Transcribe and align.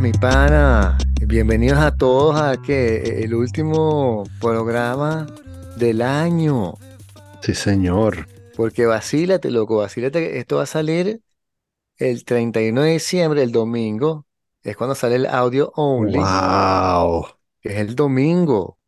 mi 0.00 0.12
pana. 0.12 0.96
Bienvenidos 1.26 1.78
a 1.78 1.94
todos 1.94 2.40
a 2.40 2.60
que 2.60 3.22
el 3.22 3.34
último 3.34 4.24
programa 4.40 5.26
del 5.76 6.02
año. 6.02 6.74
Sí, 7.42 7.54
señor. 7.54 8.26
Porque 8.56 8.86
vacílate, 8.86 9.50
loco, 9.50 9.78
vacílate. 9.78 10.38
Esto 10.38 10.56
va 10.56 10.62
a 10.64 10.66
salir 10.66 11.20
el 11.98 12.24
31 12.24 12.82
de 12.82 12.92
diciembre, 12.92 13.42
el 13.42 13.52
domingo. 13.52 14.26
Es 14.62 14.76
cuando 14.76 14.94
sale 14.94 15.16
el 15.16 15.26
audio 15.26 15.72
only, 15.76 16.18
Wow. 16.18 17.26
que 17.60 17.70
es 17.70 17.78
el 17.78 17.94
domingo. 17.94 18.78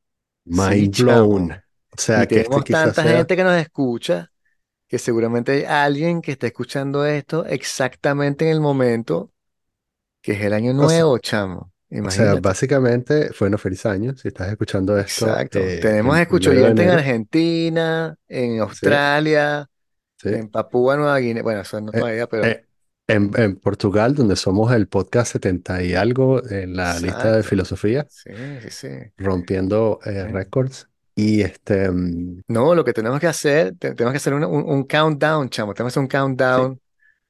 Sí, 0.45 0.53
Mind 0.53 0.95
chamo. 0.95 1.11
blown. 1.29 1.53
O 1.53 1.97
sea, 1.99 2.25
Y 2.25 2.27
que 2.27 2.37
este 2.41 2.45
tenemos 2.49 2.65
tanta 2.65 3.03
sea. 3.03 3.17
gente 3.19 3.37
que 3.37 3.45
nos 3.45 3.55
escucha 3.61 4.31
que 4.89 4.99
seguramente 4.99 5.53
hay 5.53 5.65
alguien 5.65 6.21
que 6.21 6.33
está 6.33 6.47
escuchando 6.47 7.05
esto 7.07 7.45
exactamente 7.47 8.47
en 8.47 8.53
el 8.53 8.61
momento 8.61 9.32
que 10.23 10.33
es 10.33 10.43
el 10.43 10.53
año 10.55 10.73
O 10.73 10.89
sea, 10.89 11.03
nuevo, 11.03 11.19
chamo. 11.19 11.59
o 11.59 11.69
sea, 11.91 11.99
Imagínate. 11.99 12.41
básicamente, 12.41 13.31
bueno, 13.39 13.59
feliz 13.59 13.85
año. 13.87 14.17
Si 14.17 14.29
estás 14.29 14.51
escuchando 14.51 14.99
esto 14.99 15.27
Exacto. 15.29 15.59
eh, 15.59 15.79
Tenemos 15.81 16.19
escuchoyentes 16.19 16.87
en. 16.87 16.91
Argentina, 16.91 18.17
en 18.29 18.61
Australia, 18.61 19.69
sí. 20.17 20.29
en 20.31 20.49
Papúa 20.51 20.97
Nueva 20.97 21.19
Guinea. 21.19 21.43
Bueno, 21.43 21.61
eso 21.63 21.81
no 21.81 21.93
Eh, 21.93 21.99
todavía, 21.99 22.27
pero 22.29 22.45
eh, 22.47 22.67
en, 23.09 23.31
en 23.37 23.57
Portugal, 23.57 24.15
donde 24.15 24.37
somos 24.37 24.73
el 24.73 24.89
podcast 24.89 25.33
70 25.33 25.83
y 25.83 25.95
algo 25.95 26.43
en 26.49 26.77
la 26.77 26.99
lista 27.01 27.37
de 27.37 27.43
filosofía, 27.43 28.07
Sí, 28.09 28.31
sí, 28.63 28.71
sí. 28.71 28.89
rompiendo 29.19 29.99
eh, 30.05 30.29
récords. 30.29 30.89
Y 31.15 31.43
este, 31.43 31.91
mm, 31.91 32.43
No, 32.49 32.75
lo 32.75 32.85
que 32.85 32.95
tenemos 32.95 33.21
que 33.21 33.27
hacer, 33.27 33.75
te- 33.79 33.95
tenemos 33.95 34.13
que 34.13 34.17
hacer 34.19 34.33
una- 34.35 34.47
un, 34.47 34.63
un 34.67 34.85
countdown, 34.85 35.51
chamo. 35.51 35.75
Tenemos 35.75 35.93
que 35.93 35.99
hacer 36.01 36.03
un 36.05 36.11
sí, 36.11 36.17
countdown 36.17 36.81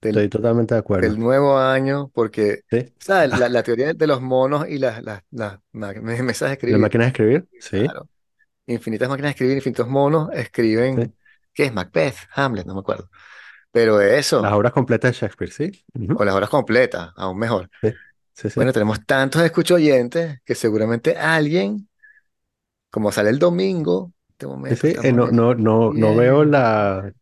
del, 0.03 0.17
estoy 0.17 0.29
totalmente 0.29 0.75
de 0.75 0.81
del 0.97 1.19
acuerdo. 1.19 1.19
nuevo 1.19 1.59
año, 1.59 2.11
porque, 2.15 2.63
Sí. 2.71 2.93
¿sabes? 3.01 3.37
La, 3.39 3.49
la 3.49 3.63
teoría 3.65 3.95
de 3.95 4.07
los 4.07 4.21
monos 4.23 4.69
y 4.69 4.79
las, 4.79 5.03
las, 5.03 5.23
las 5.31 5.61
mesas 5.73 6.51
de 6.51 6.55
escribir, 6.55 6.79
máquina 6.79 7.05
de 7.05 7.09
escribir, 7.11 7.49
sí, 7.61 7.79
claro. 7.85 8.09
Infinitas 8.67 9.09
máquinas 9.09 9.31
de 9.31 9.33
escribir, 9.33 9.57
infinitos 9.59 9.89
monos 9.89 10.31
sí. 10.95 11.03
escriben, 11.03 11.15
¿qué 11.55 11.65
es? 11.67 11.75
Macbeth, 11.75 12.17
Hamlet, 12.35 12.67
no 12.67 12.75
me 12.75 12.81
acuerdo. 12.81 13.11
Pero 13.73 14.01
Las 14.01 14.19
eso, 14.19 14.53
obras 14.53 14.73
completas 14.73 15.13
de 15.13 15.19
Shakespeare, 15.21 15.51
sí. 15.53 15.85
Ujú. 15.95 16.19
o 16.19 16.25
las 16.25 16.35
horas 16.35 16.51
completas, 16.51 17.13
aún 17.17 17.39
mejor. 17.39 17.71
Sí, 17.83 18.01
sí, 18.35 18.51
sí. 18.51 18.61
Bueno, 18.61 18.73
tenemos 18.73 19.05
tantos 19.07 19.43
escuchoyentes 19.43 20.41
que 20.45 20.55
seguramente 20.55 21.17
alguien, 21.19 21.89
como 22.91 23.13
sale 23.13 23.31
el 23.31 23.39
domingo, 23.39 24.13
este 24.31 24.47
momento 24.47 24.87
sí, 24.89 24.97
eh, 25.03 25.13
no, 25.13 25.31
no, 25.31 25.55
no, 25.55 25.93
no 25.93 26.15
veo 26.15 26.45
la, 26.45 27.13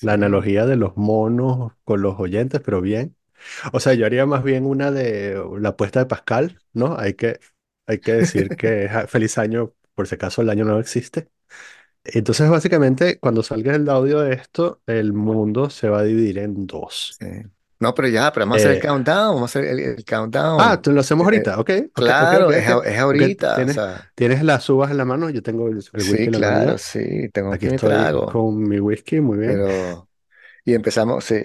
la 0.00 0.14
analogía 0.14 0.66
de 0.66 0.76
los 0.76 0.96
monos 0.96 1.72
con 1.84 2.02
los 2.02 2.18
oyentes, 2.20 2.60
pero 2.64 2.80
bien. 2.80 3.16
O 3.72 3.80
sea, 3.80 3.94
yo 3.94 4.06
haría 4.06 4.26
más 4.26 4.44
bien 4.44 4.66
una 4.66 4.90
de 4.92 5.42
la 5.60 5.70
apuesta 5.70 6.00
de 6.00 6.06
Pascal, 6.06 6.60
¿no? 6.74 6.98
Hay 6.98 7.14
que, 7.14 7.40
hay 7.86 8.00
que 8.00 8.12
decir 8.14 8.54
que 8.56 8.88
ja, 8.90 9.06
feliz 9.08 9.38
año, 9.38 9.74
por 9.94 10.08
si 10.08 10.16
acaso 10.16 10.42
el 10.42 10.50
año 10.50 10.64
no 10.64 10.78
existe. 10.80 11.30
Entonces, 12.04 12.50
básicamente, 12.50 13.18
cuando 13.20 13.42
salga 13.42 13.74
el 13.76 13.88
audio 13.90 14.20
de 14.20 14.34
esto, 14.34 14.82
el 14.86 15.12
mundo 15.12 15.70
se 15.70 15.88
va 15.88 16.00
a 16.00 16.04
dividir 16.04 16.38
en 16.38 16.66
dos. 16.66 17.18
sí. 17.20 17.26
No, 17.80 17.94
pero 17.94 18.08
ya, 18.08 18.32
pero 18.32 18.44
vamos 18.46 18.56
a 18.56 18.58
hacer 18.68 18.72
el 18.72 18.78
Eh, 18.78 18.88
countdown, 18.88 19.34
vamos 19.36 19.42
a 19.42 19.58
hacer 19.60 19.64
el, 19.70 19.78
el 19.80 20.04
ah, 20.56 20.80
countdown. 20.80 20.82
tú 20.82 20.92
lo 20.92 21.00
hacemos 21.00 21.24
Eh, 21.30 21.46
ahorita, 21.46 21.58
ok, 21.60 21.70
ok, 21.96 22.10
ok, 22.20 22.32
claro, 22.32 22.52
ok, 22.52 22.52
es, 22.52 22.66
a- 22.68 22.78
ok. 22.78 22.88
es 22.88 22.98
Ok, 23.10 23.22
ahorita, 23.22 23.64
o 23.64 23.68
¿tienes, 23.68 23.68
sea, 23.68 24.10
tienes 24.14 24.42
las 24.42 24.68
uvas 24.70 24.90
en 24.90 24.96
la 24.98 25.04
mano? 25.04 25.30
Yo 25.30 25.42
tengo 25.42 25.68
el, 25.68 25.82
whisky 26.04 26.28
sí, 26.28 26.28
en 26.28 26.32
la 26.34 26.40
mano 26.40 26.56
claro, 26.56 26.78
ya. 26.78 26.78
sí, 26.78 27.28
tengo 27.30 27.54
Aquí 27.54 27.66
mi 27.66 27.68
estoy 27.68 27.80
trago, 27.80 28.28
con 28.28 28.58
mi 28.68 28.80
whisky, 28.80 29.20
muy 29.20 29.38
bien. 29.38 29.62
pero... 29.64 30.08
Y 30.64 30.74
empezamos, 30.74 31.24
sí. 31.24 31.42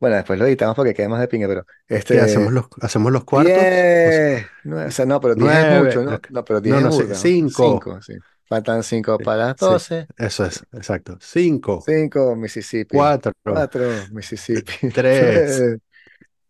Bueno, 0.00 0.16
después 0.16 0.38
lo 0.38 0.46
editamos 0.46 0.76
porque 0.76 0.94
queda 0.94 1.08
más 1.10 1.20
de 1.20 1.28
pinga, 1.28 1.48
pero 1.48 1.66
¿Qué 2.08 2.20
hacemos 2.20 2.52
este... 2.52 2.52
los, 2.52 2.66
hacemos 2.80 3.12
los 3.12 3.24
cuartos? 3.24 3.68
O 4.04 4.12
sea, 4.12 4.26
10, 4.32 4.50
nueve, 4.62 4.88
o 4.88 4.90
sea, 4.90 5.06
no, 5.06 5.20
pero 5.20 5.34
10 5.36 5.58
es 5.60 5.66
mucho, 5.68 6.04
¿no? 6.04 6.20
No, 6.28 6.44
pero 6.44 6.60
10 6.60 6.76
No, 6.76 6.80
es 6.80 6.82
no 6.82 6.92
sé, 6.92 7.08
burda, 7.08 7.18
¿no? 7.20 7.34
cinco. 7.34 7.42
5, 7.46 8.00
sí. 8.02 8.14
Faltan 8.52 8.82
5 8.82 9.18
Sí, 9.18 9.24
para 9.24 9.46
las 9.48 9.56
sí, 9.56 9.74
12. 9.76 10.08
eso 10.16 10.44
es, 10.44 10.64
exacto. 10.72 11.16
Cinco, 11.20 11.88
5, 11.88 12.36
Mississippi. 12.36 13.08
cuatro, 13.12 13.32
4, 13.44 14.08
Mississippi. 14.10 14.72
tres, 14.92 15.52
3, 15.52 15.80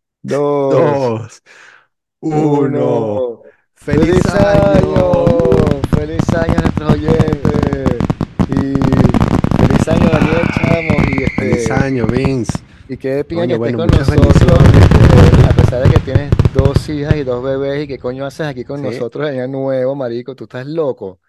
2, 0.23 1.03
dos, 1.03 1.43
1. 2.21 3.01
uno. 3.01 3.43
¡Feliz 3.75 4.21
¡Feliz 4.21 4.35
año! 4.35 4.75
año! 4.75 5.25
¡Feliz 5.95 6.29
año 6.35 6.55
a 6.59 6.63
nuestros 6.63 6.93
oyentes! 6.93 7.99
Y 8.49 8.75
feliz 9.57 9.89
año, 9.89 10.09
Daniel 10.11 10.49
Chamo. 10.51 11.05
Y 11.11 11.25
¡Feliz 11.37 11.71
este, 11.71 11.73
año, 11.73 12.07
Vince! 12.07 12.59
y 12.89 12.99
qué 12.99 13.25
pinga 13.25 13.47
que 13.47 13.55
estés 13.55 13.75
bueno, 13.75 13.79
con 13.79 13.91
nosotros, 13.91 14.59
este, 14.75 15.47
a 15.49 15.53
pesar 15.55 15.83
de 15.83 15.91
que 15.91 16.01
tienes 16.01 16.33
dos 16.53 16.89
hijas 16.89 17.17
y 17.17 17.25
dos 17.25 17.43
bebés, 17.43 17.85
y 17.85 17.89
qué 17.89 17.99
coño 17.99 18.27
haces 18.27 18.47
aquí 18.47 18.65
con 18.65 18.83
Sí, 18.83 18.83
nosotros 18.83 19.29
año 19.29 19.47
nuevo, 19.49 19.95
marico, 19.95 20.35
tú 20.37 20.45
estás 20.45 20.67
loco. 20.67 21.21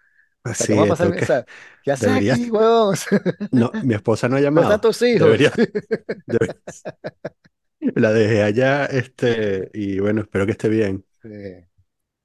O 0.44 0.54
sea, 0.54 0.66
¿qué 0.68 0.74
sí, 0.74 0.76
vamos 0.76 0.90
a 1.00 1.04
pasar? 1.04 1.08
tengo 1.08 1.16
O 1.16 1.16
que, 1.16 1.26
sea, 1.26 1.44
¿qué 1.82 1.92
haces 1.92 2.10
deberías, 2.10 2.40
aquí, 2.40 2.50
huevón? 2.50 2.96
no, 3.50 3.76
mi 3.80 3.94
esposa 3.94 4.28
no 4.28 4.36
ha 4.36 4.40
¿Dónde 4.54 4.74
están 4.74 4.80
llamado. 4.80 4.80
tus 4.80 5.02
hijos? 5.02 5.38
Debería, 5.38 5.52
debe- 6.26 6.54
la 7.80 8.12
dejé 8.12 8.42
allá, 8.42 8.86
este, 8.86 9.70
y 9.74 9.98
bueno, 10.00 10.22
espero 10.22 10.46
que 10.46 10.52
esté 10.52 10.68
bien. 10.68 11.04
Sí. 11.22 11.28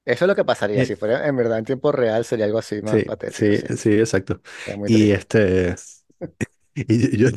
Eso 0.05 0.25
es 0.25 0.27
lo 0.29 0.35
que 0.35 0.45
pasaría. 0.45 0.85
Si 0.85 0.95
Eh, 0.95 0.97
fuera 0.97 1.27
en 1.27 1.35
verdad 1.37 1.59
en 1.59 1.65
tiempo 1.65 1.91
real, 1.91 2.25
sería 2.25 2.45
algo 2.45 2.59
así 2.59 2.81
más 2.81 3.01
sí, 3.01 3.05
patético, 3.05 3.55
sí, 3.55 3.57
sí. 3.57 3.67
sí, 3.77 3.91
exacto. 3.99 4.41
Muy 4.65 4.89
Y 4.89 4.91
triste. 4.91 5.11
este, 5.11 5.75
y 6.75 7.17
yo, 7.17 7.29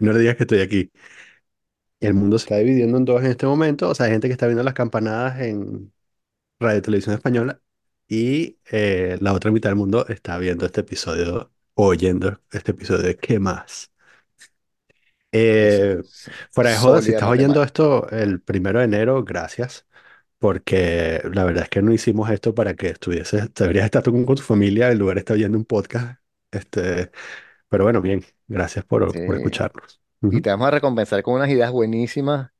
no 0.00 0.12
le 0.12 0.20
digas 0.20 0.36
que 0.36 0.44
estoy 0.44 0.60
aquí. 0.60 0.92
El 2.00 2.14
mundo 2.14 2.38
se 2.38 2.44
está 2.44 2.56
dividiendo 2.58 2.98
en 2.98 3.04
dos 3.04 3.20
en 3.22 3.30
este 3.30 3.46
momento. 3.46 3.88
O 3.90 3.94
sea, 3.94 4.06
hay 4.06 4.12
gente 4.12 4.28
que 4.28 4.32
está 4.32 4.46
viendo 4.46 4.62
las 4.64 4.74
campanadas 4.74 5.40
en 5.40 5.92
Radio 6.60 6.82
Televisión 6.82 7.16
Española 7.16 7.62
y 8.12 8.58
eh, 8.70 9.16
la 9.22 9.32
otra 9.32 9.50
mitad 9.50 9.70
del 9.70 9.76
mundo 9.76 10.06
está 10.06 10.36
viendo 10.36 10.66
este 10.66 10.82
episodio, 10.82 11.50
oyendo 11.72 12.38
este 12.50 12.72
episodio 12.72 13.16
¿Qué 13.16 13.38
más? 13.38 13.90
Eh, 15.32 16.02
fuera 16.50 16.70
de 16.70 16.76
joda, 16.76 17.00
si 17.00 17.12
estás 17.12 17.30
oyendo 17.30 17.62
esto 17.62 18.06
el 18.10 18.42
primero 18.42 18.80
de 18.80 18.84
enero, 18.84 19.24
gracias, 19.24 19.86
porque 20.38 21.22
la 21.32 21.44
verdad 21.44 21.62
es 21.62 21.68
que 21.70 21.80
no 21.80 21.90
hicimos 21.90 22.28
esto 22.28 22.54
para 22.54 22.74
que 22.74 22.88
estuvieses, 22.88 23.48
deberías 23.54 23.86
estar 23.86 24.02
tú 24.02 24.12
con, 24.12 24.26
con 24.26 24.36
tu 24.36 24.42
familia, 24.42 24.92
en 24.92 24.98
lugar 24.98 25.14
de 25.14 25.20
estar 25.20 25.34
oyendo 25.34 25.56
un 25.56 25.64
podcast. 25.64 26.20
Este, 26.50 27.10
pero 27.70 27.84
bueno, 27.84 28.02
bien, 28.02 28.22
gracias 28.46 28.84
por, 28.84 29.06
por 29.24 29.36
escucharnos. 29.36 30.02
Y 30.20 30.42
te 30.42 30.50
vamos 30.50 30.68
a 30.68 30.72
recompensar 30.72 31.22
con 31.22 31.32
unas 31.36 31.48
ideas 31.48 31.72
buenísimas 31.72 32.50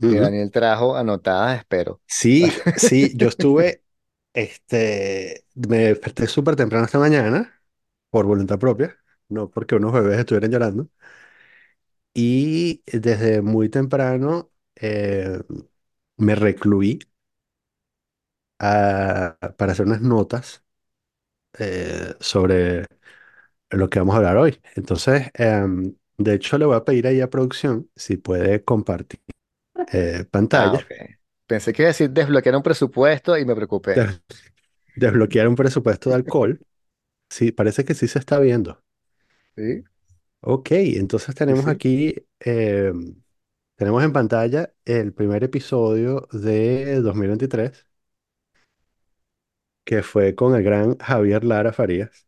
que 0.00 0.06
ujú. 0.06 0.16
Daniel 0.16 0.50
trajo 0.50 0.96
anotadas, 0.96 1.58
espero. 1.58 2.00
Sí, 2.06 2.52
sí, 2.76 3.12
yo 3.14 3.28
estuve, 3.28 3.84
este, 4.34 5.44
me 5.54 5.78
desperté 5.78 6.26
súper 6.26 6.56
temprano 6.56 6.84
esta 6.86 6.98
mañana, 6.98 7.62
por 8.10 8.26
voluntad 8.26 8.58
propia, 8.58 8.96
no 9.28 9.50
porque 9.50 9.76
unos 9.76 9.92
bebés 9.92 10.18
estuvieran 10.20 10.50
llorando, 10.52 10.88
y 12.14 12.82
desde 12.86 13.42
muy 13.42 13.68
temprano 13.68 14.50
eh, 14.76 15.40
me 16.16 16.34
recluí 16.34 16.98
a- 18.58 19.36
para 19.56 19.72
hacer 19.72 19.86
unas 19.86 20.00
notas 20.02 20.64
eh, 21.58 22.14
sobre 22.20 22.86
lo 23.70 23.90
que 23.90 23.98
vamos 24.00 24.14
a 24.14 24.18
hablar 24.18 24.36
hoy. 24.38 24.60
Entonces, 24.76 25.28
em, 25.34 25.96
de 26.18 26.34
hecho, 26.34 26.58
le 26.58 26.66
voy 26.66 26.76
a 26.76 26.84
pedir 26.84 27.06
ahí 27.06 27.20
a 27.20 27.30
producción 27.30 27.90
si 27.96 28.16
puede 28.18 28.64
compartir 28.64 29.20
eh, 29.92 30.26
Ah, 30.54 30.76
pantalla, 30.76 30.80
ok. 30.80 31.19
Pensé 31.50 31.72
que 31.72 31.82
iba 31.82 31.88
a 31.90 31.92
decir 31.94 32.10
desbloquear 32.10 32.56
un 32.56 32.62
presupuesto 32.62 33.36
y 33.38 33.44
me 33.44 33.54
preocupé. 33.56 33.96
des- 33.96 34.20
desbloquear 34.94 35.48
un 35.48 35.56
presupuesto 35.56 36.10
de 36.10 36.16
alcohol. 36.16 36.62
Sí, 37.30 37.52
parece 37.52 37.84
que 37.86 37.94
sí 37.94 38.08
se 38.08 38.18
está 38.20 38.38
viendo. 38.40 38.82
Sí, 39.56 39.86
Ok, 40.42 40.70
entonces 40.72 41.34
tenemos 41.34 41.66
sí. 41.66 41.68
aquí, 41.68 42.14
em, 42.40 43.22
tenemos 43.76 44.04
en 44.04 44.12
pantalla 44.12 44.74
el 44.84 45.12
primer 45.14 45.44
episodio 45.44 46.28
de 46.32 47.00
2023, 47.02 47.86
que 49.84 50.02
fue 50.02 50.34
con 50.34 50.54
el 50.54 50.62
gran 50.62 50.96
Javier 50.98 51.44
Lara 51.44 51.72
Farías. 51.72 52.26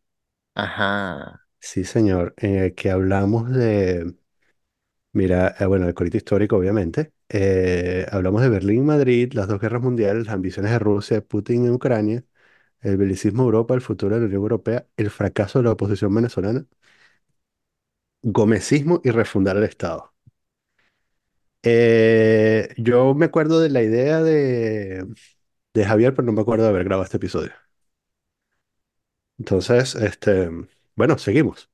Ajá. 0.55 1.39
Sí, 1.59 1.83
señor, 1.85 2.33
en 2.37 2.55
el 2.57 2.75
que 2.75 2.91
hablamos 2.91 3.49
de, 3.51 4.15
mira, 5.13 5.55
eh, 5.59 5.65
bueno, 5.67 5.87
el 5.87 5.93
corito 5.95 6.17
histórico, 6.17 6.57
obviamente. 6.57 7.12
Eh, 7.29 8.05
hablamos 8.11 8.41
de 8.41 8.49
Berlín, 8.49 8.85
Madrid, 8.85 9.33
las 9.33 9.47
dos 9.47 9.59
guerras 9.59 9.81
mundiales, 9.81 10.25
las 10.25 10.35
ambiciones 10.35 10.71
de 10.71 10.79
Rusia, 10.79 11.21
Putin 11.25 11.65
en 11.65 11.73
Ucrania, 11.73 12.23
el 12.81 12.97
belicismo 12.97 13.43
de 13.43 13.47
Europa, 13.47 13.73
el 13.75 13.81
futuro 13.81 14.15
de 14.15 14.21
la 14.21 14.27
Unión 14.27 14.41
Europea, 14.43 14.87
el 14.97 15.09
fracaso 15.11 15.59
de 15.59 15.65
la 15.65 15.71
oposición 15.73 16.13
venezolana, 16.15 16.65
gomecismo 18.23 18.99
y 19.05 19.11
refundar 19.11 19.55
el 19.55 19.63
Estado. 19.63 20.11
Eh, 21.65 22.73
yo 22.77 23.13
me 23.15 23.25
acuerdo 23.25 23.59
de 23.61 23.69
la 23.69 23.81
idea 23.83 24.21
de, 24.21 25.05
de 25.73 25.85
Javier, 25.85 26.13
pero 26.15 26.25
no 26.25 26.33
me 26.33 26.41
acuerdo 26.41 26.63
de 26.65 26.69
haber 26.71 26.83
grabado 26.85 27.05
este 27.05 27.17
episodio. 27.17 27.51
Entonces, 29.37 29.95
este, 29.95 30.49
bueno, 30.95 31.17
seguimos. 31.17 31.69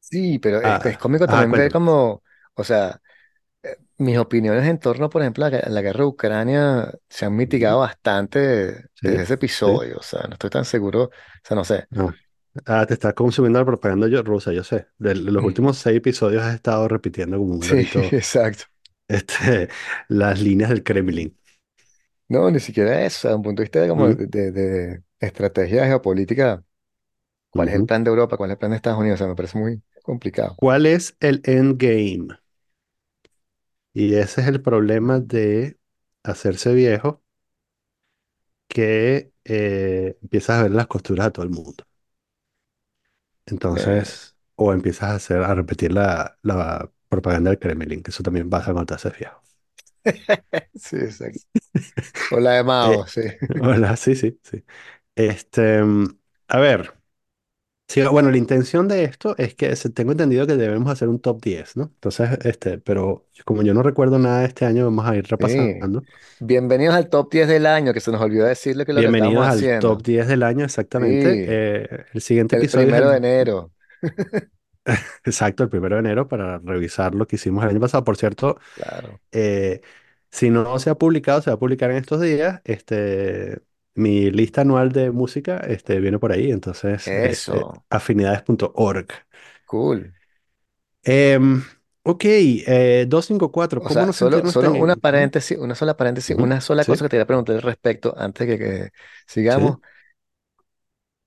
Sí, 0.00 0.38
pero 0.38 0.60
es, 0.62 0.76
es 0.84 0.98
Ah, 0.98 0.98
cómico 0.98 1.26
ah, 1.26 1.28
también 1.28 1.54
ver 1.54 1.70
cuéntame. 1.70 1.72
como, 1.72 2.22
o 2.54 2.64
sea, 2.64 3.00
mis 3.98 4.18
opiniones 4.18 4.64
en 4.66 4.78
torno, 4.78 5.08
por 5.10 5.22
ejemplo, 5.22 5.44
a 5.46 5.50
la, 5.50 5.58
a 5.58 5.68
la 5.70 5.82
guerra 5.82 6.00
de 6.00 6.06
Ucrania 6.06 6.92
se 7.08 7.26
han 7.26 7.36
mitigado 7.36 7.80
bastante 7.80 8.38
desde 8.38 8.88
Sí, 8.94 9.22
ese 9.22 9.34
sí. 9.64 9.72
episodio. 9.74 9.98
O 9.98 10.02
sea, 10.02 10.22
no 10.24 10.34
estoy 10.34 10.50
tan 10.50 10.64
seguro. 10.64 11.04
O 11.04 11.10
sea, 11.44 11.54
no 11.56 11.64
sé. 11.64 11.88
Ah, 11.96 12.14
Ah, 12.66 12.86
te 12.86 12.94
está 12.94 13.12
consumiendo 13.14 13.58
la 13.58 13.66
propaganda 13.66 14.08
rusa, 14.22 14.52
yo 14.52 14.64
sé. 14.64 14.88
De 14.98 15.14
los 15.14 15.42
Mm, 15.42 15.46
últimos 15.46 15.76
seis 15.78 15.98
episodios 15.98 16.42
has 16.42 16.54
estado 16.54 16.88
repitiendo 16.88 17.36
como 17.38 17.54
un 17.54 17.86
Sí, 17.86 17.86
exacto. 18.12 18.64
este, 19.08 19.68
las 20.08 20.40
líneas 20.40 20.70
del 20.70 20.82
Kremlin. 20.84 21.36
No, 22.28 22.50
ni 22.50 22.58
siquiera 22.60 23.04
eso. 23.04 23.28
A 23.28 23.36
un 23.36 23.42
punto 23.42 23.60
de 23.62 23.64
vista 23.66 23.80
de, 23.80 23.88
como 23.88 24.08
Mm, 24.08 24.14
de, 24.14 24.26
de- 24.52 25.02
estrategia 25.20 25.86
geopolítica, 25.86 26.64
¿cuál 27.50 27.68
es 27.70 27.74
el 27.76 27.84
plan 27.86 28.04
de 28.04 28.10
Europa? 28.10 28.36
¿Cuál 28.38 28.50
es 28.50 28.54
el 28.54 28.58
plan 28.58 28.70
de 28.72 28.76
Estados 28.78 29.00
Unidos? 29.00 29.16
O 29.16 29.24
sea, 29.24 29.28
me 29.28 29.36
parece 29.36 29.58
muy 29.58 29.82
complicado. 30.02 30.56
¿Cuál 30.56 30.84
es 30.84 31.16
el 31.20 31.40
endgame? 31.44 32.28
Y 33.96 34.14
ese 34.14 34.42
es 34.42 34.46
el 34.48 34.62
problema 34.62 35.18
de 35.20 35.78
hacerse 36.22 36.72
viejo, 36.74 37.24
que 38.68 39.32
eh, 39.44 40.18
empiezas 40.22 40.60
a 40.60 40.62
ver 40.64 40.72
las 40.72 40.86
costuras 40.86 41.26
a 41.28 41.30
todo 41.32 41.44
el 41.44 41.50
mundo. 41.50 41.84
Eh, 43.74 44.06
Entonces, 44.08 44.36
o 44.56 44.72
empiezas 44.72 45.10
a 45.10 45.14
hacer, 45.16 45.42
a 45.42 45.54
repetir 45.54 45.92
la, 45.92 46.38
la 46.42 46.90
propaganda 47.08 47.50
del 47.50 47.58
Kremlin, 47.58 48.02
que 48.02 48.10
eso 48.10 48.22
también 48.22 48.50
pasa 48.50 48.72
cuando 48.72 48.86
te 48.86 48.94
haces 48.94 49.18
viejo. 49.18 49.40
sí, 50.74 50.96
exacto. 50.96 51.40
O 52.30 52.40
la 52.40 52.52
de 52.54 52.64
Mao, 52.64 53.06
Eh, 53.06 53.08
sí. 53.08 53.22
hola, 53.58 53.96
sí, 53.96 54.14
sí, 54.16 54.40
sí. 54.42 54.64
Este, 55.16 55.82
mm, 55.84 56.06
a 56.48 56.58
ver, 56.60 56.94
sí, 57.88 58.02
bueno, 58.10 58.30
la 58.30 58.36
intención 58.38 58.88
de 58.88 59.04
esto 59.04 59.34
es 59.38 59.54
que 59.54 59.74
se- 59.76 59.90
tengo 59.90 60.12
entendido 60.12 60.46
que 60.46 60.56
debemos 60.56 60.90
hacer 60.90 61.08
un 61.08 61.20
top 61.20 61.40
10, 61.42 61.76
¿no? 61.76 61.84
Entonces, 61.84 62.30
este, 62.44 62.78
pero 62.78 63.26
como 63.44 63.62
yo 63.62 63.74
no 63.74 63.82
recuerdo 63.82 64.18
nada 64.18 64.40
de 64.40 64.46
este 64.46 64.64
año, 64.66 64.84
vamos 64.84 65.06
a 65.06 65.16
ir 65.16 65.26
Sí. 65.38 65.84
repasando. 65.84 66.06
Bienvenidos 66.38 66.94
al 66.94 67.08
top 67.10 67.30
10 67.32 67.48
del 67.48 67.66
año, 67.66 67.92
que 67.94 68.00
se 68.00 68.10
nos 68.12 68.20
olvidó 68.20 68.46
decirle 68.46 68.84
que 68.84 68.92
es 68.92 68.96
lo 68.96 69.02
que 69.02 69.08
Bienvenidos 69.08 69.12
estábamos 69.12 69.48
al 69.48 69.78
top 69.78 70.02
haciendo. 70.02 70.02
10 70.02 70.26
del 70.28 70.42
año, 70.42 70.64
exactamente. 70.64 71.42
Sí, 71.44 71.44
Eh, 71.44 72.04
el 72.12 72.20
siguiente 72.22 72.56
el 72.56 72.68
episodio 72.68 72.94
es 72.94 72.96
primero 72.96 73.10
de 73.10 73.18
el, 73.18 73.18
enero. 73.18 73.72
exacto, 75.24 75.62
el 75.64 75.68
primero 75.70 75.96
de 75.96 76.00
enero 76.00 76.28
para 76.28 76.58
revisar 76.58 77.14
lo 77.14 77.26
que 77.26 77.36
hicimos 77.36 77.64
el 77.64 77.70
año 77.70 77.80
pasado. 77.80 78.04
Por 78.04 78.16
cierto, 78.16 78.58
Claro. 78.74 79.20
eh, 79.32 79.80
si 80.30 80.50
no 80.50 80.78
se 80.78 80.90
ha 80.90 80.96
publicado, 80.96 81.42
se 81.42 81.50
va 81.50 81.56
a 81.56 81.58
publicar 81.58 81.90
en 81.90 81.98
estos 81.98 82.20
días. 82.20 82.60
Este, 82.64 83.60
mi 83.96 84.30
lista 84.30 84.62
anual 84.62 84.92
de 84.92 85.10
música, 85.10 85.58
este, 85.58 86.00
viene 86.00 86.18
por 86.18 86.32
ahí, 86.32 86.50
entonces 86.50 87.12
es 87.16 87.48
eh, 87.50 87.66
Eso. 87.66 87.84
afinidades.org. 87.90 89.08
Cool. 89.66 90.12
Em, 91.02 91.62
ok, 92.02 92.24
eh, 92.26 93.06
254, 93.08 93.82
O 93.82 93.88
¿cómo 93.88 94.04
sea, 94.06 94.16
no 94.42 94.52
solo, 94.52 94.76
una 94.78 94.96
paréntesis, 94.96 95.58
una 95.58 95.74
sola 95.74 95.96
paréntesis, 95.96 96.34
una 96.36 96.60
sola 96.62 96.86
cosa 96.86 97.04
que 97.04 97.08
te 97.10 97.14
quería 97.16 97.26
preguntar 97.26 97.56
al 97.56 97.62
respecto 97.62 98.14
antes 98.16 98.48
de 98.48 98.58
que, 98.58 98.64
que 98.64 98.90
sigamos. 99.26 99.78
sí, 99.78 99.80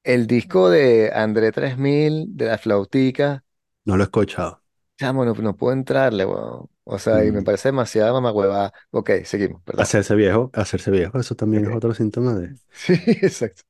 El 0.04 0.28
disco 0.28 0.70
de 0.70 1.10
André 1.14 1.54
3000, 1.54 2.36
de 2.36 2.48
la 2.48 2.58
flautica, 2.58 3.46
no 3.86 3.98
lo 3.98 4.04
he 4.04 4.06
escuchado. 4.06 4.64
chamo, 4.98 5.26
no, 5.26 5.34
no 5.34 5.56
puedo 5.56 5.74
entrarle, 5.74 6.26
weón. 6.26 6.70
O 6.90 7.00
sea, 7.00 7.26
y 7.26 7.32
me 7.32 7.42
Mm, 7.42 7.44
parece 7.44 7.70
demasiada 7.70 8.14
mamagüevada. 8.14 8.74
Ok, 8.92 9.12
seguimos, 9.26 9.62
perdón. 9.64 9.92
Hacerse 9.94 10.14
viejo, 10.16 10.52
hacerse 10.54 10.92
viejo, 10.92 11.20
eso 11.20 11.34
también 11.36 11.66
es 11.66 11.72
Ok. 11.72 11.76
otro 11.76 11.94
síntoma 11.96 12.36
de... 12.36 12.56
Sí, 12.72 12.94
exacto. 13.24 13.64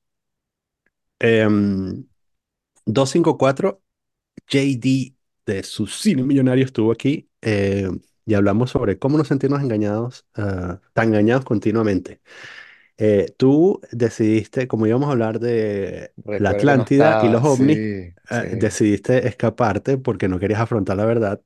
Em, 1.19 2.05
254, 2.85 3.81
JD 4.47 5.15
de 5.45 5.63
su 5.63 5.87
cine 5.87 6.23
millonario 6.23 6.65
estuvo 6.65 6.91
aquí 6.91 7.29
eh, 7.41 7.89
y 8.25 8.33
hablamos 8.35 8.71
sobre 8.71 8.99
cómo 8.99 9.17
no 9.17 9.25
sentirnos 9.25 9.61
engañados, 9.61 10.25
ah, 10.35 10.81
tan 10.93 11.09
engañados 11.09 11.45
continuamente. 11.45 12.21
Eh, 12.97 13.33
tú 13.37 13.81
decidiste, 13.91 14.67
como 14.69 14.87
íbamos 14.87 15.09
a 15.09 15.13
hablar 15.13 15.39
de 15.41 16.13
la 16.37 16.51
Recuerdo 16.51 16.67
que 16.67 16.75
no 16.75 16.83
Atlántida 16.83 17.17
y 17.21 17.29
los 17.29 17.43
estaba, 17.43 17.45
ovnis, 17.45 17.81
sí, 17.81 18.11
sí. 18.25 18.45
eh, 18.45 18.49
decidiste 18.51 19.27
escaparte 19.27 19.97
porque 19.99 20.27
no 20.29 20.39
querías 20.39 20.61
afrontar 20.61 20.97
la 20.97 21.05
verdad. 21.05 21.41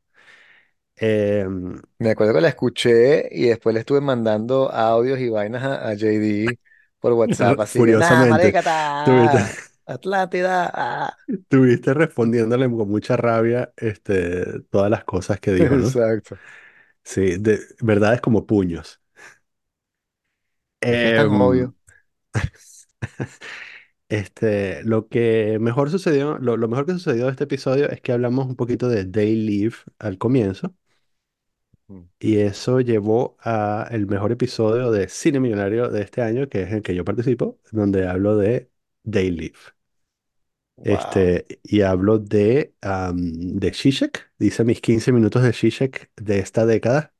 Em, 1.05 1.81
Me 1.99 2.11
acuerdo 2.11 2.33
que 2.33 2.41
la 2.41 2.49
escuché 2.49 3.27
y 3.31 3.45
después 3.47 3.73
le 3.73 3.79
estuve 3.81 4.01
mandando 4.01 4.71
audios 4.71 5.19
y 5.19 5.29
vainas 5.29 5.63
a, 5.63 5.89
a 5.89 5.93
JD 5.95 6.59
por 6.99 7.13
WhatsApp, 7.13 7.59
así 7.61 7.83
que, 7.83 7.95
nada, 7.95 8.25
furiosamente, 8.27 8.55
tuviste, 9.03 9.37
maricata, 9.37 9.53
Atlántida, 9.85 10.71
ah". 10.73 11.17
tuviste 11.49 11.93
respondiéndole 11.93 12.69
con 12.69 12.89
mucha 12.89 13.17
rabia 13.17 13.73
este, 13.77 14.61
todas 14.69 14.89
las 14.91 15.03
cosas 15.03 15.39
que 15.39 15.53
dijo, 15.53 15.77
¿no? 15.77 15.95
Exacto. 15.95 16.39
Sí, 17.03 17.37
de 17.37 17.59
verdades 17.81 18.21
como 18.21 18.45
puños. 18.45 19.01
Es 21.01 21.13
tan 21.13 21.29
Em, 21.29 21.33
obvio. 21.41 21.75
este, 24.09 24.83
lo 24.83 25.07
que 25.07 25.57
mejor 25.59 25.89
sucedió, 25.89 26.37
lo, 26.39 26.57
lo 26.57 26.67
mejor 26.67 26.85
que 26.85 26.93
sucedió 26.93 27.25
de 27.25 27.31
este 27.31 27.45
episodio 27.45 27.89
es 27.89 28.01
que 28.01 28.11
hablamos 28.11 28.47
un 28.47 28.55
poquito 28.55 28.87
de 28.89 29.05
Day 29.05 29.35
Live 29.35 29.75
al 29.99 30.17
comienzo 30.17 30.75
y 32.19 32.37
eso 32.39 32.79
llevó 32.81 33.37
a 33.41 33.87
el 33.91 34.07
mejor 34.07 34.31
episodio 34.31 34.91
de 34.91 35.09
Cine 35.09 35.39
Millonario 35.39 35.89
de 35.89 36.01
este 36.03 36.21
año, 36.21 36.47
que 36.49 36.63
es 36.63 36.71
el 36.71 36.81
que 36.81 36.95
yo 36.95 37.03
participo, 37.05 37.59
donde 37.71 38.07
hablo 38.07 38.37
de 38.37 38.71
Day 39.03 39.29
Live. 39.31 39.55
Wow. 40.77 41.25
Este, 41.25 41.45
y 41.63 41.81
hablo 41.81 42.19
de, 42.19 42.75
am, 42.81 43.31
de 43.59 43.73
Zizek, 43.73 44.31
dice 44.37 44.63
mis 44.65 44.81
15 44.81 45.11
minutos 45.13 45.41
de 45.43 45.53
Zizek 45.53 46.11
de 46.17 46.39
esta 46.39 46.65
década. 46.65 47.13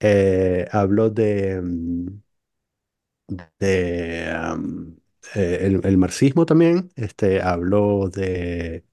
Eh, 0.00 0.66
hablo 0.72 1.10
de, 1.10 1.60
mm, 1.62 2.08
de 3.58 4.26
eh, 5.34 5.58
el, 5.62 5.80
el 5.84 5.98
marxismo 5.98 6.46
también. 6.46 6.90
Este, 6.96 7.42
hablo 7.42 8.08
de 8.10 8.84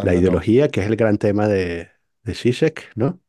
la 0.00 0.14
Cuando 0.14 0.20
no. 0.20 0.32
ideología, 0.32 0.68
que 0.70 0.80
es 0.82 0.86
el 0.88 0.96
gran 0.96 1.18
tema 1.18 1.48
de, 1.48 1.90
de 2.24 2.34
Zizek, 2.36 2.92
¿no? 2.96 3.20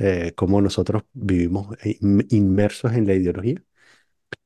Eh, 0.00 0.34
cómo 0.36 0.62
nosotros 0.62 1.04
vivimos 1.14 1.76
in- 1.84 2.26
inmersos 2.30 2.94
en 2.94 3.06
la 3.08 3.14
ideología, 3.14 3.62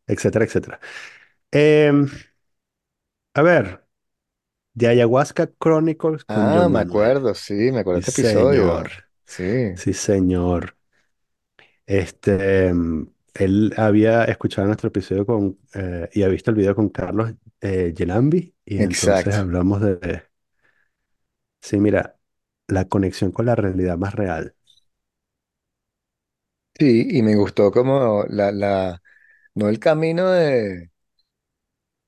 etcétera, 0.07 0.45
etcétera. 0.47 0.81
Em, 1.53 2.09
a 3.35 3.43
ver, 3.43 3.87
de 4.75 4.89
Ayahuasca 4.89 5.53
Chronicles 5.61 6.25
con 6.27 6.53
Ah, 6.53 6.55
John 6.55 6.71
me 6.71 6.79
Manuel. 6.79 6.81
acuerdo, 6.81 7.35
sí, 7.35 7.55
me 7.73 7.81
acuerdo 7.81 7.95
Sí, 7.95 8.01
de 8.01 8.01
este 8.01 8.13
señor. 8.13 8.93
episodio. 8.93 8.95
Sí, 9.27 9.43
Sí, 9.75 9.95
señor. 9.95 10.77
Este, 11.87 12.67
em, 12.69 13.07
él 13.35 13.73
había 13.77 14.25
escuchado 14.25 14.67
nuestro 14.67 14.89
episodio 14.89 15.27
con, 15.27 15.59
eh, 15.75 16.09
y 16.13 16.23
ha 16.23 16.29
visto 16.29 16.51
el 16.51 16.57
video 16.57 16.75
con 16.75 16.89
Carlos 16.89 17.33
eh, 17.61 17.93
Yelambi 17.97 18.55
y 18.65 18.79
entonces 18.83 19.35
exacto. 19.35 19.37
hablamos 19.37 19.81
de, 19.81 20.23
sí, 21.61 21.79
mira, 21.79 22.19
la 22.69 22.87
conexión 22.89 23.33
con 23.33 23.47
la 23.47 23.55
realidad 23.57 23.99
más 23.99 24.15
real. 24.15 24.55
Sí, 26.79 27.07
y 27.11 27.23
me 27.23 27.37
gustó 27.37 27.71
como 27.71 28.25
la, 28.29 28.51
la, 28.51 29.01
no 29.55 29.69
el 29.69 29.79
camino 29.79 30.31
de, 30.31 30.91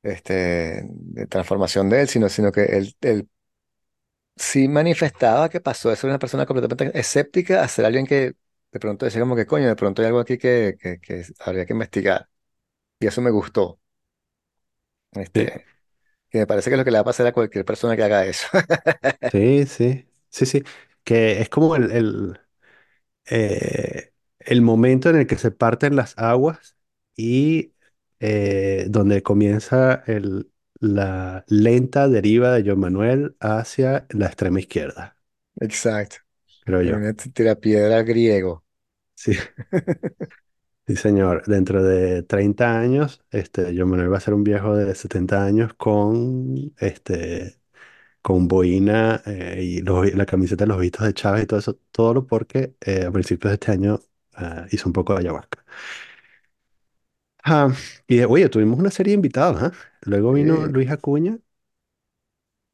este, 0.02 0.82
de 0.88 1.26
transformación 1.26 1.88
de 1.90 2.02
él, 2.02 2.08
sino, 2.08 2.28
sino 2.28 2.52
que 2.52 2.64
él, 2.64 2.94
él 3.00 3.28
sí 4.36 4.68
manifestaba 4.68 5.48
que 5.48 5.60
pasó 5.60 5.88
de 5.90 5.96
ser 5.96 6.10
una 6.10 6.18
persona 6.18 6.46
completamente 6.46 6.98
escéptica 6.98 7.62
a 7.62 7.68
ser 7.68 7.84
alguien 7.86 8.06
que 8.06 8.34
de 8.72 8.80
pronto 8.80 9.04
decía 9.06 9.20
como 9.20 9.36
que 9.36 9.46
coño, 9.46 9.66
de 9.68 9.76
pronto 9.76 10.02
hay 10.02 10.06
algo 10.08 10.20
aquí 10.20 10.38
que, 10.38 10.76
que, 10.80 11.00
que 11.00 11.24
habría 11.40 11.64
que 11.66 11.72
investigar. 11.72 12.28
Y 13.00 13.06
eso 13.06 13.22
me 13.22 13.30
gustó. 13.30 13.80
Sí, 15.34 15.42
Este, 15.42 15.64
que 16.30 16.38
me 16.40 16.46
parece 16.48 16.70
que 16.70 16.74
es 16.76 16.78
lo 16.78 16.84
que 16.84 16.90
le 16.92 16.98
va 16.98 17.02
a 17.02 17.04
pasar 17.04 17.26
a 17.28 17.32
cualquier 17.32 17.64
persona 17.64 17.96
que 17.96 18.04
haga 18.04 18.26
eso. 18.26 18.48
sí, 19.30 19.66
sí, 19.66 20.08
sí, 20.30 20.46
sí, 20.46 20.62
que 21.04 21.40
es 21.40 21.48
como 21.48 21.76
el, 21.76 21.90
el, 21.92 22.40
eh, 23.26 24.12
el 24.46 24.62
momento 24.62 25.10
en 25.10 25.16
el 25.16 25.26
que 25.26 25.38
se 25.38 25.50
parten 25.52 25.96
las 25.96 26.16
aguas 26.18 26.76
y 27.16 27.74
eh, 28.20 28.86
donde 28.90 29.22
comienza 29.22 30.02
el, 30.06 30.50
la 30.80 31.44
lenta 31.48 32.08
deriva 32.08 32.52
de 32.52 32.64
Joan 32.64 32.80
Manuel 32.80 33.36
hacia 33.40 34.06
la 34.10 34.26
extrema 34.26 34.60
izquierda, 34.60 35.18
Exacto. 35.60 36.16
creo 36.64 36.82
yo. 36.82 36.96
una 36.96 37.14
tirapiedra 37.14 38.02
griego. 38.02 38.64
Sí, 39.14 39.32
sí, 40.86 40.96
señor. 40.96 41.44
Dentro 41.46 41.82
de 41.82 42.22
30 42.22 42.78
años, 42.78 43.24
este, 43.30 43.74
Joan 43.76 43.90
Manuel 43.90 44.12
va 44.12 44.18
a 44.18 44.20
ser 44.20 44.34
un 44.34 44.44
viejo 44.44 44.74
de 44.76 44.94
70 44.94 45.44
años 45.44 45.74
con, 45.74 46.74
este, 46.78 47.60
con 48.22 48.48
boina 48.48 49.22
eh, 49.26 49.62
y 49.62 49.82
los- 49.82 50.14
la 50.14 50.26
camiseta 50.26 50.64
de 50.64 50.68
los 50.68 50.80
Vistos 50.80 51.06
de 51.06 51.14
Chávez 51.14 51.44
y 51.44 51.46
todo 51.46 51.60
eso, 51.60 51.78
todo 51.92 52.14
lo 52.14 52.26
porque 52.28 52.76
eh, 52.82 53.04
a 53.06 53.12
principios 53.12 53.50
de 53.52 53.54
este 53.56 53.72
año 53.72 54.00
ah, 54.36 54.66
hizo 54.70 54.88
un 54.88 54.92
poco 54.92 55.14
de 55.14 55.20
ayahuasca. 55.20 55.64
Ah, 57.44 57.72
y 58.08 58.16
de- 58.16 58.26
oye, 58.26 58.48
tuvimos 58.48 58.78
una 58.78 58.90
serie 58.90 59.12
de 59.12 59.14
invitados, 59.16 59.62
¿ah? 59.62 59.72
Luego 60.02 60.32
vino. 60.32 60.66
Luis 60.66 60.90
Acuña. 60.90 61.38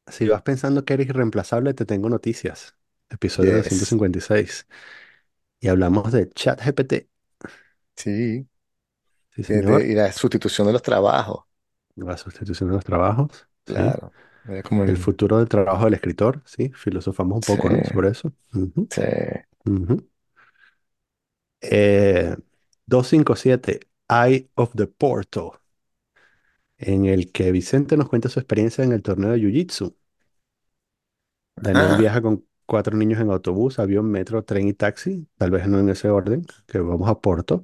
Si 0.07 0.27
vas 0.27 0.41
pensando 0.43 0.85
que 0.85 0.93
eres 0.93 1.07
irreemplazable, 1.09 1.73
te 1.73 1.85
tengo 1.85 2.09
noticias. 2.09 2.75
Episodio 3.09 3.55
Yes. 3.55 3.57
256. 3.57 4.67
y 5.61 5.69
hablamos 5.69 6.11
de 6.13 6.29
ChatGPT. 6.29 7.09
Sí, 7.95 8.47
Sí, 9.31 9.43
de- 9.47 9.61
de- 9.63 9.83
señor. 9.83 9.91
y 9.91 9.93
la 9.95 10.11
sustitución 10.11 10.67
de 10.67 10.73
los 10.73 10.81
trabajos, 10.81 11.45
La 11.95 12.17
sustitución 12.17 12.69
de 12.69 12.75
los 12.75 12.85
trabajos. 12.85 13.47
Sí. 13.65 13.83
claro. 13.83 14.15
Era 14.45 14.63
como 14.63 14.83
El 14.85 14.97
el... 14.97 14.97
futuro 14.97 15.37
del 15.39 15.49
trabajo 15.49 15.85
del 15.85 15.95
escritor. 15.95 16.43
Sí. 16.45 16.73
Filosofamos 16.75 17.37
un 17.37 17.41
Sí, 17.41 17.57
poco, 17.57 17.69
¿no? 17.69 17.83
Sobre 17.85 18.09
eso. 18.11 18.33
Ujú, 18.53 18.89
sí. 18.89 19.01
ujú. 19.65 20.09
Eh, 21.63 22.35
257, 22.85 23.81
Eye 24.09 24.49
of 24.55 24.73
the 24.75 24.87
Portal, 24.87 25.51
en 26.77 27.05
el 27.05 27.31
que 27.31 27.51
Vicente 27.51 27.97
nos 27.97 28.09
cuenta 28.09 28.29
su 28.29 28.39
experiencia 28.39 28.83
en 28.83 28.91
el 28.91 29.01
torneo 29.01 29.31
de 29.31 29.39
Jiu-Jitsu. 29.39 29.95
Daniel 31.55 31.95
Ah, 31.95 31.95
viaja 31.95 32.21
con 32.21 32.45
cuatro 32.65 32.95
niños 32.97 33.19
en 33.21 33.29
autobús, 33.31 33.79
avión, 33.79 34.09
metro, 34.09 34.43
tren 34.43 34.67
y 34.67 34.73
taxi, 34.73 35.27
tal 35.37 35.51
vez 35.51 35.67
no 35.67 35.79
en 35.79 35.89
ese 35.89 36.09
orden, 36.09 36.45
que 36.67 36.79
vamos 36.79 37.09
a 37.09 37.19
Porto. 37.21 37.63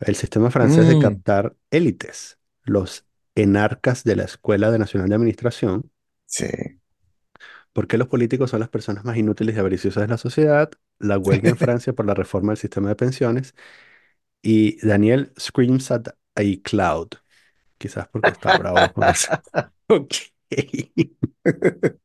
El 0.00 0.16
sistema 0.16 0.50
francés 0.50 0.86
de 0.88 0.98
mm, 0.98 0.98
captar 0.98 1.56
élites, 1.70 2.38
los 2.64 3.06
enarcas 3.36 4.02
de 4.04 4.16
la 4.16 4.24
Escuela 4.24 4.70
de 4.72 4.78
Nacional 4.80 5.08
de 5.08 5.14
Administración. 5.14 5.92
sí. 6.26 6.46
¿Por 7.78 7.86
qué 7.86 7.96
los 7.96 8.08
políticos 8.08 8.50
son 8.50 8.58
las 8.58 8.68
personas 8.68 9.04
más 9.04 9.16
inútiles 9.16 9.54
y 9.54 9.58
avariciosas 9.60 10.02
de 10.02 10.08
la 10.08 10.18
sociedad? 10.18 10.68
La 10.98 11.16
huelga 11.16 11.50
en 11.50 11.56
Francia 11.56 11.92
por 11.92 12.06
la 12.06 12.14
reforma 12.14 12.50
del 12.50 12.58
sistema 12.58 12.88
de 12.88 12.96
pensiones. 12.96 13.54
Y 14.42 14.84
Daniel 14.84 15.32
screams 15.38 15.92
at 15.92 16.08
a 16.34 16.42
cloud. 16.64 17.06
Quizás 17.78 18.08
porque 18.08 18.30
está 18.30 18.58
bravo 18.58 18.92
con 18.92 19.04
eso. 19.08 19.28
Ok. 19.86 20.12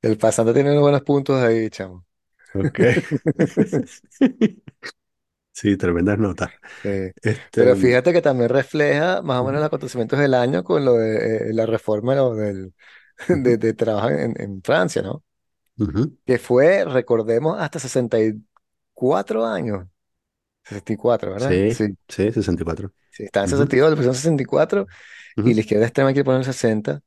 El 0.00 0.16
pasante 0.16 0.54
tiene 0.54 0.70
unos 0.70 0.80
buenos 0.80 1.02
puntos 1.02 1.38
ahí, 1.42 1.68
chamo. 1.68 2.06
Ok. 2.54 2.80
Sí, 5.52 5.76
tremendas 5.76 6.18
notas. 6.18 6.50
Sí. 6.82 6.88
Este, 6.88 7.38
Pero 7.52 7.76
fíjate 7.76 8.14
que 8.14 8.22
también 8.22 8.48
refleja 8.48 9.20
más 9.20 9.40
o 9.40 9.44
menos 9.44 9.60
los 9.60 9.66
acontecimientos 9.66 10.18
del 10.18 10.32
año 10.32 10.64
con 10.64 10.86
lo 10.86 10.94
de 10.94 11.50
eh, 11.50 11.52
la 11.52 11.66
reforma 11.66 12.14
lo 12.14 12.34
del, 12.34 12.72
de, 13.44 13.56
de 13.58 13.74
trabajo 13.74 14.10
en, 14.10 14.34
en 14.40 14.62
Francia, 14.62 15.02
¿no? 15.02 15.24
Que 16.26 16.38
fue, 16.38 16.84
recordemos, 16.84 17.58
hasta 17.60 17.78
64 17.80 19.44
años. 19.46 19.86
64, 20.64 21.32
¿verdad? 21.32 21.62
Sí, 21.64 21.68
Sí. 21.68 21.96
sí, 22.08 22.32
64. 22.32 22.92
Sí, 23.10 23.24
está 23.24 23.42
en 23.42 23.48
Ujú, 23.48 23.48
62, 23.48 23.90
le 23.90 23.96
pusieron 23.96 24.14
64 24.14 24.86
y 25.42 25.52
ujú, 25.52 25.54
la 25.54 25.60
izquierda 25.60 25.86
extrema 25.86 26.12
quiere 26.12 26.24
poner 26.24 26.44
60 26.44 27.02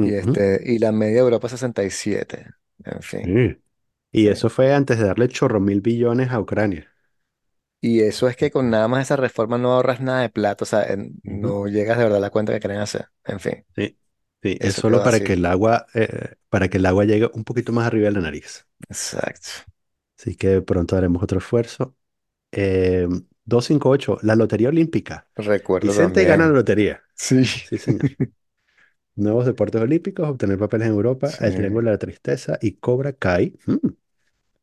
y, 0.00 0.14
ujú. 0.16 0.16
este, 0.16 0.60
y 0.64 0.78
la 0.78 0.92
media 0.92 1.14
de 1.16 1.20
Europa 1.20 1.48
67. 1.48 2.46
En 2.84 3.02
fin. 3.02 3.34
Y 4.10 4.26
eso 4.26 4.48
fue 4.50 4.74
antes 4.74 4.98
de 4.98 5.04
darle 5.06 5.28
chorro 5.28 5.60
mil 5.60 5.80
billones 5.80 6.30
a 6.32 6.40
Ucrania. 6.40 6.92
Y 7.80 8.00
eso 8.02 8.28
es 8.28 8.36
que 8.36 8.50
con 8.50 8.70
nada 8.70 8.88
más 8.88 9.02
esa 9.02 9.16
reforma 9.16 9.58
no 9.58 9.72
ahorras 9.72 10.00
nada 10.00 10.22
de 10.22 10.30
plata, 10.30 10.64
o 10.64 10.66
sea, 10.66 10.84
en- 10.84 11.20
no 11.24 11.66
llegas 11.68 11.98
de 11.98 12.04
verdad 12.04 12.18
a 12.18 12.20
la 12.20 12.30
cuenta 12.30 12.52
que 12.52 12.60
quieren 12.60 12.80
hacer. 12.80 13.08
En 13.24 13.38
fin, 13.40 13.64
Sí, 13.74 13.96
sí, 14.46 14.58
es 14.60 14.72
eso 14.72 14.82
solo 14.82 15.02
quedó 15.02 15.02
para 15.02 15.22
que 15.22 15.32
así. 15.32 15.34
el 15.34 15.46
agua, 15.46 15.86
eh, 15.94 16.36
para 16.48 16.68
que 16.68 16.78
el 16.78 16.86
agua 16.86 17.04
llegue 17.04 17.30
un 17.34 17.44
poquito 17.44 17.72
más 17.72 17.86
arriba 17.86 18.06
de 18.06 18.12
la 18.12 18.20
nariz. 18.20 18.66
Exacto. 18.90 19.64
Así 20.18 20.36
que 20.36 20.62
pronto 20.62 20.96
haremos 20.96 21.22
otro 21.22 21.38
esfuerzo. 21.38 21.96
Eh, 22.52 23.08
258, 23.44 24.18
la 24.22 24.36
Lotería 24.36 24.68
Olímpica. 24.70 25.28
Recuerdo 25.36 25.94
Vicente 25.94 26.24
gana 26.24 26.46
la 26.48 26.52
también. 26.52 26.54
lotería. 26.54 27.02
Sí. 27.14 27.44
Sí, 27.62 27.78
señor. 27.78 28.06
Nuevos 29.14 29.46
deportes 29.46 29.80
olímpicos, 29.80 30.28
obtener 30.28 30.58
papeles 30.58 30.86
en 30.88 30.92
Europa, 30.94 31.36
Sí. 31.36 31.44
el 31.46 31.54
Triángulo 31.54 31.86
de 31.90 31.94
la 31.94 31.98
Tristeza 31.98 32.58
y 32.60 32.72
Cobra 32.76 33.12
Kai. 33.14 33.58
Mm, 33.66 33.76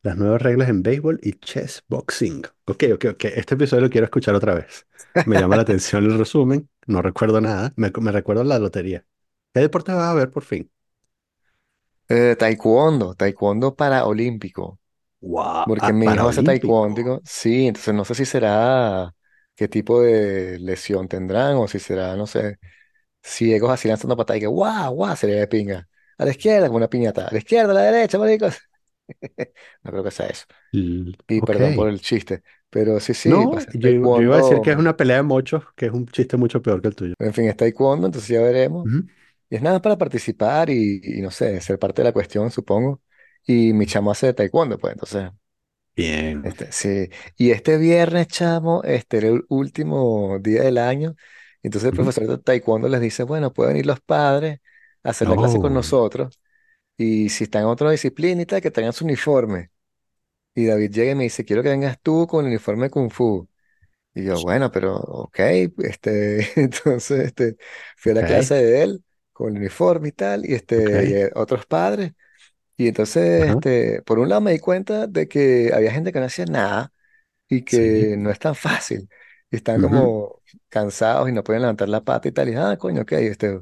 Las 0.02 0.16
nuevas 0.16 0.40
reglas 0.42 0.68
en 0.68 0.82
béisbol 0.84 1.18
y 1.22 1.32
chess 1.34 1.82
boxing. 1.88 2.42
Ok, 2.66 2.84
ok, 2.94 3.04
ok. 3.12 3.24
Este 3.26 3.54
episodio 3.54 3.82
lo 3.84 3.90
quiero 3.90 4.04
escuchar 4.06 4.34
otra 4.34 4.54
vez. 4.54 4.86
Me 5.24 5.36
llama 5.38 5.56
la 5.56 5.62
atención 5.62 6.04
el 6.04 6.18
resumen. 6.18 6.68
No 6.86 7.02
recuerdo 7.02 7.40
nada. 7.40 7.72
Me, 7.76 7.90
me 8.00 8.12
recuerdo 8.12 8.44
la 8.44 8.58
lotería. 8.58 9.06
¿Qué 9.54 9.60
deportes 9.60 9.94
vas 9.94 10.04
a 10.10 10.14
ver 10.14 10.30
por 10.30 10.44
fin? 10.44 10.70
Eh, 12.08 12.36
taekwondo, 12.38 13.14
taekwondo 13.14 13.74
paraolímpico. 13.76 14.78
¡Wow! 15.20 15.64
Porque 15.64 15.92
Ah, 15.92 15.94
mi 15.94 16.12
hijo 16.12 16.28
hace 16.28 16.42
taekwondo, 16.44 17.22
sí, 17.24 17.68
entonces 17.68 17.94
no 17.94 18.04
sé 18.04 18.14
si 18.16 18.26
será 18.26 19.14
qué 19.56 19.68
tipo 19.68 20.02
de 20.02 20.58
lesión 20.60 21.08
tendrán 21.08 21.56
o 21.56 21.68
si 21.68 21.78
será, 21.80 22.16
no 22.16 22.26
sé, 22.26 22.58
ciegos 23.22 23.70
así 23.72 23.88
lanzando 23.88 24.16
patadas 24.16 24.38
y 24.38 24.40
que 24.42 24.46
guau, 24.48 24.94
guau, 24.94 25.16
sería 25.16 25.36
de 25.40 25.48
pinga. 25.48 25.88
A 26.18 26.24
la 26.26 26.32
izquierda, 26.32 26.68
como 26.68 26.78
una 26.78 26.88
piñata. 26.90 27.28
A 27.28 27.32
la 27.32 27.38
izquierda, 27.38 27.72
a 27.72 27.74
la 27.74 27.82
derecha, 27.82 28.18
maricos. 28.18 28.58
No 29.82 29.90
creo 29.90 30.04
que 30.04 30.10
sea 30.10 30.26
eso. 30.26 30.44
Y 31.28 31.42
perdón 31.42 31.74
por 31.74 31.88
el 31.88 32.00
chiste. 32.00 32.42
Pero 32.70 33.00
sí, 33.00 33.14
sí, 33.14 33.48
No, 33.48 33.50
yo, 33.72 33.90
yo 34.02 34.22
iba 34.22 34.34
a 34.34 34.38
decir 34.38 34.60
que 34.60 34.70
es 34.70 34.76
una 34.76 34.96
pelea 34.96 35.16
de 35.18 35.22
mochos, 35.22 35.64
que 35.76 35.86
es 35.86 35.92
un 35.92 36.06
chiste 36.06 36.36
mucho 36.36 36.60
peor 36.62 36.82
que 36.82 36.88
el 36.88 36.94
tuyo. 36.96 37.14
En 37.18 37.32
fin, 37.32 37.46
es 37.48 37.56
taekwondo, 37.56 38.06
entonces 38.06 38.28
ya 38.28 38.42
veremos. 38.42 38.90
Y 39.54 39.56
es 39.56 39.62
nada 39.62 39.80
para 39.80 39.96
participar 39.96 40.68
y, 40.68 41.00
y 41.04 41.22
no 41.22 41.30
sé, 41.30 41.60
ser 41.60 41.78
parte 41.78 42.02
de 42.02 42.08
la 42.08 42.12
cuestión, 42.12 42.50
supongo. 42.50 43.00
Y 43.46 43.72
mi 43.72 43.86
chamo 43.86 44.10
hace 44.10 44.34
taekwondo, 44.34 44.78
pues 44.78 44.94
entonces. 44.94 45.30
Bien. 45.94 46.44
Este, 46.44 46.72
sí. 46.72 47.08
Y 47.36 47.52
este 47.52 47.78
viernes, 47.78 48.26
chamo, 48.26 48.82
este 48.82 49.18
era 49.18 49.28
el 49.28 49.44
último 49.48 50.40
día 50.40 50.64
del 50.64 50.78
año. 50.78 51.14
Entonces 51.62 51.86
el 51.90 51.94
profesor 51.94 52.26
de 52.26 52.38
taekwondo 52.38 52.88
les 52.88 53.00
dice, 53.00 53.22
bueno, 53.22 53.52
pueden 53.52 53.76
ir 53.76 53.86
los 53.86 54.00
padres 54.00 54.58
a 55.04 55.10
hacer 55.10 55.28
la 55.28 55.36
clase 55.36 55.60
con 55.60 55.72
nosotros. 55.72 56.40
Y 56.96 57.28
si 57.28 57.44
están 57.44 57.62
en 57.62 57.68
otra 57.68 57.92
disciplina 57.92 58.42
y 58.42 58.46
tal, 58.46 58.60
que 58.60 58.72
tengan 58.72 58.92
su 58.92 59.04
uniforme. 59.04 59.70
Y 60.56 60.66
David 60.66 60.90
llega 60.90 61.12
y 61.12 61.14
me 61.14 61.24
dice, 61.24 61.44
quiero 61.44 61.62
que 61.62 61.68
vengas 61.68 62.00
tú 62.02 62.26
con 62.26 62.44
el 62.44 62.50
uniforme 62.50 62.84
de 62.84 62.90
Kung 62.90 63.12
Fu. 63.12 63.48
Y 64.14 64.24
yo, 64.24 64.40
bueno, 64.42 64.70
pero 64.72 64.96
ok, 64.96 65.38
este, 65.78 66.48
entonces 66.60 67.26
este, 67.26 67.56
fui 67.96 68.12
a 68.12 68.16
la 68.16 68.24
clase 68.24 68.54
de 68.56 68.82
él 68.82 69.04
con 69.34 69.52
el 69.52 69.58
uniforme 69.62 70.10
y 70.10 70.12
tal, 70.12 70.46
y, 70.46 70.54
este, 70.54 71.08
y 71.08 71.12
ok. 71.12 71.14
eh, 71.14 71.32
otros 71.36 71.66
padres. 71.66 72.14
Y 72.76 72.88
entonces, 72.88 73.24
Ajá. 73.36 73.54
este, 73.54 74.02
por 74.02 74.18
un 74.18 74.28
lado 74.28 74.40
me 74.42 74.52
di 74.52 74.58
cuenta 74.60 75.06
de 75.06 75.28
que 75.28 75.72
había 75.74 75.92
gente 75.92 76.12
que 76.12 76.20
no 76.20 76.26
hacía 76.26 76.46
nada 76.46 76.92
y 77.48 77.62
Sí. 77.66 77.82
que 77.82 78.16
no 78.18 78.30
es 78.30 78.38
tan 78.40 78.54
fácil. 78.56 79.08
Y 79.50 79.56
están 79.56 79.80
Ujú, 79.80 80.14
como 80.18 80.42
cansados 80.70 81.28
y 81.28 81.32
no 81.32 81.44
pueden 81.44 81.62
levantar 81.62 81.88
la 81.90 82.04
pata 82.04 82.28
y 82.28 82.32
tal. 82.32 82.48
Y, 82.50 82.54
ah, 82.56 82.76
coño, 82.78 83.02
ok, 83.02 83.12
este, 83.14 83.60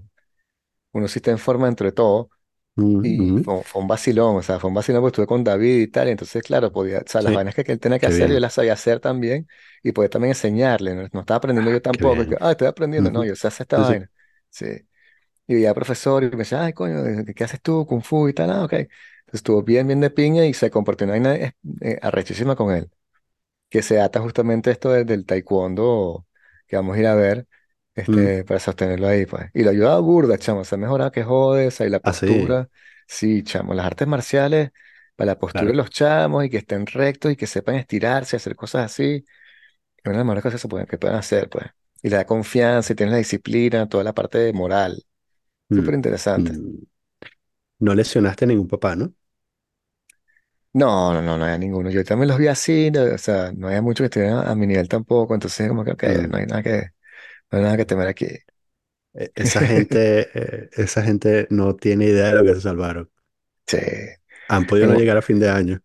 uno 0.92 1.08
sí 1.08 1.18
está 1.18 1.30
en 1.30 1.38
forma 1.38 1.68
entre 1.68 1.92
todo. 1.92 2.30
ujú, 2.76 2.98
Y 3.02 3.32
ujú. 3.32 3.38
fue, 3.40 3.64
fue 3.64 3.82
un 3.82 3.88
vacilón, 3.88 4.36
o 4.36 4.42
sea, 4.42 4.60
fue 4.60 4.68
un 4.70 4.74
vacilón 4.74 5.02
porque 5.02 5.14
estuve 5.14 5.26
con 5.28 5.44
David 5.44 5.80
y 5.82 5.88
tal. 5.88 6.08
Y 6.08 6.12
entonces, 6.12 6.42
claro, 6.44 6.72
podía, 6.72 7.00
o 7.00 7.02
sea, 7.06 7.22
las 7.22 7.32
Sí, 7.32 7.34
vainas 7.34 7.54
que, 7.54 7.64
que 7.64 7.72
él 7.72 7.80
tenía 7.80 7.98
que 8.00 8.06
qué 8.06 8.08
hacer, 8.08 8.30
yo 8.30 8.38
bien, 8.38 8.40
las 8.40 8.54
sabía 8.54 8.74
hacer 8.74 9.00
también. 9.00 9.48
Y 9.82 9.92
podía 9.92 10.10
también 10.10 10.30
enseñarle. 10.32 10.94
No, 10.96 11.08
no 11.12 11.20
estaba 11.20 11.38
aprendiendo 11.38 11.70
yo 11.72 11.82
qué 11.90 12.04
tampoco. 12.04 12.22
es 12.22 12.28
que, 12.28 12.36
bien. 12.36 12.40
ah, 12.40 12.52
estoy 12.52 12.68
aprendiendo. 12.68 13.10
No, 13.10 13.24
Ujú. 13.24 13.26
yo 13.26 13.36
sé 13.36 13.48
hacer 13.48 13.64
esta 13.66 13.80
sí. 13.84 13.84
vaina. 13.84 14.10
Sí. 14.50 14.66
Y 15.46 15.60
ya 15.62 15.74
profesor, 15.74 16.22
y 16.24 16.30
me 16.30 16.38
decía, 16.38 16.62
ay, 16.64 16.72
coño, 16.72 16.96
¿qué 17.36 17.44
haces 17.44 17.60
tú? 17.62 17.86
Kung 17.86 18.02
Fu 18.02 18.28
y 18.28 18.32
tal. 18.34 18.50
Ah, 18.50 18.64
ok. 18.64 18.72
Entonces 18.74 18.90
estuvo 19.34 19.62
bien, 19.62 19.86
bien 19.86 20.00
de 20.00 20.10
piña 20.10 20.46
y 20.46 20.54
se 20.54 20.70
comportó 20.70 21.04
una 21.04 21.12
vaina 21.14 21.34
eh, 21.36 21.54
eh, 21.80 21.98
arrechísima 22.02 22.56
con 22.56 22.72
él 22.74 22.90
que 23.70 23.82
se 23.82 24.00
ata 24.00 24.20
justamente 24.20 24.70
esto 24.70 24.90
de- 24.92 25.04
del 25.04 25.24
taekwondo 25.26 26.26
que 26.66 26.76
vamos 26.76 26.96
a 26.96 27.00
ir 27.00 27.06
a 27.06 27.14
ver, 27.14 27.46
Mm, 28.08 28.32
este, 28.34 28.44
para 28.44 28.60
sostenerlo 28.60 29.08
ahí, 29.08 29.26
pues. 29.26 29.50
Y 29.54 29.62
lo 29.64 29.70
ayuda 29.70 29.94
a 29.96 29.98
burda, 30.00 30.38
chamo, 30.38 30.64
se 30.64 30.74
ha 30.74 30.78
mejorado 30.78 31.10
que 31.12 31.22
jodes, 31.24 31.80
ahí 31.80 31.90
la 31.90 32.00
postura. 32.00 32.68
Sí, 33.06 33.42
chamo, 33.42 33.74
las 33.74 33.86
artes 33.86 34.08
marciales, 34.08 34.70
para 35.16 35.32
la 35.32 35.38
postura 35.38 35.70
de 35.72 35.76
claro. 35.76 35.78
los 35.78 35.90
chamos 35.90 36.44
y 36.44 36.50
que 36.50 36.58
estén 36.58 36.86
rectos 36.86 37.32
y 37.32 37.36
que 37.36 37.46
sepan 37.46 37.74
estirarse, 37.76 38.36
hacer 38.36 38.56
cosas 38.56 38.86
así, 38.86 39.24
es 39.98 40.04
una 40.06 40.12
de 40.14 40.18
las 40.18 40.26
mejores 40.26 40.42
cosas 40.44 40.62
que, 40.62 40.68
pueden, 40.68 40.86
que 40.86 40.98
pueden 40.98 41.16
hacer, 41.16 41.48
pues. 41.50 41.66
Y 42.02 42.08
le 42.10 42.16
da 42.16 42.26
confianza 42.26 42.92
y 42.92 42.96
tiene 42.96 43.12
la 43.12 43.18
disciplina, 43.18 43.88
toda 43.88 44.04
la 44.04 44.14
parte 44.14 44.38
de 44.38 44.52
moral. 44.52 45.04
Mm, 45.72 45.76
Súper 45.76 45.94
interesante. 45.94 46.60
mm. 46.60 46.86
No 47.80 47.94
lesionaste 47.94 48.44
a 48.46 48.48
ningún 48.48 48.68
papá, 48.68 48.96
¿no? 48.96 49.14
No, 50.74 51.12
no, 51.12 51.20
no, 51.20 51.36
no 51.36 51.44
hay 51.44 51.58
ninguno. 51.58 51.90
Yo 51.90 52.02
también 52.04 52.28
los 52.28 52.38
vi 52.38 52.46
así, 52.48 52.90
no, 52.90 53.02
o 53.14 53.18
sea, 53.18 53.52
no 53.52 53.66
había 53.68 53.82
mucho 53.82 54.02
que 54.02 54.06
estuvieran 54.06 54.48
a, 54.48 54.54
mi 54.54 54.66
nivel 54.66 54.88
tampoco, 54.88 55.34
entonces 55.34 55.68
como 55.68 55.84
que, 55.84 55.92
ok, 55.92 56.02
Mm. 56.06 56.26
no 56.30 56.38
hay 56.38 56.46
nada 56.46 56.62
que, 56.62 56.70
no 57.50 57.58
hay 57.58 57.64
nada 57.64 57.76
que 57.78 57.86
temer 57.86 58.08
aquí. 58.08 58.26
E- 59.14 59.32
Esa 59.34 59.62
gente, 59.62 60.28
eh, 60.34 60.70
esa 60.74 61.02
gente 61.02 61.46
no 61.50 61.76
tiene 61.76 62.06
idea 62.06 62.28
de 62.28 62.34
lo 62.34 62.44
que 62.44 62.54
se 62.54 62.60
salvaron. 62.62 63.10
Sí. 63.66 63.78
Han 64.48 64.66
podido 64.66 64.86
no 64.88 64.94
llegar 64.94 65.16
a 65.16 65.22
fin 65.22 65.40
de 65.40 65.50
año. 65.50 65.82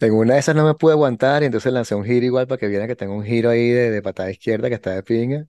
en 0.00 0.14
una 0.14 0.34
de 0.34 0.40
esas 0.40 0.54
no 0.56 0.64
me 0.66 0.74
pude 0.74 0.92
aguantar 0.92 1.42
y 1.42 1.46
entonces 1.46 1.72
lancé 1.72 1.94
un 1.94 2.04
giro 2.04 2.24
igual 2.26 2.46
para 2.46 2.58
que 2.58 2.68
vieran 2.68 2.88
que 2.88 2.96
tengo 2.96 3.14
un 3.14 3.24
giro 3.24 3.50
ahí 3.50 3.70
de, 3.70 3.90
de 3.90 4.02
patada 4.02 4.30
izquierda 4.30 4.68
que 4.68 4.74
está 4.76 4.92
de 4.94 5.02
pinga. 5.02 5.46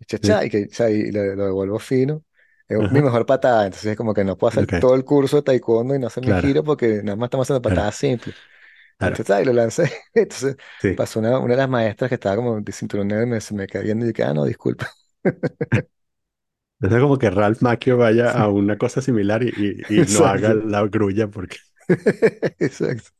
Y 0.00 0.04
cha, 0.06 0.18
Sí. 0.22 0.36
cha, 0.38 0.44
y 0.44 0.50
que 0.50 0.68
cha, 0.68 0.90
y 0.90 1.12
lo, 1.12 1.36
lo 1.36 1.46
devuelvo 1.46 1.78
fino. 1.78 2.24
Es 2.68 2.90
mi 2.90 3.00
mejor 3.02 3.26
patada, 3.26 3.66
entonces 3.66 3.92
es 3.92 3.96
como 3.96 4.12
que 4.14 4.24
no 4.24 4.36
puedo 4.36 4.48
hacer 4.50 4.66
todo 4.66 4.94
el 4.96 5.04
curso 5.04 5.36
de 5.36 5.42
taekwondo 5.42 5.94
y 5.94 5.98
no 6.00 6.08
hacer 6.08 6.24
mi 6.24 6.34
giro 6.34 6.64
porque 6.64 7.02
nada 7.02 7.16
más 7.16 7.28
estamos 7.28 7.46
haciendo 7.46 7.62
claro, 7.62 7.62
patadas 7.62 7.96
simples. 7.96 8.36
claro. 8.98 9.18
Entonces, 9.18 9.34
ay, 9.36 9.44
lo 9.44 9.52
lancé. 9.54 9.92
Entonces 10.14 10.56
Sí. 10.78 10.96
pasó 10.96 11.20
una, 11.20 11.38
una 11.40 11.54
de 11.54 11.58
las 11.58 11.68
maestras 11.70 12.08
que 12.10 12.16
estaba 12.16 12.36
como 12.36 12.60
de 12.60 12.72
cinturón 12.72 13.10
y 13.10 13.26
me, 13.26 13.40
se 13.40 13.54
me 13.54 13.66
quedó 13.68 13.82
viendo 13.84 14.04
y 14.06 14.08
dije, 14.10 14.24
ah, 14.24 14.34
no, 14.34 14.44
disculpa. 14.46 14.88
Es 16.80 16.88
como 16.90 17.18
que 17.18 17.28
Ralph 17.30 17.60
Macchio 17.62 17.96
vaya 17.98 18.30
a 18.32 18.48
una 18.48 18.78
cosa 18.78 19.00
similar 19.02 19.42
y, 19.42 19.48
y, 19.88 20.02
y 20.02 20.06
no 20.06 20.24
haga 20.26 20.54
la 20.54 20.82
grulla 20.86 21.28
porque... 21.28 21.56
Exacto. 22.58 23.10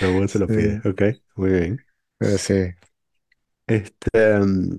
Ramón 0.00 0.28
se 0.28 0.38
lo 0.40 0.50
pide. 0.50 0.80
Sí, 0.82 0.82
Ok, 0.84 1.02
muy 1.36 1.50
bien. 1.50 1.84
pero 2.18 2.38
sí. 2.38 2.54
Este, 3.66 4.38
mm, 4.40 4.78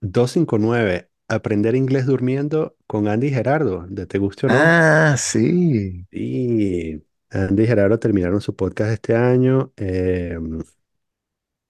259. 0.00 1.10
Aprender 1.28 1.74
inglés 1.76 2.06
durmiendo 2.06 2.76
con 2.86 3.08
Andy 3.08 3.30
Gerardo, 3.30 3.86
de 3.88 4.06
Te 4.06 4.18
Guste 4.18 4.46
o 4.46 4.50
No. 4.50 4.78
Ah, 4.80 5.14
sí. 5.16 6.06
Y 6.10 7.02
Andy 7.30 7.64
y 7.64 7.66
Gerardo 7.66 7.98
terminaron 7.98 8.40
su 8.40 8.56
podcast 8.56 8.92
este 8.92 9.14
año. 9.16 9.72
eh, 9.76 10.38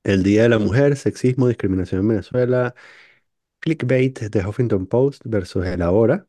El 0.05 0.23
Día 0.23 0.43
de 0.45 0.49
la 0.49 0.59
Mujer, 0.59 0.97
Sexismo, 0.97 1.49
Discriminación 1.49 2.01
en 2.03 2.09
Venezuela, 2.09 2.75
Clickbait 3.61 4.21
de 4.21 4.47
Huffington 4.47 4.87
Post 4.89 5.23
versus 5.27 5.67
El 5.67 5.83
Ahora. 5.83 6.29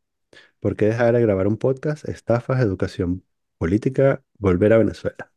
¿Por 0.62 0.76
qué 0.78 0.88
dejar 0.88 1.16
de 1.16 1.22
grabar 1.22 1.48
un 1.48 1.58
podcast? 1.58 2.08
Estafas, 2.10 2.62
educación 2.62 3.26
política, 3.60 4.24
volver 4.40 4.74
a 4.74 4.80
Venezuela. 4.80 5.32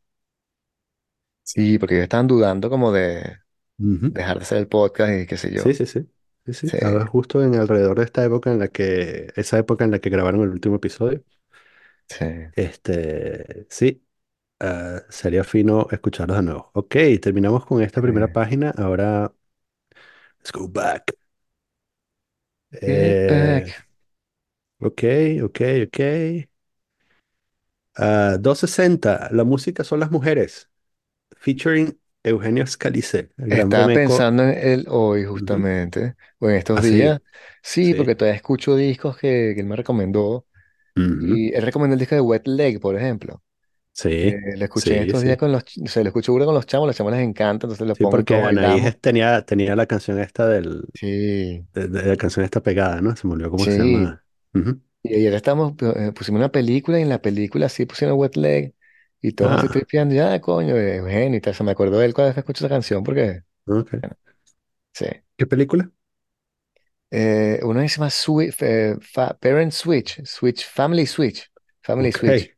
Sí, 1.43 1.77
porque 1.77 1.95
ellos 1.95 2.03
estaban 2.03 2.27
dudando 2.27 2.69
como 2.69 2.91
de 2.91 3.37
Ujú. 3.79 4.13
dejar 4.13 4.37
de 4.39 4.43
hacer 4.43 4.59
el 4.59 4.67
podcast 4.67 5.13
y 5.13 5.27
qué 5.27 5.37
sé 5.37 5.53
yo. 5.53 5.73
sí, 5.73 5.85
sí. 5.85 5.85
Sí, 5.85 6.07
sí. 6.51 6.71
Sí, 6.71 6.77
Ahora 6.81 7.05
justo 7.07 7.41
en 7.43 7.55
alrededor 7.55 7.97
de 7.99 8.05
esta 8.05 8.23
época 8.25 8.51
en 8.51 8.59
la 8.59 8.67
que, 8.69 9.31
esa 9.35 9.57
época 9.59 9.85
en 9.85 9.91
la 9.91 9.99
que 9.99 10.09
grabaron 10.09 10.41
el 10.41 10.49
último 10.49 10.75
episodio. 10.75 11.23
sí. 12.09 12.25
Este, 12.55 13.65
sí, 13.69 14.05
ah, 14.59 15.01
sería 15.09 15.43
fino 15.45 15.87
escucharlos 15.91 16.37
de 16.37 16.43
nuevo. 16.43 16.71
Ok, 16.75 16.95
terminamos 17.21 17.65
con 17.65 17.81
esta 17.83 18.01
primera 18.01 18.31
sí. 18.31 18.33
página. 18.33 18.71
Ahora, 18.71 19.33
let's 20.39 20.51
go 20.51 20.67
back. 20.67 21.11
Get 22.85 23.25
Eh, 23.25 23.25
back. 23.27 23.85
ok, 24.79 25.01
ok, 25.43 25.59
ok. 25.87 25.99
Ah, 27.95 28.37
260, 28.39 29.29
la 29.31 29.43
música 29.43 29.83
son 29.83 29.99
las 29.99 30.09
mujeres, 30.11 30.69
featuring 31.37 31.99
Eugenio 32.23 32.65
Scalice, 32.67 33.29
el 33.37 33.49
gran 33.51 33.71
Estaba 33.71 33.91
pensando 33.91 34.43
en 34.43 34.49
él 34.57 34.85
hoy 34.89 35.25
Ujú. 35.39 35.65
justamente, 35.65 36.15
o 36.39 36.49
en 36.49 36.55
estos 36.55 36.81
Ah, 36.81 36.81
días. 36.81 37.19
sí, 37.61 37.93
Sí, 37.93 37.95
porque 37.95 38.15
todavía 38.15 38.35
escucho 38.37 38.75
discos 38.75 39.17
que, 39.17 39.51
que 39.53 39.59
él 39.61 39.65
me 39.67 39.75
recomendó. 39.75 40.47
Ujú. 40.97 41.43
Y 41.43 41.53
él 41.55 41.63
recomendó 41.63 41.93
el 41.95 41.99
disco 41.99 42.15
de 42.15 42.21
Wet 42.21 42.47
Leg, 42.47 42.79
por 42.81 42.95
ejemplo. 42.97 43.43
Sí, 43.93 44.11
Eh, 44.21 44.57
lo 44.57 44.65
escuché 44.65 44.95
en 44.95 45.01
sí, 45.01 45.03
estos 45.03 45.23
días 45.23 45.37
sí. 45.37 45.39
con 45.39 45.51
los, 45.51 45.63
ch- 45.65 45.83
o 45.85 45.87
sea, 45.89 46.03
lo 46.03 46.09
escucho 46.09 46.27
seguro 46.27 46.45
con 46.45 46.55
los 46.55 46.65
chamos, 46.67 46.87
los 46.87 46.97
chamos 46.97 47.13
les 47.13 47.23
encanta, 47.23 47.67
entonces 47.67 47.87
lo 47.87 47.97
Sí, 47.97 47.99
pongo 47.99 48.21
y 48.21 48.25
porque 48.25 48.25
todos 48.25 48.43
bailamos. 48.43 48.97
tenía, 49.01 49.45
tenía 49.45 49.75
la 49.75 49.85
canción 49.85 50.19
esta 50.19 50.47
del, 50.47 50.87
Sí, 50.93 51.67
de, 51.73 51.87
de 51.89 52.03
la 52.05 52.17
canción 52.17 52.45
esta 52.45 52.63
pegada, 52.63 53.01
¿no? 53.01 53.15
Se 53.15 53.27
me 53.27 53.33
olvidó 53.33 53.51
cómo 53.51 53.67
se 53.67 53.81
sí. 53.81 53.83
llama. 53.83 54.25
Ujú. 54.53 54.81
Y 55.03 55.15
ayer 55.15 55.33
estamos, 55.35 55.73
eh, 55.81 56.11
pusimos 56.13 56.39
una 56.39 56.51
película 56.51 56.99
y 56.99 57.03
en 57.03 57.09
la 57.09 57.21
película 57.21 57.69
sí 57.69 57.85
pusieron 57.85 58.17
Wet 58.19 58.37
Leg 58.37 58.75
y 59.23 59.33
todos 59.33 59.53
así 59.53 59.69
Ah, 59.69 59.69
tripeando, 59.69 60.15
ya, 60.15 60.41
coño, 60.41 60.77
Eugenio 60.77 61.39
y 61.39 61.41
tal. 61.41 61.55
Se 61.55 61.65
me 61.65 61.71
acordó 61.73 61.99
de 61.99 62.07
él 62.07 62.15
cada 62.15 62.29
vez 62.29 62.35
que 62.35 62.41
escucho 62.41 62.65
esa 62.65 62.75
canción 62.75 63.03
porque, 63.03 63.43
ok. 63.67 63.93
bueno, 64.01 64.15
sí. 64.93 65.07
¿Qué 65.37 65.45
película? 65.47 65.91
Eh, 67.11 67.59
una 67.63 67.83
que 67.83 67.89
se 67.89 67.97
llama 67.97 68.09
Swi- 68.09 68.53
eh, 68.61 68.95
Fa- 69.01 69.37
Parent 69.39 69.71
Switch, 69.71 70.23
Switch, 70.25 70.65
Family 70.65 71.05
Switch, 71.05 71.49
Family 71.81 72.11
Ok, 72.11 72.11
Switch, 72.11 72.55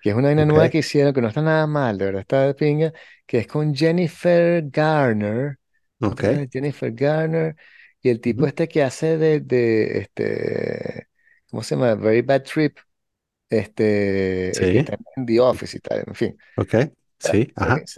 que 0.00 0.10
es 0.10 0.16
una 0.16 0.28
vaina 0.28 0.46
nueva 0.46 0.68
ok. 0.68 0.70
que 0.70 0.78
hicieron 0.78 1.14
que 1.14 1.22
no 1.22 1.28
está 1.28 1.42
nada 1.42 1.66
mal, 1.66 1.98
de 1.98 2.06
verdad 2.06 2.22
está 2.22 2.42
de 2.46 2.54
pinga, 2.54 2.92
que 3.26 3.38
es 3.40 3.48
con 3.48 3.74
Jennifer 3.74 4.64
Garner, 4.70 5.58
¿no 6.04 6.16
te 6.16 6.22
Ok. 6.22 6.24
de 6.28 6.48
Jennifer 6.52 6.92
Garner? 6.92 7.56
Y 8.02 8.10
el 8.10 8.20
tipo 8.20 8.46
Ujú. 8.46 8.48
este 8.48 8.68
que 8.68 8.82
hace 8.84 9.18
de, 9.18 9.40
de 9.40 9.98
este, 10.00 11.08
¿cómo 11.50 11.62
se 11.64 11.76
llama? 11.76 11.94
Very 11.96 12.22
Bad 12.22 12.44
Trip, 12.44 12.78
este, 13.60 14.68
que 14.70 14.78
Sí, 14.78 14.78
está 14.78 14.96
en 15.16 15.26
The 15.26 15.40
Office 15.40 15.76
y 15.78 15.80
tal, 15.80 16.04
en 16.06 16.14
fin. 16.14 16.38
ok. 16.56 16.74
Sí, 17.18 17.52
ajá. 17.56 17.88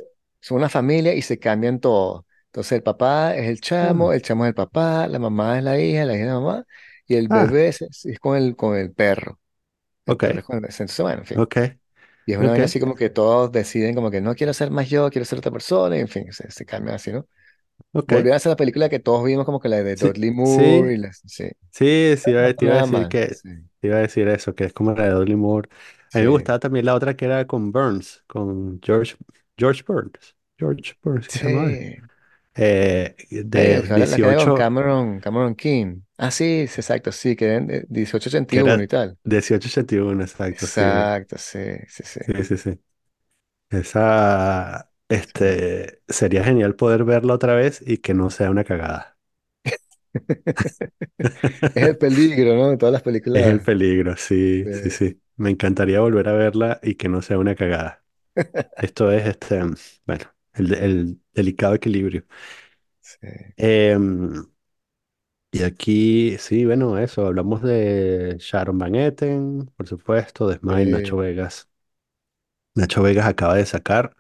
Son 0.41 0.59
una 0.59 0.69
familia 0.69 1.15
y 1.15 1.23
se 1.23 1.39
cambian 1.39 1.81
todos. 1.81 2.25
Entonces 2.47 2.73
el 2.73 2.83
papá 2.83 3.35
es 3.35 3.49
el 3.49 3.61
chamo, 3.61 4.13
Ah, 4.13 4.15
el 4.15 4.23
chamo 4.23 4.45
es 4.45 4.51
el 4.51 4.55
papá, 4.55 5.09
la 5.09 5.19
mamá 5.19 5.59
es 5.59 5.65
la 5.65 5.81
hija, 5.81 6.05
la 6.05 6.15
hija 6.15 6.23
es 6.25 6.29
la 6.29 6.35
mamá, 6.41 6.65
y 7.07 7.17
el 7.17 7.29
ah, 7.29 7.53
bebé 7.53 7.69
es, 7.69 7.83
es 7.83 8.19
con 8.21 8.37
el, 8.37 8.55
con 8.57 8.77
el 8.77 8.93
perro. 8.93 9.41
El 10.07 10.17
ok, 10.17 10.25
perro 10.25 10.41
es 10.41 10.47
con 10.47 10.59
el... 10.59 10.65
Entonces, 10.67 11.01
bueno, 11.01 11.21
en 11.21 11.27
fin. 11.27 11.43
ok, 11.43 11.57
Y 12.27 12.33
es 12.33 12.39
una 12.39 12.51
ok, 12.51 12.53
vaina 12.53 12.67
así 12.67 12.81
como 12.81 12.95
que 12.97 13.11
todos 13.11 13.53
deciden 13.53 13.95
como 13.95 14.11
que 14.11 14.21
no 14.23 14.35
quiero 14.37 14.55
ser 14.55 14.71
más 14.71 14.91
yo, 14.91 15.11
quiero 15.11 15.25
ser 15.27 15.39
otra 15.41 15.53
persona, 15.53 15.97
y 15.97 16.01
en 16.01 16.09
fin, 16.09 16.33
se, 16.33 16.51
se 16.51 16.67
cambian 16.67 16.97
así, 16.97 17.13
¿no? 17.13 17.29
Ok. 17.95 18.13
Volvieron 18.13 18.35
a 18.35 18.37
hacer 18.37 18.51
la 18.51 18.57
película 18.57 18.89
que 18.89 18.99
todos 19.01 19.25
vimos 19.25 19.45
como 19.47 19.61
que 19.61 19.69
la 19.69 19.83
de 19.83 19.97
Sí, 19.97 20.13
Dudley 20.13 20.31
sí, 20.43 20.63
Moore 20.71 20.95
y 20.95 20.99
las... 20.99 21.23
Sí, 21.27 21.51
sí, 21.73 22.17
sí, 22.17 22.31
iba- 22.33 22.55
te 22.55 22.67
iba 22.67 22.75
a 22.75 22.77
decir 22.79 23.09
que, 23.09 23.43
Sí, 23.43 23.51
te 23.81 23.89
iba 23.89 23.97
a 23.99 24.01
decir 24.01 24.29
eso, 24.29 24.55
que 24.55 24.65
es 24.67 24.73
como 24.73 24.93
la 24.93 25.05
de 25.05 25.11
Dudley 25.13 25.37
Moore. 25.37 25.69
A 26.13 26.19
mí 26.19 26.25
me 26.25 26.31
sí, 26.31 26.31
gustaba 26.31 26.59
también 26.61 26.87
la 26.87 26.95
otra 26.95 27.17
que 27.17 27.27
era 27.27 27.47
con 27.47 27.73
Burns, 27.73 28.25
con 28.29 28.81
George, 28.83 29.17
George 29.59 29.85
Burns. 29.87 30.37
George 30.59 30.95
Burns, 31.03 31.29
¿qué 31.31 31.39
se 31.39 31.47
llama 31.47 31.73
sí. 31.73 31.97
Eh, 32.57 33.17
de 33.31 33.83
con 33.85 33.93
18, 33.93 34.53
Cameron, 34.53 35.21
Cameron 35.21 35.55
King. 35.55 36.03
Ah, 36.19 36.31
sí, 36.31 36.67
sí, 36.69 36.81
exacto, 36.81 37.13
sí, 37.13 37.37
que 37.37 37.85
que 38.49 38.61
1881 38.61 38.83
era 38.83 38.83
y 38.83 38.89
tal. 38.89 39.19
1881, 39.25 40.23
exacto, 40.25 40.67
sí, 40.69 40.85
Exacto, 40.87 41.37
sí, 41.39 41.59
sí, 41.89 42.03
sí. 42.05 42.21
sí, 42.21 42.45
sí, 42.45 42.57
sí. 42.59 42.81
Esa, 43.71 44.91
sí. 44.91 44.94
Este, 45.15 46.03
sería 46.09 46.45
genial 46.45 46.77
poder 46.77 47.05
verla 47.05 47.35
otra 47.35 47.55
vez 47.55 47.83
y 47.87 47.99
que 47.99 48.15
no 48.15 48.31
sea 48.31 48.51
una 48.51 48.65
cagada. 48.65 49.19
Es 51.75 51.85
el 51.89 51.99
peligro, 51.99 52.55
¿no? 52.57 52.71
De 52.71 52.77
todas 52.77 52.93
las 52.93 53.03
Es 53.33 53.47
el 53.47 53.61
películas. 53.61 53.63
peligro, 53.63 54.17
sí, 54.17 54.69
sí, 54.71 54.91
sí. 54.91 55.21
Me 55.37 55.51
encantaría 55.51 56.01
volver 56.01 56.29
a 56.29 56.33
verla 56.35 56.79
y 56.83 56.95
que 56.97 57.09
no 57.09 57.23
sea 57.23 57.39
una 57.39 57.55
cagada. 57.57 58.05
Esto 58.77 59.13
es, 59.13 59.27
este, 59.27 59.63
bueno, 60.07 60.25
el, 60.55 60.75
el 60.75 61.23
delicado 61.35 61.75
equilibrio. 61.75 62.27
Sí, 63.01 63.29
Em, 63.57 64.47
y 65.53 65.63
aquí, 65.63 66.37
sí, 66.39 66.65
bueno, 66.65 66.99
eso, 66.99 67.27
hablamos 67.27 67.63
de 67.63 68.37
Sharon 68.41 68.77
Van 68.79 68.95
Etten, 68.97 69.67
por 69.77 69.87
supuesto, 69.87 70.49
de 70.49 70.57
Smile, 70.59 70.87
Nacho. 70.87 71.17
Vegas. 71.17 71.69
Nacho 72.75 73.03
Vegas 73.03 73.27
acaba 73.27 73.55
de 73.57 73.67
sacar 73.67 74.17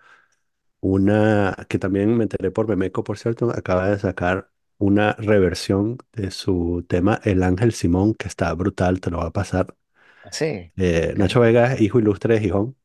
una, 0.84 1.56
que 1.68 1.78
también 1.78 2.16
me 2.16 2.24
enteré 2.24 2.50
por 2.50 2.68
Memeco, 2.68 3.04
por 3.04 3.18
cierto, 3.18 3.50
acaba 3.50 3.88
de 3.90 3.98
sacar 3.98 4.50
una 4.78 5.12
reversión 5.14 5.98
de 6.12 6.30
su 6.30 6.84
tema 6.88 7.20
El 7.24 7.42
Ángel 7.42 7.72
Simón, 7.72 8.14
que 8.14 8.28
está 8.28 8.52
brutal, 8.54 9.00
te 9.00 9.10
lo 9.10 9.18
va 9.18 9.26
a 9.26 9.32
pasar. 9.32 9.76
Ah, 10.22 10.30
Sí, 10.32 10.72
Eh. 10.76 11.14
Nacho 11.16 11.40
Vegas, 11.40 11.80
hijo 11.80 11.98
ilustre 11.98 12.34
de 12.34 12.40
Gijón. 12.40 12.76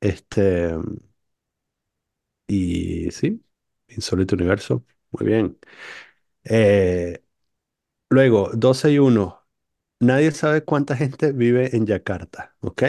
Este, 0.00 0.76
y 2.46 3.10
sí, 3.10 3.44
Insólito 3.88 4.34
Universo, 4.36 4.84
muy 5.10 5.26
bien. 5.26 5.58
Eh, 6.44 7.22
luego, 8.10 8.50
12 8.54 8.92
y 8.92 9.00
uno 9.00 9.40
Nadie 10.00 10.32
sabe 10.32 10.64
cuánta 10.64 10.96
gente 10.96 11.32
vive 11.32 11.76
en 11.76 11.86
Yakarta. 11.86 12.56
Ok. 12.60 12.82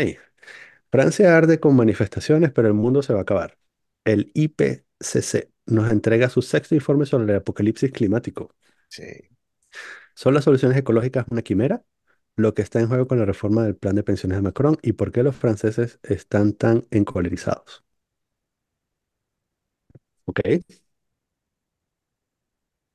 Francia 0.91 1.37
arde 1.37 1.59
con 1.59 1.75
manifestaciones, 1.75 2.51
pero 2.51 2.67
el 2.69 2.73
mundo 2.75 3.01
se 3.03 3.13
va 3.13 3.19
a 3.19 3.23
acabar. 3.23 3.57
El 4.05 4.31
IPCC 4.35 5.51
nos 5.65 5.91
entrega 5.91 6.29
su 6.29 6.41
sexto 6.43 6.75
informe 6.75 7.05
sobre 7.07 7.31
el 7.33 7.37
apocalipsis 7.39 7.91
climático. 7.91 8.55
Sí. 8.89 9.31
¿Son 10.15 10.33
las 10.33 10.43
soluciones 10.45 10.77
ecológicas 10.77 11.25
una 11.29 11.41
quimera? 11.41 11.83
Lo 12.37 12.53
que 12.53 12.61
está 12.61 12.79
en 12.79 12.87
juego 12.87 13.07
con 13.07 13.19
la 13.19 13.25
reforma 13.25 13.63
del 13.65 13.75
plan 13.75 13.95
de 13.95 14.03
pensiones 14.03 14.37
de 14.37 14.41
Macron 14.41 14.77
y 14.81 14.93
por 14.93 15.11
qué 15.11 15.21
los 15.23 15.35
franceses 15.35 15.99
están 16.03 16.53
tan 16.53 16.87
encolerizados. 16.91 17.83
Ok. 20.25 20.41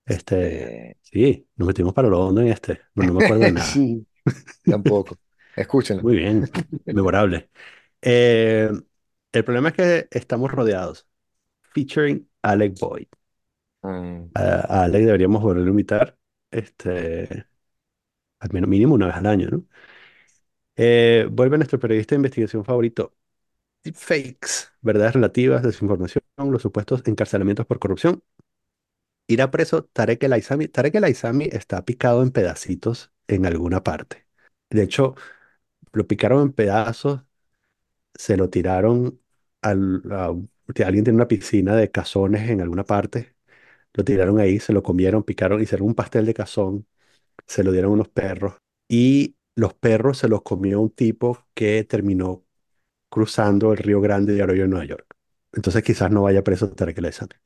Este, 0.04 0.86
Eh, 0.90 0.96
sí, 1.02 1.48
nos 1.56 1.66
metimos 1.68 1.92
para 1.94 2.08
lo 2.08 2.20
hondo 2.20 2.40
en 2.40 2.48
este. 2.48 2.80
No, 2.94 3.04
no 3.04 3.12
me 3.14 3.20
acuerdo 3.20 3.44
de 3.44 3.52
nada. 3.52 3.84
Sí, 3.84 4.06
tampoco. 4.66 5.18
Escúchenlo. 5.56 6.02
Muy 6.02 6.16
bien, 6.16 6.50
memorable. 6.90 7.50
Eh, 8.02 8.70
el 9.36 9.44
problema 9.44 9.68
es 9.70 9.74
que 9.74 10.08
estamos 10.10 10.50
rodeados. 10.52 11.06
Featuring 11.74 12.28
Alec 12.42 12.78
Boyd. 12.80 13.08
Mm, 13.82 14.30
A, 14.34 14.42
a 14.80 14.84
Alec 14.84 15.04
deberíamos 15.04 15.42
volver 15.42 15.66
a 15.66 15.70
invitar, 15.70 16.18
este, 16.50 17.46
al 18.40 18.52
menos 18.52 18.70
mínimo 18.70 18.94
una 18.96 19.06
vez 19.08 19.16
al 19.16 19.26
año, 19.26 19.48
¿no? 19.50 19.64
Eh, 20.76 21.26
vuelve 21.30 21.56
nuestro 21.58 21.78
periodista 21.78 22.14
de 22.14 22.16
investigación 22.18 22.64
favorito, 22.64 23.14
Fakes, 23.94 24.68
verdades 24.82 25.14
relativas, 25.14 25.62
desinformación, 25.62 26.22
los 26.38 26.62
supuestos 26.62 27.02
encarcelamientos 27.06 27.66
por 27.66 27.78
corrupción. 27.80 28.22
Irá 29.28 29.50
preso 29.50 29.84
Tarek 29.84 30.22
El 30.24 30.32
Aissami. 30.34 30.68
Tarek 30.68 30.94
El 30.96 31.04
Aissami 31.04 31.48
está 31.52 31.84
picado 31.84 32.22
en 32.22 32.30
pedacitos 32.30 33.12
en 33.28 33.46
alguna 33.46 33.82
parte. 33.82 34.26
De 34.70 34.82
hecho, 34.82 35.14
lo 35.92 36.06
picaron 36.06 36.42
en 36.42 36.52
pedazos, 36.52 37.22
se 38.14 38.36
lo 38.36 38.50
tiraron 38.50 39.20
al, 39.70 40.02
alguien 40.84 41.04
tiene 41.04 41.16
una 41.16 41.28
piscina 41.28 41.76
de 41.76 41.90
cazones 41.90 42.50
en 42.50 42.60
alguna 42.60 42.84
parte, 42.84 43.34
lo 43.94 44.04
tiraron 44.04 44.40
ahí, 44.40 44.60
se 44.60 44.72
lo 44.72 44.82
comieron, 44.82 45.22
picaron, 45.24 45.62
hicieron 45.62 45.88
un 45.88 45.94
pastel 45.94 46.26
de 46.26 46.34
cazón, 46.34 46.86
se 47.46 47.64
lo 47.64 47.72
dieron 47.72 47.92
a 47.92 47.94
unos 47.94 48.08
perros 48.08 48.56
y 48.88 49.36
los 49.56 49.74
perros 49.74 50.18
se 50.18 50.28
los 50.28 50.42
comió 50.42 50.80
un 50.80 50.90
tipo 50.90 51.46
que 51.54 51.84
terminó 51.84 52.44
cruzando 53.10 53.72
el 53.72 53.78
Río 53.78 54.00
Grande 54.00 54.36
y 54.36 54.40
Arroyo 54.40 54.64
en 54.64 54.70
Nueva 54.70 54.86
York. 54.86 55.06
Entonces 55.52 55.82
quizás 55.84 56.10
no 56.10 56.22
vaya 56.22 56.44
preso 56.44 56.66
hasta 56.66 56.94
que 56.94 57.00
le 57.02 57.12
sane. 57.12 57.36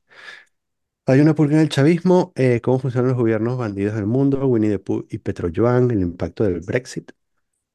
Hay 1.05 1.19
una 1.19 1.35
purga 1.35 1.55
en 1.55 1.61
el 1.61 1.69
chavismo, 1.69 2.31
eh, 2.35 2.61
cómo 2.61 2.79
funcionan 2.79 3.09
los 3.09 3.17
gobiernos 3.17 3.57
bandidos 3.57 3.95
del 3.95 4.05
mundo, 4.05 4.45
Winnie 4.47 4.69
the 4.69 4.79
Pooh 4.79 5.05
y 5.09 5.17
Petro 5.19 5.49
Joan, 5.53 5.91
el 5.91 6.01
impacto 6.01 6.43
del 6.43 6.61
Brexit, 6.61 7.11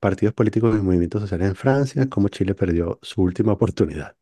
partidos 0.00 0.34
políticos 0.34 0.76
y 0.78 0.82
movimientos 0.82 1.22
sociales 1.22 1.48
en 1.48 1.56
Francia, 1.56 2.08
cómo 2.10 2.28
Chile 2.28 2.54
perdió 2.54 2.98
su 3.02 3.22
última 3.22 3.52
oportunidad. 3.52 4.16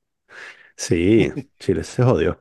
Sí, 0.76 1.32
Chile 1.58 1.84
se 1.84 2.02
jodió, 2.02 2.40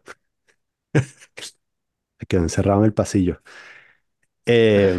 se 2.19 2.26
quedó 2.28 2.41
encerrado 2.41 2.80
en 2.80 2.86
el 2.86 2.93
pasillo. 2.93 3.41
Eh, 4.46 4.93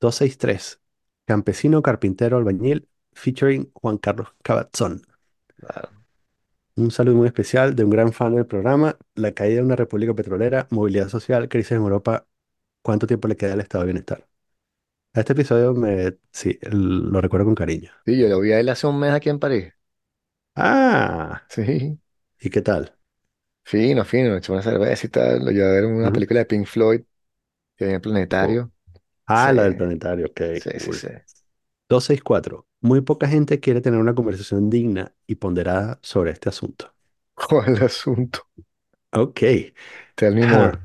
263, 0.00 0.80
Campesino, 1.26 1.82
Carpintero, 1.82 2.36
Albañil, 2.38 2.88
featuring 3.12 3.70
Juan 3.74 3.98
Carlos 3.98 4.28
Cabazón. 4.42 5.02
Claro. 5.56 5.90
Un 6.76 6.90
saludo 6.90 7.16
muy 7.16 7.26
especial 7.26 7.74
de 7.76 7.84
un 7.84 7.90
gran 7.90 8.12
fan 8.12 8.34
del 8.34 8.46
programa, 8.46 8.96
la 9.14 9.32
caída 9.32 9.56
de 9.60 9.66
una 9.66 9.76
república 9.76 10.14
petrolera, 10.14 10.66
movilidad 10.70 11.08
social, 11.08 11.48
crisis 11.48 11.72
en 11.72 11.78
Europa, 11.78 12.26
¿cuánto 12.82 13.06
tiempo 13.06 13.28
le 13.28 13.36
queda 13.36 13.54
al 13.54 13.60
estado 13.60 13.84
de 13.84 13.88
bienestar? 13.92 14.28
A 15.14 15.20
este 15.20 15.34
episodio 15.34 15.74
me, 15.74 16.18
sí, 16.32 16.58
lo 16.62 17.20
recuerdo 17.20 17.46
con 17.46 17.54
cariño. 17.56 17.92
Sí, 18.04 18.18
yo 18.18 18.28
lo 18.28 18.40
vi 18.40 18.52
a 18.52 18.60
él 18.60 18.68
hace 18.68 18.86
un 18.86 18.98
mes 18.98 19.12
aquí 19.12 19.28
en 19.30 19.38
París. 19.38 19.72
Ah, 20.54 21.42
Sí, 21.48 21.98
¿y 22.40 22.50
qué 22.50 22.60
tal? 22.62 22.96
fino, 23.64 24.04
fino, 24.04 24.36
echó 24.36 24.52
una 24.52 24.62
cerveza 24.62 25.06
y 25.06 25.10
tal. 25.10 25.44
Lo 25.44 25.50
llevé 25.50 25.64
a 25.68 25.72
ver 25.72 25.84
una 25.86 26.12
Ujú. 26.12 26.12
película 26.12 26.40
de 26.40 26.46
Pink 26.46 26.66
Floyd 26.66 27.02
que 27.76 27.90
en 27.94 28.00
Oh. 28.38 28.60
Planetario. 28.60 28.72
Sí, 29.34 29.48
Ah, 29.48 29.52
la 29.52 29.64
del 29.64 29.76
planetario, 29.76 30.26
ok, 30.28 30.40
sí, 30.52 30.70
sí, 30.80 30.80
cool. 30.80 31.06
sí. 31.08 31.08
264. 31.88 32.66
Muy 32.80 33.02
poca 33.02 33.28
gente 33.28 33.60
quiere 33.60 33.80
tener 33.82 34.00
una 34.00 34.14
conversación 34.16 34.70
digna 34.70 35.14
y 35.26 35.36
ponderada 35.36 36.00
sobre 36.02 36.32
este 36.32 36.48
asunto. 36.50 36.94
¿Cuál 37.34 37.76
el 37.76 37.82
asunto? 37.84 38.46
Ok. 39.12 39.42
Tell 40.16 40.32
me 40.34 40.46
more. 40.46 40.70
Ja. 40.70 40.82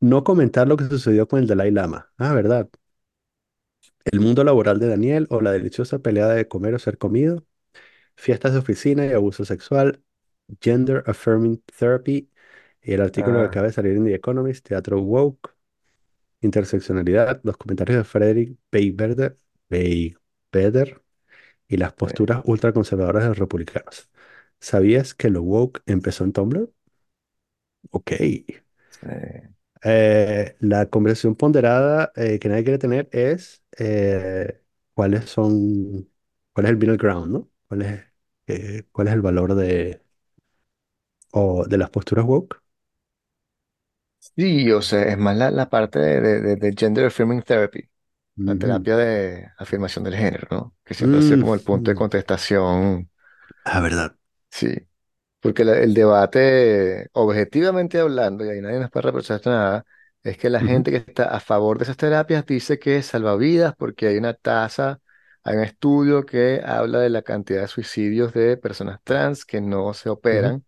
No 0.00 0.24
comentar 0.24 0.68
lo 0.68 0.76
que 0.78 0.86
sucedió 0.86 1.28
con 1.28 1.40
el 1.40 1.46
Dalai 1.48 1.70
Lama. 1.72 2.12
Ah, 2.18 2.34
¿verdad? 2.34 2.70
El 4.04 4.20
mundo 4.20 4.42
laboral 4.44 4.78
de 4.78 4.88
Daniel 4.88 5.26
o 5.30 5.40
la 5.40 5.52
deliciosa 5.52 5.98
pelea 6.00 6.28
de 6.28 6.48
comer 6.48 6.74
o 6.74 6.78
ser 6.78 6.98
comido. 6.98 7.44
Fiestas 8.16 8.52
de 8.54 8.60
oficina 8.60 9.06
y 9.06 9.12
abuso 9.12 9.44
sexual. 9.46 10.02
Gender 10.60 11.02
Affirming 11.06 11.62
Therapy. 11.78 12.30
Y 12.82 12.92
el 12.94 13.00
artículo 13.02 13.40
que 13.40 13.46
Ah, 13.46 13.58
acaba 13.58 13.66
de 13.66 13.72
salir 13.72 13.96
en 13.96 14.04
The 14.04 14.14
Economist, 14.14 14.66
Teatro 14.68 15.00
Woke. 15.02 15.54
Interseccionalidad. 16.40 17.40
Los 17.44 17.56
comentarios 17.56 17.98
de 17.98 18.04
Frederick 18.04 18.58
Beigbeder. 18.72 19.36
Beigbeder 19.70 21.02
y 21.68 21.76
las 21.78 21.94
sí, 22.04 22.12
posturas 22.12 22.42
ultraconservadoras 22.44 23.24
de 23.24 23.28
los 23.30 23.38
republicanos. 23.38 24.10
¿Sabías 24.60 25.14
que 25.14 25.30
lo 25.30 25.42
woke 25.42 25.82
empezó 25.86 26.24
en 26.24 26.32
Tumblr? 26.32 26.70
Ok. 27.90 28.12
sí. 28.90 29.56
Eh, 29.84 30.56
la 30.60 30.86
conversación 30.90 31.36
ponderada 31.36 32.12
eh, 32.16 32.38
que 32.38 32.48
nadie 32.48 32.64
quiere 32.64 32.78
tener 32.78 33.08
es 33.12 33.62
eh, 33.78 34.60
cuáles 34.94 35.26
son, 35.30 36.10
cuál 36.52 36.66
es 36.66 36.70
el 36.72 36.76
middle 36.78 36.96
ground, 36.96 37.32
¿no? 37.32 37.50
¿Cuál 37.68 37.82
es, 37.82 38.00
eh, 38.48 38.84
cuál 38.92 39.08
es 39.08 39.14
el 39.14 39.20
valor 39.22 39.54
de, 39.54 40.02
o 41.36 41.64
de 41.66 41.78
las 41.78 41.90
posturas 41.90 42.24
woke? 42.26 42.56
Sí, 44.18 44.70
o 44.72 44.82
sea, 44.82 45.02
es 45.04 45.16
más 45.18 45.36
la, 45.36 45.50
la 45.50 45.68
parte 45.70 45.98
de, 45.98 46.20
de, 46.20 46.40
de- 46.40 46.56
de 46.56 46.74
Gender 46.76 47.06
Affirming 47.06 47.42
Therapy, 47.42 47.88
la 48.44 48.54
Ujú. 48.54 48.56
terapia 48.56 48.96
de 48.96 49.50
afirmación 49.58 50.04
del 50.04 50.16
género, 50.16 50.48
¿no? 50.50 50.76
Que 50.84 50.94
siempre 50.94 51.20
ha 51.20 51.22
sido 51.22 51.38
Mm, 51.38 51.40
como 51.40 51.54
el 51.54 51.62
punto 51.62 51.90
de 51.90 51.94
mm. 51.94 51.96
contestación, 51.96 53.10
Ah, 53.64 53.80
verdad. 53.80 54.16
sí. 54.50 54.74
Porque 55.40 55.64
la- 55.64 55.78
el 55.80 55.94
debate, 55.94 57.08
objetivamente 57.14 58.00
hablando, 58.00 58.44
y 58.46 58.50
ahí 58.50 58.62
nadie 58.62 58.80
nos 58.80 58.90
puede 58.92 59.04
reprochar 59.08 59.42
nada, 59.46 59.86
es 60.24 60.38
que 60.38 60.50
la 60.50 60.60
Ujú, 60.60 60.62
gente 60.62 60.92
que 60.92 60.98
está 60.98 61.26
a 61.26 61.40
favor 61.40 61.78
de 61.78 61.84
esas 61.84 61.98
terapias 61.98 62.46
dice 62.46 62.78
que 62.80 63.02
salva 63.02 63.36
vidas 63.36 63.74
porque 63.78 64.08
hay 64.08 64.18
una 64.18 64.34
tasa, 64.34 65.00
hay 65.44 65.56
un 65.58 65.64
estudio 65.64 66.26
que 66.26 66.62
habla 66.66 67.00
de 67.00 67.10
la 67.10 67.22
cantidad 67.22 67.62
de 67.62 67.68
suicidios 67.68 68.34
de 68.34 68.58
personas 68.58 69.00
trans 69.04 69.46
que 69.46 69.62
no 69.62 69.94
se 69.94 70.10
ujú, 70.30 70.50
operan. 70.50 70.65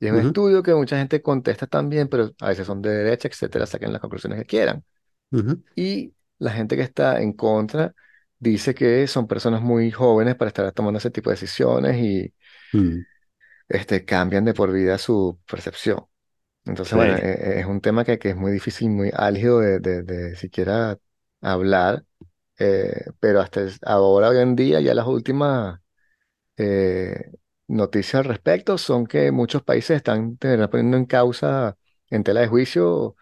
Y 0.00 0.06
es 0.06 0.12
un 0.12 0.18
ujú, 0.18 0.20
estudio 0.20 0.62
que 0.62 0.74
mucha 0.74 0.98
gente 0.98 1.22
contesta 1.22 1.66
también, 1.68 2.08
pero 2.08 2.32
a 2.40 2.48
veces 2.48 2.66
son 2.66 2.82
de 2.82 2.90
derecha, 2.90 3.28
etcétera, 3.28 3.66
saquen 3.66 3.92
las 3.92 4.00
conclusiones 4.02 4.38
que 4.40 4.46
quieran. 4.46 4.84
ujú, 5.32 5.62
Y 5.76 6.14
la 6.38 6.52
gente 6.52 6.76
que 6.76 6.82
está 6.82 7.20
en 7.22 7.32
contra 7.34 7.94
dice 8.38 8.74
que 8.74 9.06
son 9.06 9.26
personas 9.28 9.62
muy 9.62 9.90
jóvenes 9.90 10.36
para 10.36 10.48
estar 10.48 10.72
tomando 10.72 10.98
ese 10.98 11.10
tipo 11.10 11.30
de 11.30 11.34
decisiones 11.36 11.96
y 11.98 12.34
mm. 12.72 13.04
este, 13.68 14.04
cambian 14.04 14.44
de 14.44 14.54
por 14.54 14.72
vida 14.72 14.98
su 14.98 15.38
percepción. 15.46 16.06
Entonces, 16.66 16.94
bueno, 16.96 17.14
e- 17.16 17.20
Sí. 17.20 17.24
e- 17.58 17.60
es 17.60 17.66
un 17.66 17.80
tema 17.80 18.04
que, 18.04 18.18
que 18.18 18.30
es 18.30 18.36
muy 18.36 18.52
difícil, 18.52 18.90
muy 18.90 19.10
álgido 19.14 19.60
de, 19.60 19.80
de, 19.80 20.02
de 20.04 20.36
siquiera 20.36 20.98
hablar, 21.40 22.04
eh, 22.58 23.06
pero 23.20 23.40
hasta 23.42 23.62
es- 23.62 23.80
ahora, 23.84 24.30
hoy 24.30 24.38
en 24.38 24.56
día, 24.56 24.80
ya 24.80 24.94
las 24.94 25.06
últimas 25.06 25.80
eh, 26.58 27.32
noticias 27.70 28.16
al 28.16 28.24
respecto 28.26 28.78
son 28.78 29.06
que 29.06 29.30
muchos 29.32 29.62
países 29.62 29.96
están 29.96 30.36
poniendo 30.38 30.96
en 30.96 31.06
causa, 31.06 31.76
en 32.10 32.24
tela 32.24 32.40
de 32.40 32.48
juicio, 32.48 33.16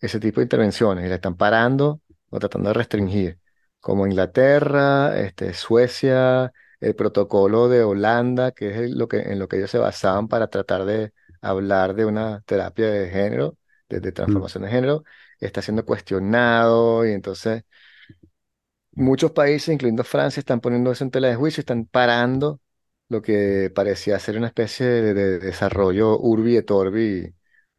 ese 0.00 0.20
tipo 0.20 0.40
de 0.40 0.44
intervenciones 0.44 1.04
y 1.06 1.08
la 1.08 1.16
están 1.16 1.36
parando 1.36 2.00
o 2.30 2.38
tratando 2.38 2.70
de 2.70 2.74
restringir, 2.74 3.40
como 3.80 4.06
Inglaterra, 4.06 5.18
este, 5.20 5.54
Suecia, 5.54 6.52
el 6.80 6.94
protocolo 6.96 7.68
de 7.68 7.82
Holanda, 7.84 8.52
que 8.52 8.84
es 8.86 8.90
lo 8.90 9.08
que, 9.08 9.18
en 9.20 9.38
lo 9.38 9.48
que 9.48 9.58
ellos 9.58 9.70
se 9.70 9.78
basaban 9.78 10.28
para 10.28 10.48
tratar 10.48 10.84
de 10.84 11.12
hablar 11.42 11.94
de 11.94 12.04
una 12.06 12.42
terapia 12.42 12.90
de 12.90 13.10
género, 13.10 13.58
de, 13.88 14.00
de 14.00 14.12
Mm, 14.26 14.42
transformación 14.42 14.64
de 14.64 14.70
género, 14.70 15.04
está 15.40 15.62
siendo 15.62 15.84
cuestionado 15.86 17.06
y 17.06 17.12
entonces 17.12 17.64
muchos 18.92 19.32
países, 19.32 19.68
incluyendo 19.74 20.04
Francia, 20.04 20.40
están 20.40 20.60
poniendo 20.60 20.90
eso 20.92 21.04
en 21.04 21.10
tela 21.10 21.28
de 21.28 21.36
juicio, 21.36 21.60
están 21.60 21.86
parando 21.86 22.60
lo 23.10 23.22
que 23.22 23.72
parecía 23.74 24.18
ser 24.20 24.38
una 24.38 24.48
especie 24.48 24.86
de, 24.86 25.14
de 25.14 25.40
desarrollo 25.40 26.18
urbi 26.20 26.56
et 26.58 26.70
orbi 26.72 27.34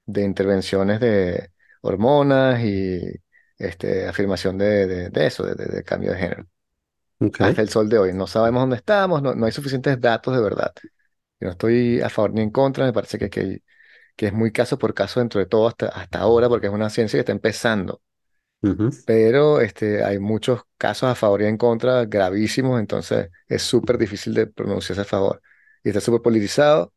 de 0.07 0.23
intervenciones 0.23 1.01
de 1.01 1.51
hormonas 1.81 2.61
y 2.63 3.01
este, 3.59 4.07
afirmación 4.07 4.59
de, 4.59 4.87
de- 4.87 5.11
de 5.11 5.27
eso, 5.27 5.45
de, 5.45 5.55
de- 5.55 5.83
cambio 5.85 6.13
de 6.13 6.19
género. 6.19 6.47
Hasta 7.39 7.61
el 7.61 7.69
sol 7.69 7.89
de 7.89 7.97
hoy. 7.97 8.13
No 8.13 8.27
sabemos 8.27 8.61
dónde 8.63 8.75
estamos, 8.77 9.21
no, 9.21 9.33
no 9.35 9.45
hay 9.45 9.51
suficientes 9.51 9.99
datos 9.99 10.35
de 10.35 10.41
verdad. 10.41 10.73
Yo 11.39 11.47
no 11.47 11.51
estoy 11.51 12.01
a 12.01 12.09
favor 12.09 12.33
ni 12.33 12.41
en 12.41 12.51
contra, 12.51 12.85
me 12.85 12.93
parece 12.93 13.19
que, 13.19 13.29
que, 13.29 13.63
que 14.15 14.27
es 14.27 14.33
muy 14.33 14.51
caso 14.53 14.77
por 14.79 14.93
caso 14.95 15.19
dentro 15.21 15.39
de 15.39 15.47
todo 15.47 15.67
hasta, 15.69 15.87
hasta 15.89 16.19
ahora, 16.19 16.49
porque 16.49 16.67
es 16.67 16.73
una 16.73 16.89
ciencia 16.91 17.17
que 17.17 17.21
está 17.21 17.33
empezando. 17.33 18.01
Ujú, 18.63 19.03
Pero 19.05 19.61
este, 19.61 20.03
hay 20.03 20.19
muchos 20.19 20.61
casos 20.77 21.09
a 21.09 21.15
favor 21.15 21.41
y 21.41 21.45
en 21.45 21.57
contra 21.57 22.05
gravísimos, 22.05 22.79
entonces 22.79 23.29
es 23.47 23.61
súper 23.63 23.97
difícil 23.97 24.33
de 24.33 24.47
pronunciarse 24.47 25.01
a 25.01 25.05
favor. 25.05 25.41
Y 25.83 25.89
está 25.89 26.01
súper 26.01 26.21
politizado 26.21 26.93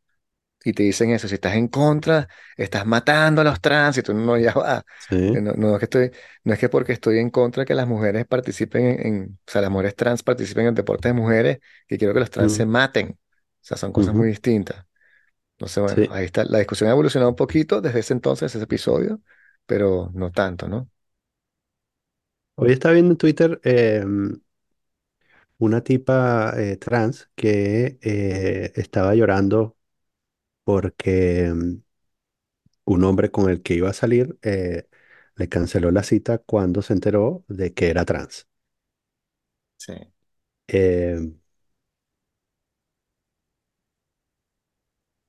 y 0.63 0.73
te 0.73 0.83
dicen 0.83 1.11
eso, 1.11 1.27
si 1.27 1.35
estás 1.35 1.55
en 1.55 1.67
contra, 1.67 2.27
estás 2.57 2.85
matando 2.85 3.41
a 3.41 3.43
los 3.43 3.61
trans 3.61 3.97
y 3.97 4.03
tú 4.03 4.13
no, 4.13 4.37
ya 4.37 4.53
va. 4.53 4.85
Eh, 5.31 5.39
Sí. 5.39 5.41
No, 5.41 5.53
no 5.53 5.73
es 5.75 5.79
que 5.79 5.85
estoy, 5.85 6.11
no 6.43 6.53
es 6.53 6.59
que 6.59 6.69
porque 6.69 6.93
estoy 6.93 7.19
en 7.19 7.29
contra 7.29 7.65
que 7.65 7.75
las 7.75 7.87
mujeres 7.87 8.25
participen 8.27 8.85
en, 8.85 9.07
en- 9.07 9.39
o 9.47 9.51
sea, 9.51 9.61
las 9.61 9.71
mujeres 9.71 9.95
trans 9.95 10.23
participen 10.23 10.67
en 10.67 10.75
deportes 10.75 11.09
de 11.11 11.13
mujeres, 11.21 11.59
que 11.87 11.97
quiero 11.97 12.13
que 12.13 12.19
los 12.21 12.29
trans 12.31 12.53
se 12.53 12.65
mm, 12.65 12.67
maten. 12.67 13.11
O 13.11 13.17
sea, 13.67 13.77
son 13.77 13.91
cosas 13.93 14.15
muy 14.15 14.27
distintas. 14.29 14.85
Entonces, 15.57 15.83
bueno, 15.83 16.03
Sí. 16.03 16.09
ahí 16.11 16.25
está. 16.25 16.45
La 16.45 16.59
discusión 16.59 16.89
ha 16.89 16.93
evolucionado 16.93 17.29
un 17.29 17.35
poquito 17.35 17.81
desde 17.81 17.99
ese 17.99 18.13
entonces, 18.13 18.53
ese 18.55 18.63
episodio, 18.65 19.21
pero 19.65 20.11
no 20.13 20.31
tanto, 20.31 20.67
¿no? 20.67 20.89
Hoy 22.55 22.71
estaba 22.71 22.93
viendo 22.93 23.11
en 23.13 23.17
Twitter 23.17 23.59
em, 23.63 24.39
una 25.57 25.81
tipa 25.83 26.53
eh, 26.57 26.77
trans 26.77 27.29
que 27.35 27.97
eh, 28.01 28.71
estaba 28.75 29.15
llorando 29.15 29.77
porque 30.65 31.51
mm, 31.53 31.75
un 32.85 33.03
hombre 33.03 33.31
con 33.31 33.49
el 33.49 33.61
que 33.61 33.75
iba 33.75 33.89
a 33.89 33.93
salir 33.93 34.37
eh, 34.41 34.87
le 35.35 35.49
canceló 35.49 35.91
la 35.91 36.03
cita 36.03 36.39
cuando 36.39 36.81
se 36.81 36.93
enteró 36.93 37.43
de 37.47 37.73
que 37.73 37.89
era 37.89 38.05
trans. 38.05 38.47
Sí. 39.77 39.93
Eh, 40.67 41.19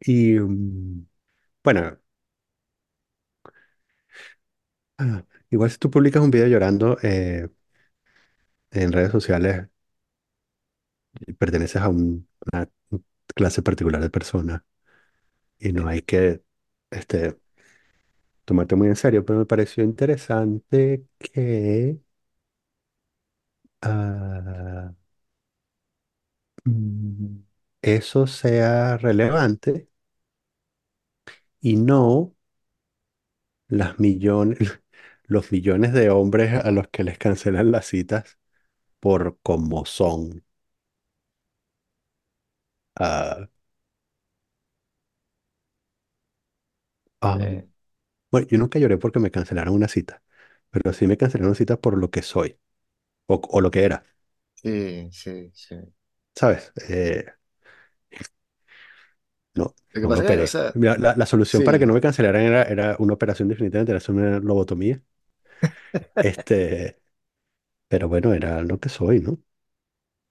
y 0.00 0.38
mm, 0.40 1.06
bueno, 1.64 1.98
ah, 4.98 5.22
igual 5.50 5.70
si 5.70 5.78
tú 5.78 5.90
publicas 5.90 6.22
un 6.22 6.30
video 6.30 6.46
llorando 6.48 6.98
eh, 7.02 7.48
en 8.70 8.92
redes 8.92 9.10
sociales, 9.12 9.68
perteneces 11.38 11.82
a 11.82 11.88
un- 11.88 12.28
una 12.52 12.68
clase 13.34 13.62
particular 13.62 14.00
de 14.02 14.10
persona 14.10 14.66
y 15.58 15.72
no 15.72 15.88
hay 15.88 16.02
que 16.02 16.42
este, 16.90 17.38
tomarte 18.44 18.76
muy 18.76 18.88
en 18.88 18.96
serio, 18.96 19.24
pero 19.24 19.38
me 19.40 19.46
pareció 19.46 19.84
interesante 19.84 21.06
que 21.18 21.98
ah, 23.82 24.92
Mm, 26.64 27.40
eso 27.82 28.26
sea 28.26 28.96
relevante 28.98 29.88
y 31.60 31.76
no 31.76 32.34
las 33.68 33.98
millones, 34.00 34.58
los 35.26 35.52
millones 35.52 35.92
de 35.92 36.10
hombres 36.10 36.54
a 36.64 36.70
los 36.70 36.88
que 36.88 37.04
les 37.04 37.18
cancelan 37.18 37.70
las 37.72 37.86
citas 37.86 38.38
por 39.00 39.38
cómo 39.42 39.86
son. 39.86 40.44
Ah, 42.98 43.48
Eh, 47.38 47.62
am, 47.62 47.68
bueno, 48.30 48.48
yo 48.48 48.58
nunca 48.58 48.78
lloré 48.78 48.98
porque 48.98 49.18
me 49.20 49.30
cancelaron 49.30 49.74
una 49.74 49.88
cita, 49.88 50.22
pero 50.70 50.92
sí 50.92 51.06
me 51.08 51.16
cancelaron 51.16 51.48
una 51.50 51.56
cita 51.58 51.80
por 51.80 51.98
lo 51.98 52.10
que 52.10 52.22
soy 52.22 52.58
o, 53.26 53.36
o 53.50 53.62
lo 53.62 53.70
que 53.72 53.84
era, 53.84 54.04
sí, 54.54 55.08
sí, 55.12 55.50
sí. 55.54 55.76
¿sabes? 56.34 56.72
Eh, 56.88 57.24
no, 59.54 59.74
Lo 59.92 60.00
que 60.02 60.06
no 60.06 60.14
me 60.14 60.20
pasa 60.20 60.22
es 60.22 60.26
que, 60.26 60.42
o 60.42 60.46
operé. 60.46 60.46
sea, 60.46 60.74
La, 60.74 60.96
la- 60.98 61.14
la 61.16 61.26
solución 61.26 61.62
para 61.62 61.78
que 61.78 61.86
sí. 61.86 61.86
no 61.86 61.94
me 61.94 62.00
cancelaran 62.00 62.42
era, 62.42 62.62
era 62.64 62.96
una 62.98 63.14
operación 63.14 63.48
definitivamente, 63.48 63.92
era 63.92 63.98
hacer 63.98 64.14
una 64.14 64.38
lobotomía. 64.40 65.02
Este, 66.18 67.00
pero 67.88 68.08
bueno, 68.08 68.34
era 68.34 68.62
lo 68.62 68.80
que 68.80 68.88
soy, 68.90 69.20
¿no? 69.20 69.40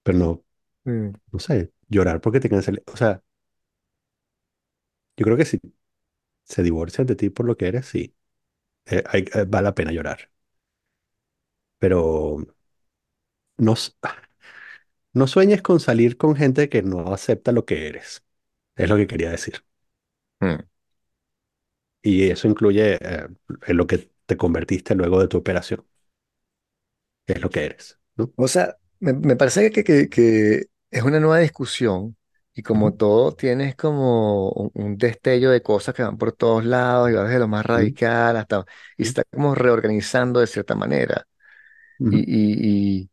Pero 0.02 0.18
no, 0.18 0.44
Mm, 0.86 1.12
no 1.32 1.38
sé, 1.40 1.72
llorar 1.88 2.20
porque 2.22 2.40
te 2.40 2.48
cancelé. 2.50 2.82
O 2.92 2.96
sea, 2.96 3.22
yo 5.16 5.24
creo 5.24 5.36
que 5.36 5.44
si 5.44 5.58
se 6.44 6.62
divorcian 6.62 7.06
de 7.08 7.16
ti 7.16 7.30
por 7.30 7.46
lo 7.46 7.56
que 7.56 7.68
eres, 7.68 7.86
sí, 7.86 8.16
eh, 8.86 9.04
hay- 9.08 9.26
eh, 9.34 9.46
vale 9.48 9.64
la 9.66 9.74
pena 9.76 9.92
llorar. 9.92 10.30
Pero 11.78 12.38
no, 13.58 13.72
s- 13.74 13.92
no 15.12 15.26
sueñes 15.26 15.62
con 15.62 15.80
salir 15.80 16.16
con 16.16 16.36
gente 16.36 16.68
que 16.68 16.82
no 16.82 17.12
acepta 17.14 17.52
lo 17.52 17.64
que 17.64 17.88
eres. 17.88 18.24
Es 18.76 18.88
lo 18.88 18.96
que 18.96 19.06
quería 19.06 19.30
decir. 19.30 19.64
mm. 20.40 20.56
Y 22.02 22.30
eso 22.30 22.48
incluye 22.48 22.94
eh, 23.00 23.28
en 23.66 23.76
lo 23.76 23.86
que 23.86 24.10
te 24.26 24.36
convertiste 24.36 24.94
luego 24.94 25.20
de 25.20 25.28
tu 25.28 25.38
operación. 25.38 25.86
Es 27.26 27.40
lo 27.40 27.50
que 27.50 27.64
eres, 27.64 28.00
¿no? 28.16 28.32
O 28.36 28.48
sea, 28.48 28.76
me, 29.00 29.12
me 29.12 29.36
parece 29.36 29.70
que, 29.70 29.84
que, 29.84 30.08
que 30.08 30.66
es 30.90 31.02
una 31.02 31.20
nueva 31.20 31.38
discusión 31.38 32.16
y 32.54 32.62
como 32.62 32.94
todo 32.94 33.34
tienes 33.34 33.76
como 33.76 34.50
un, 34.50 34.70
un 34.74 34.98
destello 34.98 35.50
de 35.50 35.62
cosas 35.62 35.94
que 35.94 36.02
van 36.02 36.16
por 36.18 36.32
todos 36.32 36.64
lados 36.64 37.10
y 37.10 37.12
va 37.14 37.24
desde 37.24 37.38
lo 37.38 37.48
más 37.48 37.64
radical 37.66 38.36
hasta... 38.36 38.64
y 38.96 39.04
se 39.04 39.10
está 39.10 39.24
como 39.24 39.54
reorganizando 39.54 40.40
de 40.40 40.46
cierta 40.46 40.74
manera. 40.74 41.26
Y, 42.08 42.18
ujú, 42.18 42.26
y, 42.26 43.00
y, 43.02 43.10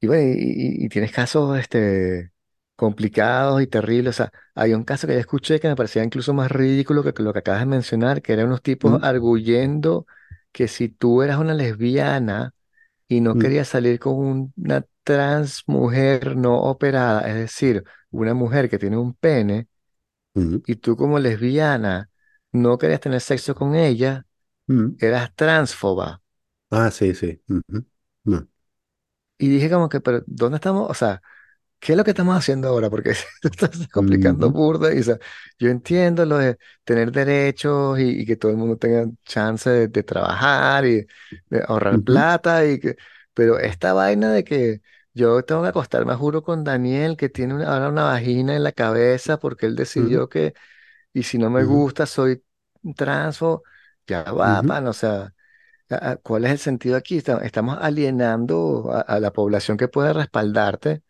y 0.00 0.06
bueno, 0.06 0.32
y, 0.36 0.88
tienes 0.88 1.12
casos 1.12 1.58
este, 1.58 2.32
complicados 2.76 3.62
y 3.62 3.66
terribles. 3.66 4.16
O 4.20 4.24
sea, 4.24 4.32
hay 4.54 4.74
un 4.74 4.84
caso 4.84 5.06
que 5.06 5.14
ya 5.14 5.20
escuché 5.20 5.60
que 5.60 5.68
me 5.68 5.76
parecía 5.76 6.04
incluso 6.04 6.34
más 6.34 6.50
ridículo 6.52 7.02
que 7.04 7.22
lo 7.22 7.32
que 7.32 7.40
acabas 7.40 7.60
de 7.62 7.66
mencionar, 7.66 8.22
que 8.22 8.32
eran 8.34 8.46
unos 8.48 8.62
tipos 8.62 8.98
ujú, 8.98 9.02
arguyendo 9.02 10.06
que 10.56 10.68
si 10.68 10.88
tú 10.90 11.22
eras 11.22 11.38
una 11.38 11.54
lesbiana 11.54 12.54
y 13.08 13.20
no 13.22 13.36
ujú, 13.36 13.38
quería 13.38 13.64
salir 13.66 13.98
con 14.00 14.14
un- 14.16 14.54
una 14.56 14.84
trans 15.04 15.64
mujer 15.68 16.36
no 16.36 16.58
operada, 16.62 17.28
es 17.28 17.34
decir, 17.36 17.84
una 18.10 18.34
mujer 18.34 18.70
que 18.70 18.78
tiene 18.78 18.96
un 18.98 19.14
pene, 19.14 19.68
ujú, 20.34 20.62
y 20.66 20.76
tú 20.76 20.96
como 20.96 21.18
lesbiana 21.18 22.10
no 22.52 22.78
querías 22.78 23.00
tener 23.00 23.20
sexo 23.20 23.54
con 23.54 23.74
ella, 23.74 24.26
ujú. 24.68 24.98
eras 24.98 25.34
transfoba. 25.36 26.22
Ah, 26.70 26.90
sí, 26.90 27.14
sí. 27.14 27.40
Y 29.38 29.48
dije 29.48 29.70
como 29.70 29.88
que, 29.88 30.00
pero 30.00 30.22
¿dónde 30.26 30.56
estamos? 30.56 30.90
O 30.90 30.94
sea, 30.94 31.20
¿qué 31.80 31.92
es 31.92 31.98
lo 31.98 32.04
que 32.04 32.10
estamos 32.10 32.36
haciendo 32.36 32.68
ahora? 32.68 32.90
Porque 32.90 33.14
se 33.14 33.26
está 33.42 33.70
complicando 33.92 34.50
burda 34.50 34.94
y 34.94 35.00
o 35.00 35.02
sea, 35.02 35.18
yo 35.58 35.68
entiendo 35.70 36.24
lo 36.26 36.38
de 36.38 36.58
tener 36.84 37.12
derechos 37.12 37.98
y, 38.00 38.22
y 38.22 38.26
que 38.26 38.36
todo 38.36 38.50
el 38.52 38.56
mundo 38.58 38.76
tenga 38.76 39.06
chance 39.24 39.68
de, 39.70 39.88
de 39.88 40.02
trabajar 40.02 40.86
y 40.86 41.06
de 41.50 41.62
ahorrar 41.66 42.02
plata 42.02 42.64
y 42.66 42.78
que, 42.80 42.96
pero 43.34 43.58
esta 43.58 43.92
vaina 43.92 44.32
de 44.32 44.44
que 44.44 44.80
yo 45.14 45.42
tengo 45.44 45.62
que 45.62 45.68
acostarme, 45.68 46.14
juro, 46.14 46.42
con 46.42 46.64
Daniel 46.64 47.16
que 47.16 47.28
tiene 47.28 47.54
una- 47.54 47.72
ahora 47.72 47.88
una 47.88 48.04
vagina 48.04 48.54
en 48.56 48.62
la 48.64 48.72
cabeza 48.72 49.38
porque 49.38 49.66
él 49.66 49.76
decidió 49.76 50.28
que, 50.28 50.54
y 51.12 51.24
si 51.24 51.38
no 51.38 51.50
me 51.50 51.64
gusta 51.64 52.06
soy 52.06 52.44
transfo, 52.96 53.62
ya 54.06 54.24
va, 54.24 54.64
pan, 54.64 54.86
o 54.88 54.92
sea. 54.92 55.32
¿Cuál 56.22 56.44
es 56.44 56.50
el 56.52 56.58
sentido 56.58 56.96
aquí? 56.96 57.18
Esta- 57.18 57.38
Estamos 57.44 57.78
alienando 57.80 58.90
a, 58.92 59.00
a 59.00 59.20
la 59.20 59.32
población 59.32 59.76
que 59.76 59.88
puede 59.88 60.12
respaldarte 60.12 61.02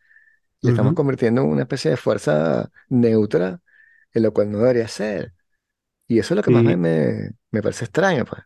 le 0.67 0.71
estamos 0.71 0.93
ujú. 0.93 0.95
convirtiendo 0.95 1.41
en 1.41 1.49
una 1.49 1.63
especie 1.63 1.91
de 1.91 1.97
fuerza 1.97 2.71
neutra, 2.89 3.61
en 4.13 4.23
lo 4.23 4.33
cual 4.33 4.51
no 4.51 4.59
debería 4.59 4.87
ser. 4.87 5.33
Y 6.07 6.19
eso 6.19 6.33
es 6.33 6.37
lo 6.37 6.43
que 6.43 6.51
más 6.51 6.65
me, 6.65 6.75
Sí, 6.75 6.77
me, 6.77 7.31
me 7.51 7.61
parece 7.63 7.85
extraño, 7.85 8.25
pues. 8.25 8.43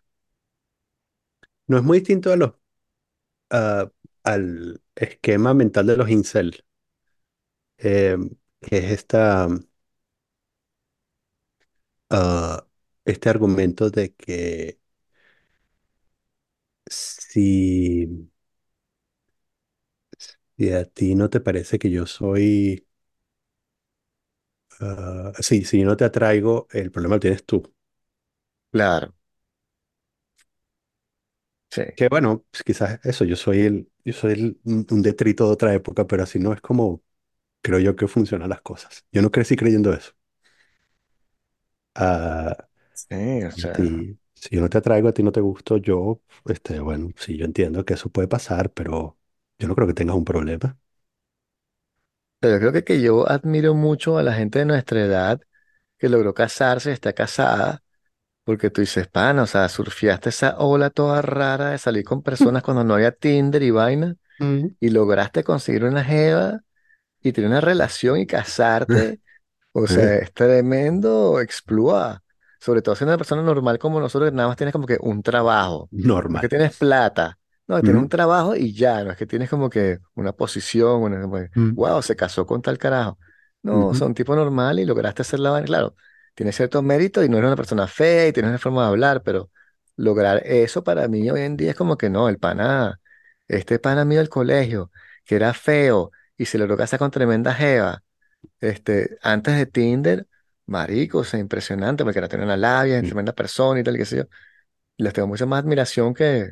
no 1.68 1.78
es 1.78 1.84
muy 1.84 2.00
distinto 2.00 2.32
a 2.32 2.36
los, 2.38 2.54
a- 3.52 3.92
al 4.24 4.82
esquema 4.96 5.54
mental 5.56 5.88
de 5.88 5.98
los 5.98 6.10
incel, 6.10 6.66
eh, 7.78 8.18
que 8.62 8.78
es 8.78 8.86
esta, 8.92 9.48
ah, 12.10 12.66
este 13.06 13.30
argumento 13.30 13.90
de 13.90 14.14
que 14.16 14.80
si, 16.90 18.08
si 20.62 20.72
a 20.74 20.86
ti 20.86 21.16
no 21.16 21.30
te 21.30 21.40
parece 21.42 21.80
que 21.80 21.90
yo 21.92 22.06
soy, 22.06 22.88
ah, 24.82 25.32
sí, 25.40 25.64
si 25.66 25.80
yo 25.80 25.86
no 25.86 25.96
te 25.98 26.04
atraigo, 26.06 26.68
el 26.72 26.92
problema 26.92 27.16
lo 27.16 27.20
tienes 27.20 27.46
tú. 27.46 27.64
Claro, 28.72 29.14
sí. 31.70 31.84
Que 31.96 32.08
bueno, 32.10 32.46
pues 32.52 32.64
quizás 32.64 33.00
eso, 33.06 33.26
yo 33.26 33.36
soy 33.36 33.62
el, 33.62 33.92
yo 34.06 34.14
soy 34.14 34.34
el- 34.34 34.60
un 34.64 34.86
un 34.90 35.02
detrito 35.02 35.46
de 35.48 35.54
otra 35.54 35.74
época, 35.74 36.08
pero 36.08 36.24
así 36.24 36.40
no 36.40 36.54
es 36.54 36.62
como 36.62 37.04
creo 37.62 37.80
yo 37.80 37.96
que 37.96 38.08
funcionan 38.08 38.50
las 38.50 38.62
cosas. 38.62 39.06
Yo 39.12 39.22
no 39.24 39.32
crecí 39.32 39.56
creyendo 39.58 39.94
eso. 39.94 40.14
Ah, 41.96 42.56
Sí, 42.94 43.44
o 43.44 43.52
sea. 43.52 43.76
si, 43.76 44.20
si 44.36 44.56
yo 44.58 44.62
no 44.62 44.70
te 44.70 44.80
atraigo, 44.80 45.10
a 45.10 45.14
ti 45.14 45.24
no 45.24 45.32
te 45.34 45.42
gusto, 45.42 45.78
yo, 45.78 46.22
este, 46.48 46.80
bueno, 46.82 47.10
sí, 47.18 47.38
yo 47.38 47.46
entiendo 47.46 47.86
que 47.86 47.96
eso 47.96 48.10
puede 48.12 48.28
pasar, 48.30 48.74
pero 48.74 49.20
yo 49.62 49.68
no 49.68 49.76
creo 49.76 49.88
que 49.88 49.94
tengas 49.94 50.16
un 50.16 50.26
problema. 50.26 50.78
Pero 52.40 52.54
yo 52.56 52.60
creo 52.60 52.74
que, 52.74 52.84
que 52.84 53.02
yo 53.02 53.30
admiro 53.30 53.74
mucho 53.76 54.18
a 54.18 54.24
la 54.24 54.34
gente 54.34 54.60
de 54.60 54.66
nuestra 54.66 55.02
edad 55.02 55.42
que 55.98 56.10
logró 56.10 56.34
casarse, 56.34 56.92
está 56.92 57.14
casada, 57.14 57.84
porque 58.46 58.70
tú 58.72 58.82
dices, 58.82 59.08
pan, 59.08 59.40
o 59.40 59.48
sea, 59.48 59.70
surfeaste 59.70 60.30
esa 60.30 60.58
ola 60.60 60.90
toda 60.92 61.22
rara 61.22 61.72
de 61.72 61.80
salir 61.80 62.06
con 62.06 62.24
personas 62.24 62.64
cuando 62.64 62.84
no 62.84 62.96
había 62.96 63.12
Tinder 63.14 63.64
y 63.64 63.72
vaina, 63.72 64.16
Mm. 64.40 64.76
y 64.80 64.90
lograste 64.90 65.44
conseguir 65.44 65.86
una 65.86 66.04
jeva 66.04 66.62
y 67.22 67.34
tener 67.34 67.50
una 67.52 67.62
relación 67.62 68.20
y 68.20 68.28
casarte 68.28 69.22
O 69.74 69.88
sea, 69.88 70.18
es 70.18 70.34
tremendo 70.34 71.40
exploit. 71.42 72.20
Sobre 72.60 72.82
todo 72.82 72.96
siendo 72.96 73.12
una 73.14 73.18
persona 73.20 73.44
normal 73.44 73.80
como 73.80 74.00
nosotros, 74.00 74.32
que 74.32 74.36
nada 74.36 74.50
más 74.50 74.58
tienes 74.58 74.74
como 74.74 74.88
que 74.88 74.98
un 75.02 75.24
trabajo. 75.24 75.92
Que 75.92 75.98
normal. 76.04 76.50
tienes 76.50 76.78
plata. 76.78 77.40
No, 77.72 77.84
tienes 77.84 78.02
un 78.02 78.10
trabajo 78.10 78.56
y 78.56 78.74
ya. 78.74 79.04
No 79.04 79.12
es 79.12 79.18
que 79.18 79.26
tienes 79.26 79.50
como 79.50 79.70
que 79.70 80.00
una 80.16 80.34
posición. 80.34 81.02
Una, 81.04 81.22
que, 81.22 81.50
mm, 81.56 81.76
wow, 81.76 82.02
se 82.02 82.16
casó 82.16 82.46
con 82.46 82.62
tal 82.62 82.78
carajo. 82.78 83.18
No, 83.64 83.88
ujú, 83.90 83.96
sea, 83.96 84.08
un 84.08 84.14
tipo 84.14 84.36
normal 84.36 84.80
y 84.80 84.86
lograste 84.86 85.22
hacer 85.22 85.40
la 85.40 85.52
vaina. 85.52 85.66
Claro, 85.68 85.96
tienes 86.36 86.56
ciertos 86.56 86.84
méritos 86.84 87.26
y 87.26 87.30
no 87.30 87.38
eres 87.38 87.48
una 87.48 87.56
persona 87.56 87.88
fea 87.88 88.28
y 88.28 88.34
tienes 88.34 88.50
una 88.50 88.60
forma 88.60 88.84
de 88.84 88.88
hablar, 88.90 89.24
pero 89.24 89.52
lograr 89.96 90.42
eso 90.46 90.84
para 90.84 91.08
mí 91.08 91.30
hoy 91.30 91.42
en 91.42 91.58
día 91.58 91.72
es 91.72 91.76
como 91.78 91.98
que 91.98 92.10
no, 92.10 92.28
el 92.30 92.40
pana, 92.40 93.00
este 93.48 93.80
pana 93.80 94.04
mío 94.06 94.20
del 94.20 94.30
colegio, 94.30 94.92
que 95.26 95.36
era 95.36 95.54
feo 95.54 96.12
y 96.38 96.46
se 96.46 96.58
logró 96.58 96.76
casar 96.78 97.00
con 97.00 97.12
tremenda 97.12 97.54
jeva 97.54 98.04
este, 98.60 99.18
antes 99.22 99.56
de 99.58 99.66
Tinder, 99.66 100.28
marico, 100.66 101.20
o 101.20 101.24
sea, 101.24 101.40
impresionante, 101.40 102.04
porque 102.04 102.20
era 102.20 102.28
tener 102.30 102.46
una 102.46 102.58
labia, 102.58 102.98
es 103.00 103.06
tremenda 103.06 103.34
persona 103.34 103.80
y 103.80 103.84
tal, 103.84 103.98
qué 103.98 104.06
sé 104.06 104.18
yo. 104.18 104.24
Les 104.98 105.14
tengo 105.14 105.28
mucha 105.28 105.46
más 105.46 105.64
admiración 105.64 106.14
que 106.14 106.52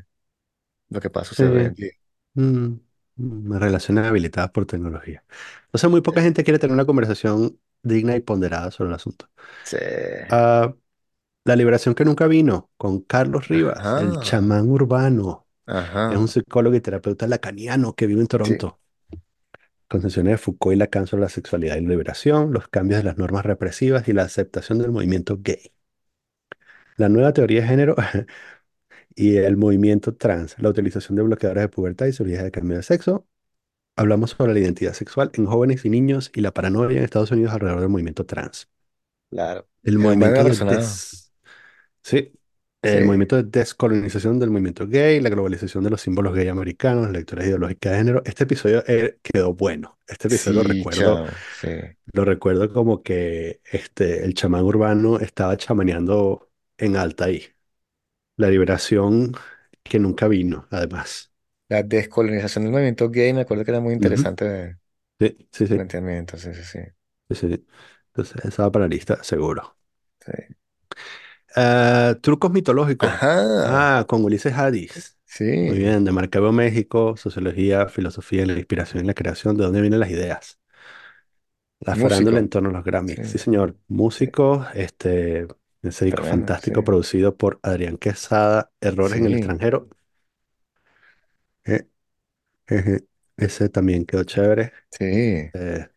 lo 0.90 1.00
que 1.02 1.10
pasa 1.10 1.36
sucede 1.36 1.50
hoy 1.58 1.66
en 1.66 1.74
día. 1.76 1.92
mm, 2.36 2.68
mm, 3.18 3.54
relaciones 3.60 4.06
habilitadas 4.06 4.52
por 4.52 4.66
tecnología. 4.66 5.24
O 5.72 5.78
sea, 5.78 5.90
muy 5.90 6.02
poca 6.02 6.22
gente 6.22 6.44
quiere 6.44 6.60
tener 6.60 6.74
una 6.74 6.86
conversación 6.86 7.60
digna 7.84 8.16
y 8.16 8.22
ponderada 8.22 8.72
sobre 8.72 8.90
el 8.90 8.96
asunto. 8.96 9.30
Sí. 9.64 9.78
Ah, 10.30 10.74
La 11.46 11.56
liberación 11.58 11.96
que 11.96 12.06
nunca 12.06 12.28
vino, 12.28 12.72
con 12.78 13.02
Carlos 13.02 13.48
Rivas, 13.50 13.96
el 13.98 14.20
Ajá, 14.20 14.20
chamán 14.20 14.70
urbano. 14.72 15.48
Es 16.10 16.18
un 16.18 16.28
ajá, 16.28 16.30
psicólogo 16.30 16.76
y 16.76 16.82
terapeuta 16.82 17.28
lacaniano 17.28 17.96
que 17.96 18.08
vive 18.08 18.22
en 18.22 18.28
sí. 18.42 18.56
Toronto. 18.58 18.82
Concepciones 19.90 20.32
de 20.32 20.38
Foucault 20.38 20.74
y 20.76 20.78
Lacan 20.80 21.06
sobre 21.06 21.24
la 21.24 21.30
sexualidad 21.30 21.76
y 21.76 21.82
la 21.82 21.90
liberación, 21.90 22.54
los 22.54 22.70
cambios 22.70 23.00
de 23.02 23.04
las 23.04 23.18
normas 23.18 23.46
represivas 23.46 24.08
y 24.08 24.14
la 24.14 24.24
aceptación 24.24 24.80
del 24.80 24.92
movimiento 24.92 25.38
gay. 25.42 25.74
La 26.98 27.10
nueva 27.10 27.34
teoría 27.34 27.62
de 27.62 27.68
género 27.68 27.96
y 29.20 29.36
el 29.36 29.58
movimiento 29.58 30.16
trans, 30.16 30.56
la 30.60 30.70
utilización 30.70 31.18
de 31.18 31.24
bloqueadores 31.24 31.64
de 31.64 31.68
pubertad 31.68 32.06
y 32.06 32.14
cirugías 32.14 32.42
de 32.42 32.52
cambio 32.52 32.78
de 32.78 32.84
sexo. 32.84 33.28
hablamos 33.98 34.30
sobre 34.32 34.54
la 34.54 34.60
identidad 34.60 34.94
sexual 34.94 35.30
en 35.34 35.46
jóvenes 35.46 35.84
y 35.84 35.90
niños 35.90 36.32
y 36.34 36.40
la 36.40 36.54
paranoia 36.54 37.00
en 37.00 37.04
Estados 37.04 37.30
Unidos 37.32 37.54
alrededor 37.54 37.82
del 37.82 37.90
movimiento 37.90 38.26
trans. 38.26 38.70
Claro. 39.30 39.68
El 39.84 40.00
movimiento 40.00 40.42
de 40.42 40.78
des... 40.78 41.34
Sí, 42.02 42.32
Sí, 42.82 42.88
el 42.88 43.06
movimiento 43.06 43.36
de 43.36 43.44
descolonización 43.44 44.40
del 44.40 44.52
movimiento 44.52 44.88
gay, 44.88 45.20
la 45.20 45.30
globalización 45.30 45.84
de 45.84 45.90
los 45.90 46.00
símbolos 46.00 46.34
gay 46.34 46.48
americanos, 46.48 47.08
la 47.08 47.12
lectura 47.12 47.44
ideológica 47.44 47.92
de 47.92 47.98
género. 47.98 48.22
Este 48.24 48.46
episodio 48.46 48.86
eh, 48.88 49.18
quedó 49.22 49.54
bueno. 49.54 50.00
Este 50.08 50.30
episodio 50.30 50.64
lo 50.64 50.70
recuerdo. 50.70 51.28
Sí. 51.60 51.68
lo 52.14 52.24
recuerdo 52.24 52.72
como 52.72 53.04
que 53.04 53.60
este, 53.70 54.24
el 54.24 54.34
chamán 54.34 54.64
urbano 54.64 55.20
estaba 55.20 55.58
chamaneando 55.58 56.50
en 56.78 56.96
alta 56.96 57.26
ahí. 57.26 57.44
La 58.40 58.50
liberación 58.50 59.34
que 59.84 60.00
nunca 60.00 60.28
vino, 60.28 60.66
además. 60.72 61.32
La 61.68 61.82
descolonización 61.84 62.64
del 62.66 62.72
movimiento 62.74 63.10
gay, 63.10 63.34
me 63.34 63.42
acuerdo 63.42 63.64
que 63.66 63.72
era 63.72 63.80
muy 63.80 63.94
interesante 63.94 64.46
de 64.46 64.78
Sí, 65.20 65.38
sí, 65.52 65.68
sí, 65.68 65.76
planteamiento. 65.76 66.38
Sí, 66.38 66.54
sí, 66.54 66.64
sí. 66.64 66.80
Entonces, 67.30 68.46
esa 68.46 68.64
va 68.64 68.72
para 68.72 68.86
la 68.86 68.90
lista, 68.90 69.24
seguro. 69.24 69.78
Sí. 70.26 70.56
Ah, 71.56 72.16
trucos 72.22 72.52
mitológicos. 72.52 73.12
Ajá. 73.12 73.36
Ah, 73.64 74.06
con 74.08 74.24
Ulises 74.24 74.54
Hadis. 74.54 75.18
Muy 75.64 75.78
Sí. 75.78 75.80
bien, 75.80 76.04
de 76.06 76.12
Maracaibo, 76.12 76.52
México, 76.52 77.18
sociología, 77.18 77.88
filosofía, 77.90 78.46
la 78.46 78.54
inspiración 78.54 79.04
y 79.04 79.08
la 79.08 79.14
creación, 79.14 79.58
¿de 79.58 79.64
dónde 79.66 79.82
vienen 79.82 80.00
las 80.00 80.10
ideas? 80.12 80.60
La 81.82 81.96
farándula 81.96 82.40
en 82.40 82.50
torno 82.50 82.70
a 82.70 82.72
los 82.74 82.84
Grammys. 82.86 83.20
Sí, 83.24 83.38
señor. 83.38 83.78
sí. 84.12 84.30
Músico, 84.30 84.66
este, 84.74 85.48
ese 85.84 86.06
disco 86.06 86.24
Tremendo. 86.24 86.56
Sí. 86.58 86.74
fantástico 86.74 86.84
producido 86.84 87.38
por 87.38 87.60
Adrián 87.64 87.98
Quesada, 87.98 88.72
Errores 88.82 89.20
en 89.20 89.26
el 89.26 89.34
Sí. 89.34 89.36
extranjero. 89.36 89.90
Eh, 91.66 91.88
eh, 92.70 93.02
ese 93.38 93.70
también 93.70 94.06
quedó 94.06 94.24
chévere. 94.26 94.74
Sí. 94.92 95.52
Eh, 95.54 95.90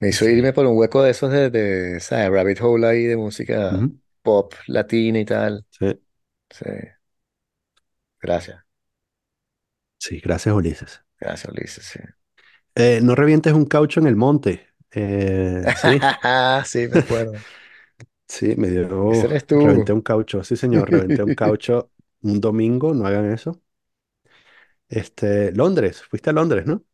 Me 0.00 0.08
hizo 0.08 0.28
irme 0.28 0.52
por 0.52 0.66
un 0.66 0.76
hueco 0.76 1.02
de 1.02 1.10
esos 1.10 1.30
de, 1.32 1.50
de, 1.50 2.00
¿sabes? 2.00 2.30
Rabbit 2.30 2.60
hole 2.60 2.86
ahí 2.86 3.04
de 3.04 3.16
música 3.16 3.72
Ujú, 3.72 3.98
pop 4.22 4.54
latina 4.66 5.20
y 5.20 5.24
tal. 5.24 5.66
Sí, 5.70 6.00
Sí. 6.50 6.64
Gracias. 8.20 8.64
sí, 9.98 10.20
gracias, 10.20 10.54
Ulises. 10.54 11.04
Gracias, 11.18 11.52
Ulises. 11.52 11.84
Sí. 11.86 12.00
Eh, 12.74 13.00
no 13.02 13.14
revientes 13.14 13.52
un 13.52 13.66
caucho 13.66 14.00
en 14.00 14.06
el 14.06 14.16
monte. 14.16 14.68
Eh, 14.90 15.70
sí, 15.74 16.10
Sí, 16.64 16.88
me 16.88 16.98
acuerdo. 16.98 17.44
sí, 18.28 18.54
me 18.56 18.68
Ese 19.08 19.28
dio, 19.28 19.38
reventé 19.58 19.92
un 19.92 20.00
caucho. 20.02 20.42
Sí, 20.44 20.56
señor, 20.56 20.90
reventé 20.90 21.22
un 21.22 21.32
caucho 21.34 21.90
un 22.22 22.40
domingo, 22.40 22.94
no 22.94 23.06
hagan 23.06 23.30
eso. 23.32 23.60
Este, 24.88 25.52
Londres, 25.52 26.02
fuiste 26.02 26.30
a 26.30 26.32
Londres, 26.32 26.66
¿no? 26.66 26.84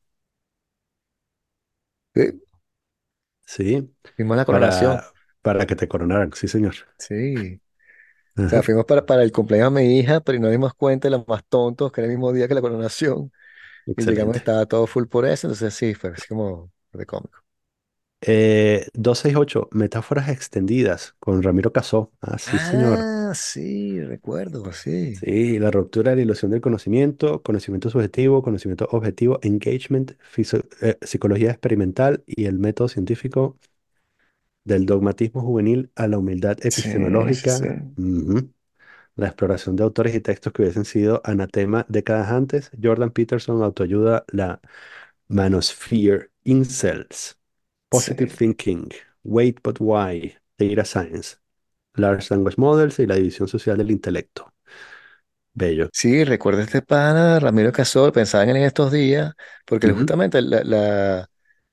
Sí. 2.15 2.41
Sí, 3.45 3.95
Fuimos 4.15 4.35
a 4.35 4.37
la 4.39 4.45
coronación. 4.45 5.01
para, 5.01 5.15
para 5.43 5.67
que 5.67 5.77
te 5.77 5.89
coronaran, 5.89 6.33
sí, 6.35 6.49
señor. 6.49 6.75
Sí. 6.99 7.57
O 8.47 8.49
sea, 8.49 8.63
Ajá. 8.63 8.65
fuimos 8.65 8.87
para, 8.87 9.07
para 9.07 9.23
el 9.25 9.33
cumpleaños 9.33 9.75
de 9.75 9.83
mi 9.83 9.99
hija, 10.01 10.21
pero 10.21 10.39
nos 10.41 10.51
dimos 10.53 10.75
cuenta 10.75 11.09
de 11.09 11.17
los 11.17 11.29
más 11.29 11.45
tontos 11.47 11.93
que 11.93 12.01
era 12.03 12.07
el 12.11 12.17
mismo 12.17 12.33
día 12.33 12.49
que 12.49 12.55
la 12.55 12.63
coronación. 12.63 13.33
Y 13.97 14.05
llegamos, 14.07 14.37
Excelente. 14.37 14.39
estaba 14.39 14.67
todo 14.67 14.87
full 14.89 15.07
por 15.09 15.27
eso. 15.27 15.49
Entonces 15.49 15.75
sí, 15.75 15.95
fue 15.95 16.11
así 16.13 16.29
como 16.29 16.73
de 16.93 17.07
cómico. 17.07 17.40
Eh, 18.23 18.87
268, 18.95 19.69
metáforas 19.73 20.29
extendidas 20.29 21.17
con 21.21 21.43
Ramiro 21.43 21.73
Casó. 21.73 22.13
Ah, 22.21 22.39
sí, 22.39 22.59
señor. 22.59 22.99
Ah, 23.03 23.33
sí, 23.35 24.01
recuerdo, 24.03 24.73
sí. 24.73 25.17
Sí, 25.23 25.59
la 25.59 25.71
ruptura 25.71 26.11
de 26.11 26.17
la 26.17 26.23
ilusión 26.23 26.51
del 26.51 26.61
conocimiento, 26.63 27.43
conocimiento 27.43 27.91
subjetivo, 27.91 28.43
conocimiento 28.43 28.89
objetivo, 28.91 29.39
engagement, 29.43 30.13
eh, 30.81 30.97
psicología 31.03 31.51
experimental 31.51 32.23
y 32.27 32.47
el 32.47 32.59
método 32.59 32.89
científico 32.89 33.59
del 34.65 34.87
dogmatismo 34.87 35.43
juvenil 35.43 35.93
a 35.97 36.09
la 36.09 36.17
humildad 36.19 36.57
Sí, 36.69 37.25
sí, 37.25 37.49
sí. 37.49 37.67
epistemológica. 37.67 37.85
La 39.17 39.27
exploración 39.29 39.77
de 39.77 39.85
autores 39.85 40.15
y 40.15 40.21
textos 40.21 40.53
que 40.53 40.63
hubiesen 40.63 40.85
sido 40.85 41.21
anatema 41.25 41.87
décadas 41.89 42.31
antes. 42.31 42.71
Jordan 42.83 43.11
Peterson, 43.13 43.63
autoayuda, 43.63 44.25
la 44.33 44.61
manosphere, 45.29 46.31
incels, 46.45 47.40
Sí. 47.91 48.15
positive 48.15 48.33
thinking, 48.33 48.91
wait 49.25 49.63
but 49.63 49.81
why, 49.81 50.37
data 50.59 50.85
science, 50.85 51.37
large 51.97 52.31
language 52.31 52.59
models 52.59 52.99
y 53.01 53.07
la 53.07 53.17
división 53.17 53.49
social 53.49 53.79
del 53.79 53.91
intelecto. 53.93 54.53
Bello. 55.55 55.91
Sí, 55.93 56.25
recuerdo 56.25 56.61
este 56.63 56.83
pana, 56.83 57.41
Ramiro 57.41 57.73
Casol, 57.73 58.13
pensaba 58.13 58.45
en 58.45 58.51
él 58.51 58.57
en 58.59 58.63
estos 58.65 58.93
días, 58.93 59.35
porque 59.67 59.91
Ujú, 59.91 59.93
justamente 59.93 60.41
la, 60.41 60.63
la- 60.65 61.31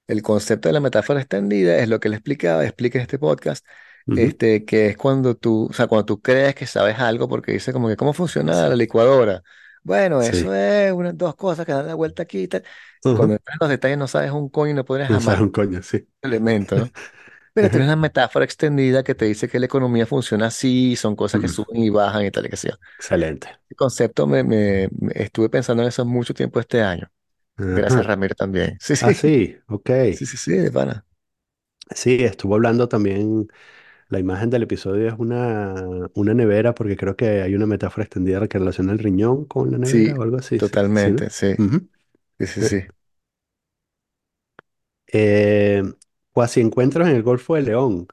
el 0.08 0.22
concepto 0.24 0.70
de 0.70 0.74
la 0.74 0.80
metáfora 0.80 1.20
extendida 1.20 1.78
es 1.80 1.90
lo 1.90 2.00
que 2.00 2.08
él 2.08 2.14
explicaba, 2.16 2.64
explica 2.66 2.98
en 2.98 3.04
este 3.04 3.20
podcast, 3.20 3.66
este, 4.14 4.66
que 4.66 4.88
es 4.88 4.98
cuando 4.98 5.36
tú, 5.36 5.68
o 5.70 5.74
sea, 5.74 5.88
cuando 5.88 6.06
tú 6.06 6.22
crees 6.22 6.56
que 6.56 6.66
sabes 6.66 6.98
algo, 7.00 7.28
porque 7.30 7.52
dice 7.54 7.74
como 7.74 7.88
que 7.90 7.98
cómo 7.98 8.14
funciona 8.14 8.70
la 8.70 8.76
licuadora. 8.76 9.44
Bueno, 9.88 10.22
eso 10.22 10.54
es 10.54 10.92
unas 10.94 11.18
dos 11.18 11.36
cosas 11.36 11.66
que 11.66 11.72
dan 11.72 11.88
la 11.88 11.96
vuelta 11.96 12.24
aquí 12.24 12.42
y 12.44 12.48
tal. 12.48 12.64
Cuando 13.14 13.34
Ujú. 13.34 13.38
entras 13.38 13.56
en 13.56 13.60
los 13.62 13.70
detalles 13.70 13.98
no 13.98 14.08
sabes 14.08 14.32
un 14.32 14.50
coño 14.50 14.72
y 14.72 14.74
no 14.76 14.86
podrías 14.86 15.12
No 15.14 15.20
sabes 15.20 15.42
un 15.42 15.50
coño, 15.52 15.82
sí. 15.84 16.08
elemento, 16.22 16.80
¿no? 16.80 16.92
Pero 17.54 17.70
tienes 17.72 17.88
Ajá. 17.88 17.90
una 17.90 17.96
metáfora 17.98 18.46
extendida 18.46 19.04
que 19.04 19.16
te 19.16 19.26
dice 19.26 19.50
que 19.50 19.60
la 19.60 19.66
economía 19.68 20.06
funciona 20.08 20.48
así, 20.48 20.96
son 20.96 21.16
cosas 21.16 21.42
que 21.42 21.48
Mm, 21.48 21.50
suben 21.50 21.78
y 21.84 21.90
bajan 21.90 22.26
y 22.26 22.32
tal 22.32 22.46
y 22.48 22.50
que 22.50 22.58
sea. 22.58 22.78
Excelente. 23.00 23.60
El 23.70 23.78
concepto 23.78 24.28
me, 24.28 24.44
me- 24.44 24.90
me- 25.00 25.14
estuve 25.16 25.50
pensando 25.50 25.84
en 25.84 25.90
eso 25.90 26.06
mucho 26.06 26.34
tiempo 26.34 26.60
este 26.60 26.82
año. 26.84 27.12
Gracias, 27.58 28.06
Ajá. 28.06 28.08
Ramiro, 28.08 28.36
también. 28.36 28.80
Sí, 28.80 28.96
Ah, 29.00 29.14
sí, 29.14 29.16
sí, 29.16 29.58
ok. 29.68 29.90
sí, 30.10 30.26
sí, 30.26 30.38
sí, 30.38 30.54
de 30.54 30.72
pana. 30.72 31.06
Sí, 31.96 32.18
estuvo 32.24 32.56
hablando 32.56 32.88
también, 32.90 33.48
la 34.10 34.20
imagen 34.20 34.50
del 34.50 34.64
episodio 34.64 35.08
es 35.10 35.16
una, 35.18 35.76
una 36.16 36.34
nevera, 36.34 36.74
porque 36.76 36.98
creo 36.98 37.16
que 37.16 37.42
hay 37.42 37.56
una 37.56 37.66
metáfora 37.68 38.04
extendida 38.06 38.48
que 38.48 38.60
relaciona 38.60 38.94
el 38.94 39.00
riñón 39.00 39.46
con 39.46 39.72
la 39.72 39.78
Sí, 39.84 40.14
nevera 40.18 40.18
o 40.18 40.24
algo 40.24 40.38
así, 40.38 40.62
sí, 40.94 41.12
totalmente, 41.12 41.30
sí, 41.30 41.56
Ujú. 41.58 41.90
sí, 42.40 42.48
sí, 42.48 42.62
Eh, 42.62 42.72
sí. 42.82 42.82
eh, 45.14 45.84
cuasi 46.32 46.62
encuentros 46.62 47.08
en 47.08 47.16
el 47.16 47.24
Golfo 47.24 47.56
de 47.56 47.62
León. 47.64 48.08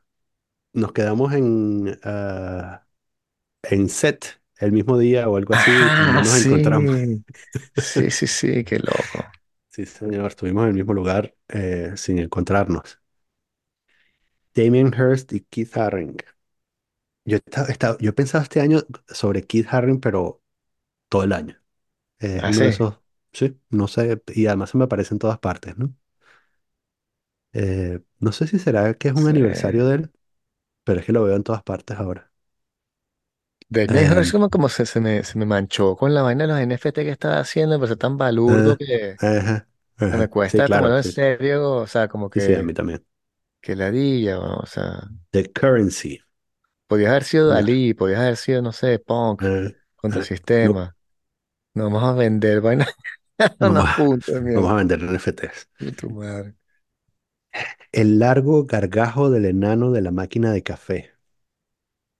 Nos 0.75 0.93
quedamos 0.93 1.33
en, 1.35 1.99
ah, 2.05 2.87
en 3.65 3.89
set 3.89 4.43
el 4.59 4.73
mismo 4.73 4.99
día 4.99 5.29
o 5.29 5.37
algo 5.37 5.55
así 5.55 5.95
y 5.97 6.07
no 6.13 6.21
Ajá, 6.21 6.23
nos 6.23 6.37
encontramos. 6.39 6.99
sí, 6.99 7.25
sí, 7.77 8.11
sí, 8.11 8.27
sí, 8.27 8.65
qué 8.65 8.79
loco. 8.79 9.39
Sí, 9.69 9.85
señor, 9.87 10.27
estuvimos 10.29 10.63
en 10.65 10.69
el 10.71 10.75
mismo 10.77 10.95
lugar 10.95 11.35
eh, 11.49 11.93
sin 11.97 12.19
encontrarnos. 12.19 13.01
Damien 14.55 14.93
Hirst 14.95 15.33
y 15.33 15.41
Keith 15.43 15.77
Haring. 15.77 16.17
Yo, 17.25 17.39
yo 18.01 18.11
he 18.11 18.13
pensado 18.13 18.43
este 18.43 18.61
año 18.61 18.81
sobre 19.09 19.45
Keith 19.47 19.67
Haring, 19.71 20.01
pero 20.01 20.43
todo 21.09 21.25
el 21.25 21.33
año. 21.33 21.63
Es 22.19 22.43
Ah, 22.43 22.53
uno 22.53 22.65
de 22.65 22.71
sí, 22.71 22.71
esos, 22.71 23.01
sí, 23.33 23.61
no 23.71 23.89
sé, 23.89 24.23
y 24.35 24.47
además 24.47 24.71
se 24.71 24.79
me 24.79 24.85
aparece 24.85 25.15
en 25.15 25.21
todas 25.21 25.39
partes, 25.41 25.79
¿no? 25.79 25.95
Eh, 27.53 28.01
no 28.19 28.33
sé 28.33 28.47
si 28.47 28.59
será 28.59 28.95
que 28.99 29.09
es 29.09 29.15
un 29.15 29.29
sí. 29.29 29.29
aniversario 29.29 29.87
de 29.89 29.95
él, 29.97 30.13
pero 30.85 31.01
es 31.01 31.07
que 31.07 31.13
lo 31.13 31.25
veo 31.25 31.37
en 31.37 31.45
todas 31.45 31.63
partes 31.65 31.99
ahora. 31.99 32.33
De 33.69 33.85
Hirst 33.93 34.31
Em, 34.31 34.33
como, 34.33 34.51
como 34.51 34.69
se, 34.69 34.87
se 34.87 35.01
me, 35.01 35.25
se 35.25 35.39
me 35.39 35.47
manchó 35.47 35.97
con 35.97 36.15
la 36.15 36.23
vaina 36.23 36.45
de 36.45 36.49
los 36.53 36.61
NFT 36.61 37.03
que 37.05 37.11
estaba 37.11 37.39
haciendo, 37.41 37.81
pero 37.81 37.97
tan 37.99 38.17
balurdo 38.17 38.77
eh, 38.77 38.79
que 38.79 39.19
ajá, 39.19 39.69
se 40.11 40.17
me 40.19 40.29
ajá. 40.29 40.31
Sí, 40.45 40.63
cuesta 40.63 40.65
claro, 40.65 40.93
tomarlo 40.93 40.99
en 40.99 41.03
sí, 41.03 41.05
serio, 41.05 41.73
o 41.73 41.87
sea, 41.89 42.09
como 42.09 42.31
sí, 42.33 42.41
sí, 42.41 42.55
a 42.55 42.63
que, 42.63 42.63
mí 42.63 42.75
también. 42.75 43.05
Que 43.65 43.75
ladilla, 43.75 44.39
o 44.39 44.67
sea. 44.67 45.09
The 45.31 45.51
Currency. 45.51 46.21
Podías 46.87 47.11
haber 47.11 47.25
sido 47.25 47.49
Dalí, 47.49 47.95
podías 47.95 48.21
haber 48.21 48.37
sido, 48.37 48.61
no 48.61 48.73
sé, 48.73 48.99
Punk, 48.99 49.43
eh, 49.43 49.75
contra 49.97 50.21
el 50.21 50.23
no, 50.23 50.27
sistema. 50.27 50.97
No 51.73 51.85
vamos 51.85 52.05
a 52.05 52.13
vender 52.13 52.61
vaina 52.61 52.87
puntos 53.97 54.45
de 54.45 54.55
vamos 54.55 54.71
a 54.71 54.75
vender 54.75 55.03
NFTs. 55.03 55.71
Tu 55.97 56.11
madre. 56.11 56.55
El 57.91 58.19
largo 58.19 58.67
gargajo 58.67 59.31
del 59.31 59.47
enano 59.47 59.93
de 59.93 60.03
la 60.03 60.11
máquina 60.11 60.53
de 60.53 60.63
café. 60.63 61.13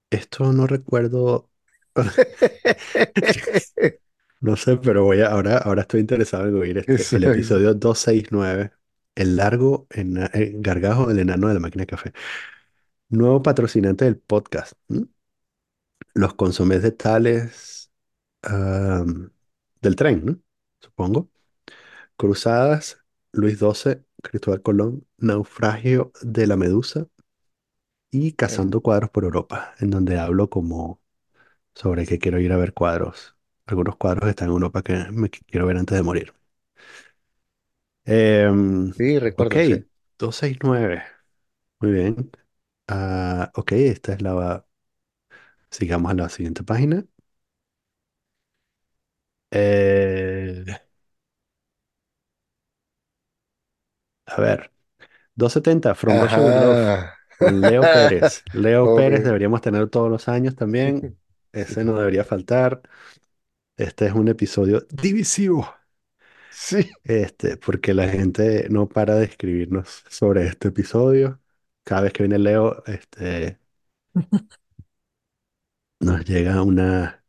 Esto 0.09 0.51
no 0.53 0.67
recuerdo, 0.67 1.51
no 4.41 4.57
sé, 4.57 4.79
pero 4.79 5.05
voy 5.05 5.21
a, 5.21 5.29
ahora, 5.29 5.59
ahora 5.59 5.83
estoy 5.83 6.01
interesado 6.01 6.49
en 6.49 6.57
oír 6.57 6.85
este, 6.87 7.17
el 7.17 7.25
episodio 7.25 7.75
269. 7.75 8.73
El 9.17 9.37
largo 9.37 9.87
ena- 9.91 10.31
eh, 10.35 10.53
gargajo 10.57 11.07
del 11.07 11.21
enano 11.21 11.49
de 11.49 11.55
la 11.55 11.61
máquina 11.61 11.83
de 11.83 11.87
café. 11.89 12.13
Nuevo 13.09 13.43
patrocinante 13.43 14.05
del 14.05 14.19
podcast. 14.19 14.75
¿m? 14.89 15.07
Los 16.15 16.35
consomés 16.35 16.83
de 16.83 16.91
Tales 16.93 17.91
del 19.81 19.97
tren, 19.97 20.25
¿no? 20.25 20.39
Supongo. 20.81 21.31
Cruzadas, 22.17 22.99
Luis 23.33 23.59
XII, 23.59 24.07
Cristóbal 24.23 24.63
Colón, 24.63 25.07
Naufragio 25.19 26.13
de 26.23 26.47
la 26.47 26.57
Medusa 26.57 27.09
y 28.11 28.33
Cazando 28.33 28.81
cuadros 28.81 29.11
por 29.11 29.25
Europa, 29.25 29.75
en 29.81 29.91
donde 29.91 30.19
hablo 30.19 30.49
como 30.51 31.03
sobre 31.75 32.07
que 32.07 32.19
quiero 32.21 32.41
ir 32.41 32.53
a 32.53 32.57
ver 32.59 32.75
cuadros. 32.75 33.37
Algunos 33.67 33.97
cuadros 33.97 34.31
están 34.31 34.49
en 34.49 34.55
Europa 34.55 34.83
que 34.83 34.95
me 35.13 35.31
qu- 35.31 35.45
quiero 35.47 35.67
ver 35.67 35.79
antes 35.79 35.97
de 35.99 36.05
morir. 36.05 36.35
Em, 38.07 38.95
Sí, 38.97 39.19
ok, 39.37 39.55
recuerdo, 39.59 39.61
sí. 39.61 39.85
269. 40.19 41.03
Muy 41.81 41.93
bien. 41.93 42.31
Ah, 42.89 43.51
ok, 43.55 43.73
esta 43.75 44.15
es 44.15 44.23
la... 44.23 44.67
Sigamos 45.71 46.11
a 46.13 46.15
la 46.15 46.29
siguiente 46.31 46.63
página. 46.65 47.05
Eh, 49.51 50.65
a 54.27 54.41
ver, 54.41 54.73
270, 55.35 55.95
From 55.95 56.19
Russia 56.21 56.43
with 56.43 56.55
Love, 56.57 56.81
Ajá. 56.83 57.19
con 57.39 57.65
Leo 57.65 57.91
Pérez. 57.91 58.45
Leo 58.53 58.95
Pérez 58.95 59.25
Obvio. 59.25 59.25
deberíamos 59.25 59.61
tener 59.63 59.89
todos 59.91 60.11
los 60.11 60.29
años 60.29 60.57
también. 60.57 61.09
Ese 61.53 61.85
no 61.85 61.99
debería 61.99 62.25
faltar. 62.25 62.83
Este 63.77 64.07
es 64.09 64.15
un 64.15 64.29
episodio 64.29 64.87
divisivo. 64.91 65.69
Sí. 66.55 66.91
Este, 67.05 67.57
porque 67.59 67.93
la 67.95 68.09
gente 68.09 68.69
no 68.71 68.89
para 68.89 69.17
de 69.17 69.25
escribirnos 69.27 70.05
sobre 70.09 70.47
este 70.47 70.69
episodio. 70.69 71.41
Cada 71.85 72.03
vez 72.03 72.13
que 72.13 72.23
viene 72.23 72.39
Leo, 72.39 72.83
este, 72.87 73.61
nos 76.01 76.25
llega 76.25 76.63
una 76.63 77.25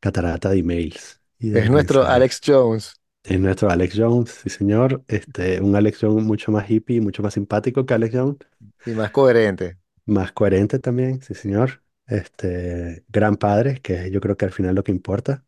catarata 0.00 0.50
de 0.50 0.58
emails 0.60 1.22
y 1.38 1.50
de 1.50 1.60
Es 1.60 1.70
nuestro 1.70 2.06
Alex. 2.06 2.40
Jones 2.44 2.94
Es 3.22 3.38
nuestro 3.38 3.70
Alex 3.70 3.94
Jones, 3.96 4.30
sí 4.42 4.50
señor. 4.50 5.04
Este, 5.06 5.60
un 5.60 5.76
Alex 5.76 5.98
Jones 6.00 6.24
mucho 6.24 6.50
más 6.50 6.68
hippie, 6.68 7.00
mucho 7.00 7.22
más 7.22 7.34
simpático 7.34 7.86
que 7.86 7.94
Alex 7.94 8.14
Jones. 8.16 8.38
y 8.84 8.90
más 8.92 9.10
coherente. 9.12 9.78
Más 10.06 10.32
coherente 10.32 10.78
también, 10.78 11.20
sí 11.22 11.34
señor. 11.34 11.82
Este, 12.06 13.04
gran 13.08 13.36
padre, 13.36 13.80
que 13.82 14.10
yo 14.10 14.20
creo 14.20 14.36
que 14.36 14.46
al 14.46 14.52
final 14.52 14.74
lo 14.74 14.82
que 14.84 14.92
importa. 14.92 15.44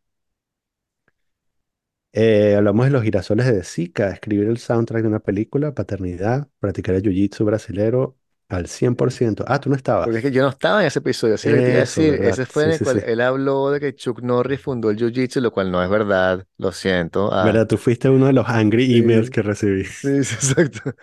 Eh, 2.12 2.56
hablamos 2.56 2.86
de 2.86 2.90
los 2.92 3.02
girasoles 3.04 3.46
de 3.46 3.62
Zika, 3.62 4.10
escribir 4.10 4.48
el 4.48 4.58
soundtrack 4.58 5.02
de 5.02 5.08
una 5.08 5.20
película, 5.20 5.74
paternidad, 5.74 6.48
practicar 6.58 6.94
el 6.96 7.02
jiu-jitsu 7.02 7.44
brasilero 7.44 8.18
al 8.48 8.66
100%. 8.66 9.44
Ah, 9.46 9.60
tú 9.60 9.70
no 9.70 9.76
Porque 10.02 10.18
es 10.18 10.22
estabas. 10.22 10.24
que 10.24 10.30
yo 10.32 10.42
no 10.42 10.48
estaba 10.48 10.80
en 10.80 10.86
ese 10.86 11.00
episodio, 11.00 11.34
así 11.34 11.50
que 11.50 11.60
te 11.62 11.70
iba 11.72 11.80
a 11.80 11.82
Eso, 11.82 11.82
decir. 11.82 12.16
¿verdad? 12.16 12.22
Ese 12.22 12.46
fue 12.46 12.64
en 12.64 12.70
el 12.70 12.80
sí, 12.80 12.84
cual 12.84 13.00
sí. 13.00 13.04
él 13.04 13.20
habló 13.20 13.70
de 13.70 13.80
que 13.80 13.94
Chuck 13.94 14.22
Norris 14.22 14.60
fundó 14.62 14.88
el 14.90 14.96
Jiu-Jitsu, 14.96 15.40
lo 15.40 15.52
cual 15.52 15.70
no 15.70 15.82
es 15.82 15.90
verdad. 15.90 16.46
Lo 16.56 16.72
siento. 16.72 17.30
Ah, 17.32 17.54
¿Verdad? 17.54 17.66
Tú 17.66 17.76
fuiste 17.78 18.08
uno 18.10 18.26
de 18.26 18.32
los 18.32 18.48
angry 18.48 18.96
emails 18.98 19.30
que 19.30 19.42
recibí. 19.42 19.84
sí, 19.88 20.24
sí, 20.24 20.34
exacto. 20.34 20.94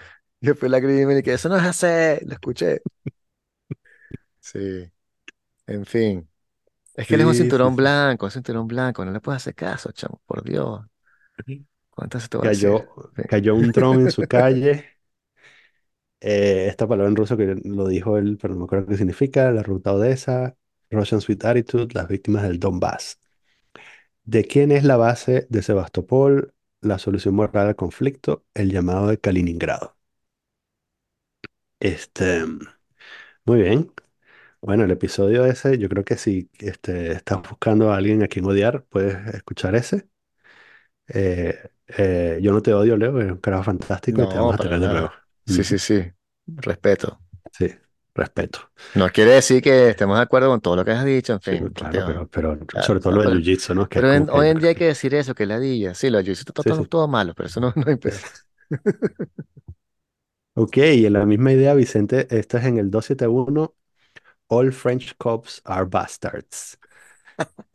Y 0.42 0.48
después 0.48 0.72
la 0.72 0.80
crimen 0.82 1.18
y 1.20 1.24
que 1.24 1.34
eso 1.34 1.50
no 1.50 1.58
es 1.58 1.64
hacer, 1.64 2.22
lo 2.26 2.34
escuché. 2.34 2.82
Sí, 4.40 4.92
en 5.68 5.86
fin. 5.86 6.30
Es 6.96 7.08
que 7.08 7.16
él 7.16 7.22
es 7.22 7.28
un 7.28 7.36
cinturón 7.36 7.76
blanco, 7.76 8.26
un 8.28 8.32
cinturón 8.32 8.68
blanco, 8.68 9.06
no 9.06 9.12
le 9.12 9.22
puedes 9.22 9.44
hacer 9.44 9.56
caso, 9.56 9.92
chamo, 9.94 10.22
por 10.26 10.44
Dios. 10.44 10.82
¿Cuántas 11.90 12.20
veces 12.22 12.30
te 12.30 12.38
voy 12.38 12.46
a 12.48 12.50
decir? 12.50 12.70
Cayó, 12.70 13.12
Sí. 13.16 13.24
cayó 13.26 13.56
un 13.56 13.72
dron 13.72 14.02
en 14.02 14.10
su 14.10 14.26
calle. 14.28 14.98
Eh, 16.20 16.68
esta 16.68 16.88
palabra 16.88 17.10
en 17.10 17.16
ruso 17.16 17.38
que 17.38 17.56
lo 17.64 17.88
dijo 17.88 18.18
él, 18.18 18.38
pero 18.42 18.54
no 18.54 18.62
me 18.62 18.66
acuerdo 18.66 18.88
qué 18.88 18.98
significa. 18.98 19.52
La 19.52 19.64
ruta 19.64 19.94
Odessa, 19.94 20.56
Russian 20.90 21.22
Sweet 21.22 21.46
Attitude, 21.46 21.94
las 21.94 22.08
víctimas 22.08 22.44
del 22.44 22.60
Donbass. 22.60 23.20
¿De 24.26 24.46
quién 24.46 24.72
es 24.72 24.84
la 24.84 24.96
base 24.98 25.48
de 25.50 25.62
Sebastopol? 25.64 26.54
La 26.82 27.00
solución 27.00 27.34
moral 27.36 27.68
al 27.70 27.76
conflicto, 27.76 28.46
el 28.54 28.72
llamado 28.72 29.08
de 29.08 29.20
Kaliningrado. 29.20 29.98
Este, 31.80 32.44
muy 33.46 33.62
bien. 33.62 33.92
Bueno, 34.62 34.86
el 34.86 34.92
episodio 34.92 35.46
ese, 35.46 35.78
yo 35.80 35.90
creo 35.90 36.06
que 36.06 36.18
si 36.18 36.50
este, 36.60 37.14
estás 37.14 37.42
buscando 37.50 37.92
a 37.94 37.98
alguien 37.98 38.24
a 38.24 38.28
quien 38.30 38.46
odiar, 38.46 38.86
puedes 38.86 39.18
escuchar 39.36 39.76
ese. 39.76 40.08
Eh, 41.08 41.70
eh, 41.88 42.40
yo 42.42 42.52
no 42.52 42.62
te 42.62 42.74
odio, 42.74 42.98
Leo, 42.98 43.20
eres 43.20 43.32
un 43.34 43.38
carajo 43.40 43.64
fantástico 43.64 44.22
y 44.24 44.28
te 44.28 44.38
No, 44.38 44.40
vamos 44.40 44.56
a 44.56 44.58
para 44.58 44.60
tener 44.60 44.80
de 44.80 44.90
nuevo. 44.90 45.10
nada. 45.10 45.28
Sí, 45.46 45.64
Ujú, 45.64 45.64
sí, 45.64 45.78
sí. 45.80 46.12
Respeto. 46.58 47.22
Sí, 47.52 47.68
respeto. 48.16 48.72
No 48.94 49.10
quiere 49.12 49.32
decir 49.32 49.62
que 49.62 49.90
estemos 49.90 50.18
de 50.18 50.24
acuerdo 50.24 50.50
con 50.50 50.62
todo 50.62 50.76
lo 50.76 50.84
que 50.86 50.92
has 50.92 51.06
dicho, 51.06 51.34
en 51.34 51.42
Sí, 51.50 51.58
fin, 51.60 51.72
claro, 51.74 52.04
cuestión. 52.04 52.28
pero, 52.30 52.30
pero 52.30 52.58
Claro, 52.66 52.82
sobre 52.82 53.00
todo 53.00 53.12
no, 53.12 53.18
lo 53.18 53.22
del 53.22 53.30
pero, 53.30 53.44
jiu-jitsu, 53.44 53.74
¿no? 53.74 53.88
Que 53.88 54.00
es 54.00 54.06
pero 54.06 54.12
como 54.12 54.26
en- 54.26 54.30
que 54.30 54.32
hoy 54.32 54.48
yo 54.48 54.50
en 54.50 54.60
día 54.60 54.70
creo 54.70 54.72
hay 54.72 54.76
que 54.76 54.86
que... 54.86 54.88
decir 54.88 55.14
eso, 55.16 55.36
que 55.36 55.46
ladilla. 55.46 55.94
Sí, 55.94 56.10
lo 56.10 56.20
jiu-jitsu 56.22 56.50
está 56.50 56.64
Sí, 56.64 56.74
todo, 56.74 56.84
sí. 56.84 56.88
todo 56.88 57.08
malo, 57.08 57.34
pero 57.36 57.48
eso 57.48 57.60
no, 57.62 57.74
no 57.76 58.00
peor. 58.00 58.22
Ok, 60.56 60.78
y 60.78 61.06
en 61.06 61.14
la 61.14 61.26
misma 61.26 61.52
idea, 61.54 61.74
Vicente, 61.76 62.28
esta 62.38 62.58
es 62.60 62.66
en 62.66 62.78
el 62.80 62.90
271, 62.90 63.76
All 64.48 64.72
French 64.74 65.16
cops 65.18 65.62
are 65.66 65.86
bastards. 65.86 66.80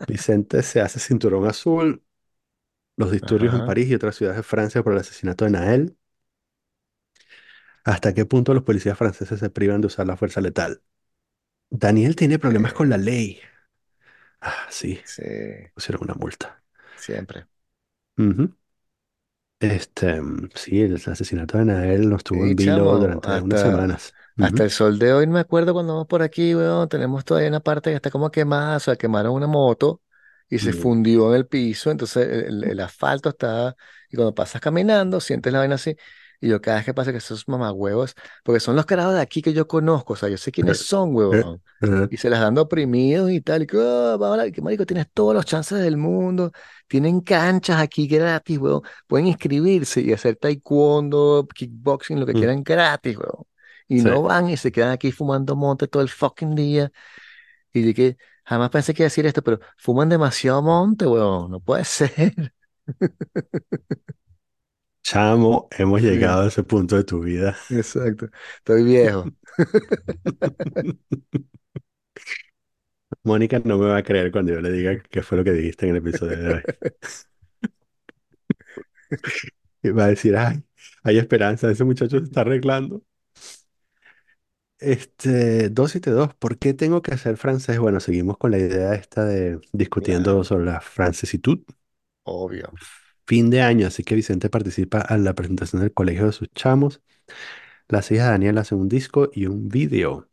Vicente 0.06 0.62
se 0.62 0.80
hace 0.80 0.98
cinturón 1.00 1.46
azul, 1.46 2.02
los 3.02 3.12
disturbios 3.12 3.54
en. 3.54 3.62
París 3.62 3.88
y 3.88 3.94
otras 3.94 4.16
ciudades 4.16 4.38
de 4.38 4.42
Francia 4.44 4.82
por 4.82 4.92
el 4.94 5.00
asesinato 5.00 5.44
de 5.44 5.50
Nael. 5.52 5.96
¿Hasta 7.84 8.12
qué 8.14 8.24
punto 8.26 8.54
los 8.54 8.62
policías 8.64 8.98
franceses 8.98 9.38
se 9.40 9.50
privan 9.50 9.80
de 9.80 9.86
usar 9.88 10.06
la 10.06 10.16
fuerza 10.16 10.40
letal? 10.40 10.82
Daniel 11.70 12.16
tiene 12.16 12.38
problemas 12.40 12.72
con 12.74 12.88
la 12.90 12.98
Eh, 12.98 12.98
ley. 12.98 13.40
Ah, 14.40 14.66
sí, 14.70 15.00
sí, 15.04 15.22
pusieron 15.74 16.04
una 16.04 16.14
multa. 16.14 16.62
siempre. 16.94 17.46
Ujú. 18.18 18.52
Este, 19.60 20.20
mm, 20.20 20.50
sí, 20.54 20.80
el 20.82 20.96
asesinato 20.96 21.56
de 21.58 21.64
Nael 21.66 22.08
nos 22.10 22.24
tuvo 22.24 22.46
en 22.46 22.56
vilo 22.56 22.98
chamo, 22.98 22.98
durante 22.98 23.40
unas 23.40 23.60
hasta, 23.60 23.60
semanas. 23.60 24.16
hasta 24.38 24.64
Ujú. 24.64 24.64
el 24.64 24.70
sol 24.70 24.98
de 24.98 25.12
hoy 25.12 25.26
me 25.26 25.40
acuerdo 25.40 25.72
cuando 25.74 25.94
vamos 25.94 26.08
por 26.08 26.22
aquí, 26.22 26.54
weón, 26.54 26.88
tenemos 26.88 27.24
todavía 27.24 27.48
una 27.50 27.60
parte 27.60 27.90
que 27.90 27.96
está 27.96 28.10
como 28.10 28.30
quemada, 28.30 28.76
o 28.76 28.80
sea, 28.80 28.96
quemaron 28.96 29.32
una 29.34 29.46
moto 29.46 30.02
y 30.52 30.58
se 30.58 30.74
fundió 30.74 31.30
en 31.30 31.36
el 31.36 31.46
piso, 31.46 31.90
entonces 31.90 32.28
el, 32.46 32.64
el 32.64 32.80
asfalto 32.80 33.30
está, 33.30 33.74
y 34.10 34.16
cuando 34.16 34.34
pasas 34.34 34.60
caminando, 34.60 35.18
sientes 35.18 35.50
la 35.50 35.60
vaina 35.60 35.76
así, 35.76 35.96
y 36.42 36.48
yo 36.48 36.60
cada 36.60 36.76
vez 36.76 36.84
que 36.84 36.92
pasa 36.92 37.10
que 37.10 37.18
esos 37.18 37.48
mamagüevos, 37.48 38.14
porque 38.44 38.60
son 38.60 38.76
los 38.76 38.84
carajos 38.84 39.14
de 39.14 39.22
aquí 39.22 39.40
que 39.40 39.54
yo 39.54 39.66
conozco, 39.66 40.12
o 40.12 40.16
sea, 40.16 40.28
yo 40.28 40.36
sé 40.36 40.52
quiénes 40.52 40.78
son, 40.78 41.10
Eh, 41.10 41.12
weón, 41.14 41.62
eh, 41.80 42.08
y 42.10 42.18
se 42.18 42.28
las 42.28 42.40
dan 42.40 42.58
oprimidos 42.58 43.30
y 43.30 43.40
tal, 43.40 43.62
y 43.62 43.66
que, 43.66 43.78
va, 43.78 44.50
que 44.50 44.60
marico, 44.60 44.84
tienes 44.84 45.06
todos 45.14 45.34
los 45.34 45.46
chances 45.46 45.78
del 45.78 45.96
mundo, 45.96 46.52
tienen 46.86 47.22
canchas 47.22 47.80
aquí 47.80 48.06
gratis, 48.06 48.58
weón, 48.58 48.82
pueden 49.06 49.28
inscribirse 49.28 50.02
y 50.02 50.12
hacer 50.12 50.36
taekwondo, 50.36 51.48
kickboxing, 51.54 52.20
lo 52.20 52.26
que 52.26 52.34
mm, 52.34 52.36
quieran 52.36 52.62
gratis, 52.62 53.16
weón. 53.16 53.44
Y 53.88 54.00
sí. 54.00 54.04
no 54.04 54.22
van 54.22 54.50
y 54.50 54.56
se 54.58 54.70
quedan 54.70 54.90
aquí 54.90 55.12
fumando 55.12 55.56
monte 55.56 55.88
todo 55.88 56.02
el 56.02 56.08
fucking 56.08 56.54
día. 56.54 56.90
Y 57.72 57.82
de 57.82 57.94
que 57.94 58.16
jamás 58.44 58.70
pensé 58.70 58.94
que 58.94 59.02
iba 59.02 59.06
a 59.06 59.10
decir 59.10 59.26
esto, 59.26 59.42
pero 59.42 59.60
fuman 59.78 60.08
demasiado 60.08 60.62
monte, 60.62 61.06
weón. 61.06 61.50
No 61.50 61.60
puede 61.60 61.84
ser. 61.86 62.52
Chamo, 65.04 65.68
hemos 65.78 66.00
llegado 66.02 66.42
a 66.42 66.46
ese 66.48 66.62
punto 66.62 66.96
de 66.96 67.04
tu 67.04 67.20
vida. 67.20 67.56
exacto. 67.68 68.28
Estoy 68.58 68.84
viejo. 68.84 69.24
Mónica 73.24 73.60
no 73.64 73.78
me 73.78 73.86
va 73.86 73.96
a 73.98 74.02
creer 74.02 74.30
cuando 74.32 74.52
yo 74.52 74.60
le 74.60 74.70
diga 74.72 75.00
qué 75.10 75.22
fue 75.22 75.38
lo 75.38 75.44
que 75.44 75.52
dijiste 75.52 75.86
en 75.86 75.92
el 75.92 75.96
episodio 75.98 76.36
de 76.38 76.48
hoy. 76.54 76.62
Y 79.82 79.90
va 79.90 80.04
a 80.04 80.08
decir, 80.08 80.36
ay, 80.36 80.62
hay 81.02 81.18
esperanza, 81.18 81.70
ese 81.70 81.84
muchacho 81.84 82.18
se 82.18 82.24
está 82.24 82.42
arreglando. 82.42 83.02
Este, 84.84 85.68
272, 85.70 86.34
¿por 86.34 86.58
qué 86.58 86.74
tengo 86.74 87.02
que 87.02 87.14
hacer 87.14 87.36
francés? 87.36 87.78
Bueno, 87.78 88.00
seguimos 88.00 88.36
con 88.36 88.50
la 88.50 88.58
idea 88.58 88.94
esta 88.94 89.24
de 89.24 89.60
discutiendo 89.72 90.42
sobre 90.44 90.64
la 90.66 90.80
francesitud. 90.80 91.60
obvio. 92.24 92.80
Fin 93.26 93.50
de 93.50 93.62
año, 93.62 93.86
así 93.86 94.02
que 94.04 94.14
Vicente 94.14 94.50
participa 94.50 95.06
en 95.08 95.24
la 95.24 95.34
presentación 95.34 95.80
del 95.82 95.92
colegio 95.92 96.26
de 96.26 96.32
sus 96.32 96.48
chamos. 96.54 97.00
Las 97.88 98.10
hijas 98.12 98.26
de 98.26 98.32
Daniel 98.32 98.58
hacen 98.58 98.78
un 98.80 98.88
disco 98.88 99.30
y 99.34 99.46
un 99.46 99.68
video. 99.68 100.28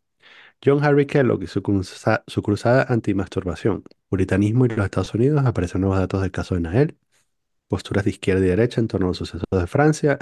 John 0.66 0.84
Harry 0.84 1.08
Kellogg 1.08 1.44
y 1.44 1.48
su, 1.48 1.62
cruza- 1.64 2.24
su 2.28 2.44
cruzada 2.44 2.84
antimasturbación. 2.90 3.84
Puritanismo 4.10 4.66
y 4.66 4.70
los 4.70 4.86
Estados 4.86 5.14
Unidos. 5.16 5.46
Aparecen 5.46 5.82
nuevos 5.82 6.00
datos 6.00 6.22
del 6.22 6.32
caso 6.32 6.56
de 6.56 6.62
Nael. 6.62 6.98
Posturas 7.68 8.06
de 8.06 8.12
izquierda 8.12 8.46
y 8.46 8.50
derecha 8.50 8.82
en 8.82 8.88
torno 8.90 9.08
a 9.08 9.10
los 9.12 9.18
sucesos 9.18 9.44
de 9.52 9.68
Francia 9.68 10.20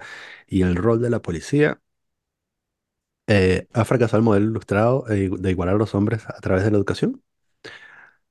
y 0.47 0.63
el 0.63 0.75
rol 0.75 1.01
de 1.01 1.09
la 1.11 1.21
policía. 1.21 1.81
Eh, 3.27 3.67
¿ha 3.73 3.85
fracasado 3.85 4.19
el 4.19 4.23
modelo 4.25 4.45
ilustrado 4.47 5.05
eh, 5.09 5.29
de 5.37 5.51
igualar 5.51 5.75
a 5.75 5.77
los 5.77 5.95
hombres 5.95 6.25
a 6.29 6.39
través 6.41 6.63
de 6.63 6.71
la 6.71 6.77
educación? 6.77 7.23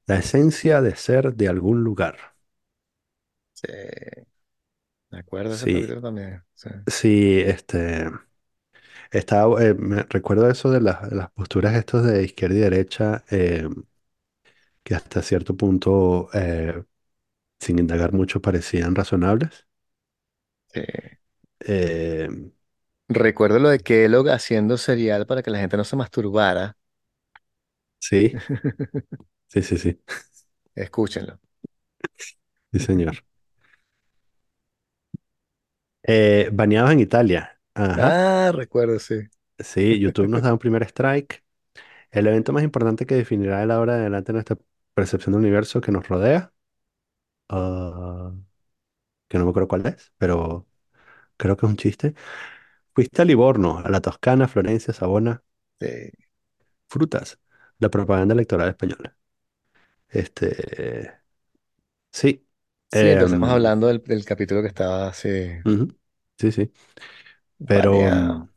La 0.09 0.17
esencia 0.19 0.83
de 0.83 0.97
ser 0.97 1.37
de 1.37 1.47
algún 1.49 1.85
lugar. 1.85 2.17
Sí, 3.55 3.67
me 5.11 5.19
acuerdo 5.19 5.55
ese 5.55 5.65
Sí, 5.65 5.69
capítulo 5.69 6.01
también. 6.01 6.43
Sí, 6.55 6.69
sí, 6.87 7.41
este, 7.41 8.11
estaba, 9.11 9.63
eh, 9.65 9.75
me 9.75 10.03
recuerdo 10.05 10.49
eso 10.51 10.71
de 10.71 10.81
las, 10.81 11.13
las 11.13 11.31
posturas 11.31 11.75
estos 11.75 12.05
de 12.05 12.25
izquierda 12.25 12.57
y 12.57 12.59
derecha, 12.61 13.25
eh, 13.31 13.69
que 14.83 14.95
hasta 14.95 15.23
cierto 15.23 15.57
punto, 15.57 16.29
eh, 16.35 16.83
sin 17.61 17.79
indagar 17.81 18.13
mucho, 18.15 18.43
parecían 18.43 18.95
razonables. 18.95 19.67
sí. 20.73 20.83
Eh, 21.61 22.29
Recuerdo 23.09 23.59
lo 23.59 23.69
de 23.69 23.81
Kellogg 23.81 24.29
haciendo 24.31 24.77
cereal 24.79 25.27
para 25.27 25.43
que 25.43 25.51
la 25.51 25.59
gente 25.59 25.77
no 25.77 25.83
se 25.85 25.97
masturbara. 25.97 26.77
sí, 28.01 28.33
sí, 29.49 29.63
sí, 29.63 29.79
sí, 29.79 30.01
Escúchenlo. 30.85 31.41
sí, 32.73 32.79
señor. 32.81 33.25
Eh, 36.03 36.49
baneados 36.53 36.93
en 36.93 37.01
Italia. 37.01 37.61
Ajá. 37.75 38.19
Ah, 38.19 38.53
recuerdo, 38.55 38.99
sí. 38.99 39.17
Sí, 39.59 39.99
YouTube 39.99 40.29
nos 40.29 40.43
da 40.43 40.53
un 40.53 40.59
primer 40.59 40.83
strike. 40.85 41.43
El 42.11 42.27
evento 42.29 42.53
más 42.53 42.65
importante 42.65 43.07
que 43.07 43.17
definirá 43.17 43.61
de 43.61 43.67
la 43.67 43.81
hora 43.81 43.95
de 43.97 44.01
adelante 44.03 44.33
nuestra 44.33 44.59
percepción 44.95 45.33
del 45.35 45.41
universo 45.43 45.81
que 45.81 45.93
nos 45.93 46.09
rodea. 46.09 46.53
ah, 47.49 48.33
que 49.29 49.39
no 49.39 49.45
me 49.45 49.51
acuerdo 49.51 49.69
cuál 49.69 49.87
es, 49.87 50.13
pero 50.19 50.69
creo 51.37 51.57
que 51.57 51.67
es 51.67 51.71
un 51.73 51.77
chiste. 51.79 52.15
Fuiste 52.97 53.23
a 53.23 53.25
Livorno, 53.25 53.79
a 53.79 53.89
la 53.91 54.01
Toscana, 54.01 54.49
Florencia, 54.49 54.93
Savona, 54.93 55.41
Sí, 55.81 55.89
frutas. 56.89 57.39
La 57.79 57.91
propaganda 57.91 58.35
electoral 58.35 58.69
española. 58.71 59.17
Este, 60.09 61.13
sí. 62.13 62.47
Sí, 62.89 63.13
em, 63.13 63.45
hablando 63.51 63.87
del, 63.89 64.03
del 64.03 64.25
capítulo 64.25 64.63
que 64.63 64.69
estaba 64.69 65.13
ujú, 65.65 65.89
Sí, 66.39 66.53
sí. 66.53 66.73
Pero, 67.67 68.11
mm, 68.13 68.49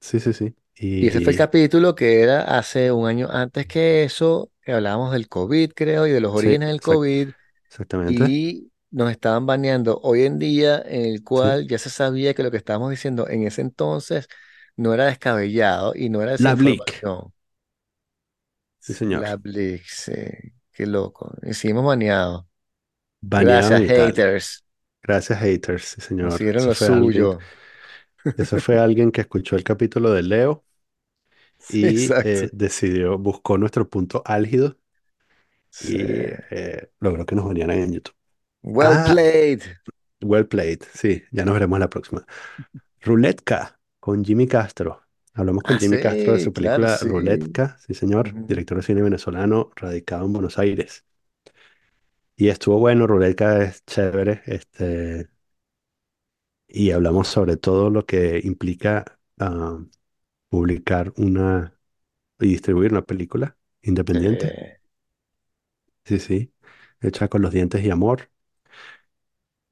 sí, 0.00 0.20
sí, 0.20 0.32
sí. 0.32 0.56
Y 0.98 1.08
ese 1.08 1.20
fue 1.20 1.32
el 1.32 1.36
Y 1.36 1.38
capítulo 1.38 1.94
que 1.94 2.22
era 2.22 2.42
hace 2.58 2.90
un 2.92 3.06
año 3.06 3.28
antes 3.30 3.66
que 3.66 4.02
eso, 4.04 4.50
que 4.62 4.72
hablábamos 4.72 5.12
del 5.12 5.28
COVID, 5.28 5.72
creo, 5.74 6.06
y 6.06 6.10
de 6.12 6.20
los 6.20 6.32
sí, 6.32 6.32
orígenes 6.32 6.68
del 6.68 6.80
exact- 6.80 6.80
COVID, 6.80 7.30
exactamente. 7.68 8.36
y 8.36 8.72
nos 8.90 9.10
estaban 9.10 9.46
baneando 9.46 10.00
hoy 10.02 10.22
en 10.24 10.38
día, 10.38 10.82
en 10.86 11.06
el 11.06 11.22
Sí. 11.34 11.50
cual 11.50 11.66
ya 11.68 11.78
se 11.78 11.90
sabía 11.90 12.34
que 12.34 12.42
lo 12.42 12.50
que 12.50 12.56
estábamos 12.58 12.90
diciendo 12.90 13.28
en 13.28 13.46
ese 13.46 13.62
entonces 13.62 14.28
no 14.76 14.94
era 14.94 15.06
descabellado 15.06 15.94
y 15.94 16.08
no 16.10 16.22
era 16.22 16.32
La 16.38 16.54
Blick. 16.54 17.04
desinformación. 17.04 17.32
Sí, 18.80 18.94
señor. 18.94 19.24
La 19.24 19.36
Blix, 19.36 20.10
qué 20.72 20.86
loco. 20.86 21.32
Seguimos 21.52 21.84
baneados. 21.84 22.44
Baneado 23.22 23.70
Gracias, 23.70 23.82
haters. 23.82 24.64
Gracias, 25.02 25.38
haters. 25.40 25.84
Sí, 25.84 26.00
señor. 26.00 26.44
Consiguieron 26.44 26.54
Eso 26.54 26.70
lo 26.70 26.74
fue 26.74 26.88
alguien. 26.88 27.30
suyo. 27.32 27.46
Eso 28.36 28.58
fue 28.58 28.78
alguien 28.78 29.12
que 29.12 29.20
escuchó 29.22 29.56
el 29.56 29.64
capítulo 29.64 30.10
de 30.12 30.22
Leo 30.22 30.64
Sí, 31.58 31.88
y 31.94 32.14
eh, 32.22 32.48
decidió, 32.52 33.18
buscó 33.18 33.58
nuestro 33.58 33.88
punto 33.88 34.22
álgido 34.24 34.78
Sí. 35.70 35.96
y 35.96 35.98
eh, 36.50 36.90
logró 37.00 37.26
que 37.26 37.34
nos 37.36 37.46
banearan 37.46 37.78
en 37.80 37.92
YouTube. 37.94 38.15
Well 38.66 38.98
Ah, 38.98 38.98
played. 38.98 39.78
well 40.22 40.46
played. 40.46 40.84
Sí, 40.94 41.22
ya 41.32 41.44
nos 41.44 41.54
veremos 41.54 41.78
la 41.78 41.90
próxima. 41.90 42.26
Ruletka 43.02 43.80
con 44.00 44.24
Jimmy 44.24 44.46
Castro. 44.48 45.02
Hablamos 45.34 45.64
con 45.64 45.78
Ah, 45.78 45.78
Jimmy 45.78 45.98
Castro 45.98 46.34
de 46.34 46.40
su 46.40 46.52
claro, 46.54 46.54
película 46.54 46.98
sí. 46.98 47.02
Ruletka, 47.02 47.78
sí 47.86 47.94
señor, 47.94 48.36
director 48.48 48.78
de 48.78 48.84
cine 48.84 49.02
venezolano, 49.02 49.70
radicado 49.76 50.26
en 50.26 50.32
Buenos 50.34 50.58
Aires. 50.58 51.04
Y 52.36 52.48
estuvo 52.48 52.78
bueno, 52.78 53.06
Ruletka 53.06 53.62
es 53.62 53.84
chévere, 53.86 54.42
este, 54.46 55.28
y 56.68 56.90
hablamos 56.90 57.28
sobre 57.28 57.56
todo 57.56 57.90
lo 57.90 58.06
que 58.06 58.40
implica 58.44 59.04
ah, 59.38 59.78
publicar 60.48 61.12
una 61.16 61.78
y 62.40 62.48
distribuir 62.48 62.92
una 62.92 63.06
película 63.06 63.58
independiente. 63.82 64.58
Sí, 66.04 66.18
sí, 66.20 66.52
hecha 67.00 67.28
con 67.28 67.42
los 67.42 67.52
dientes 67.52 67.84
y 67.84 67.90
amor. 67.90 68.30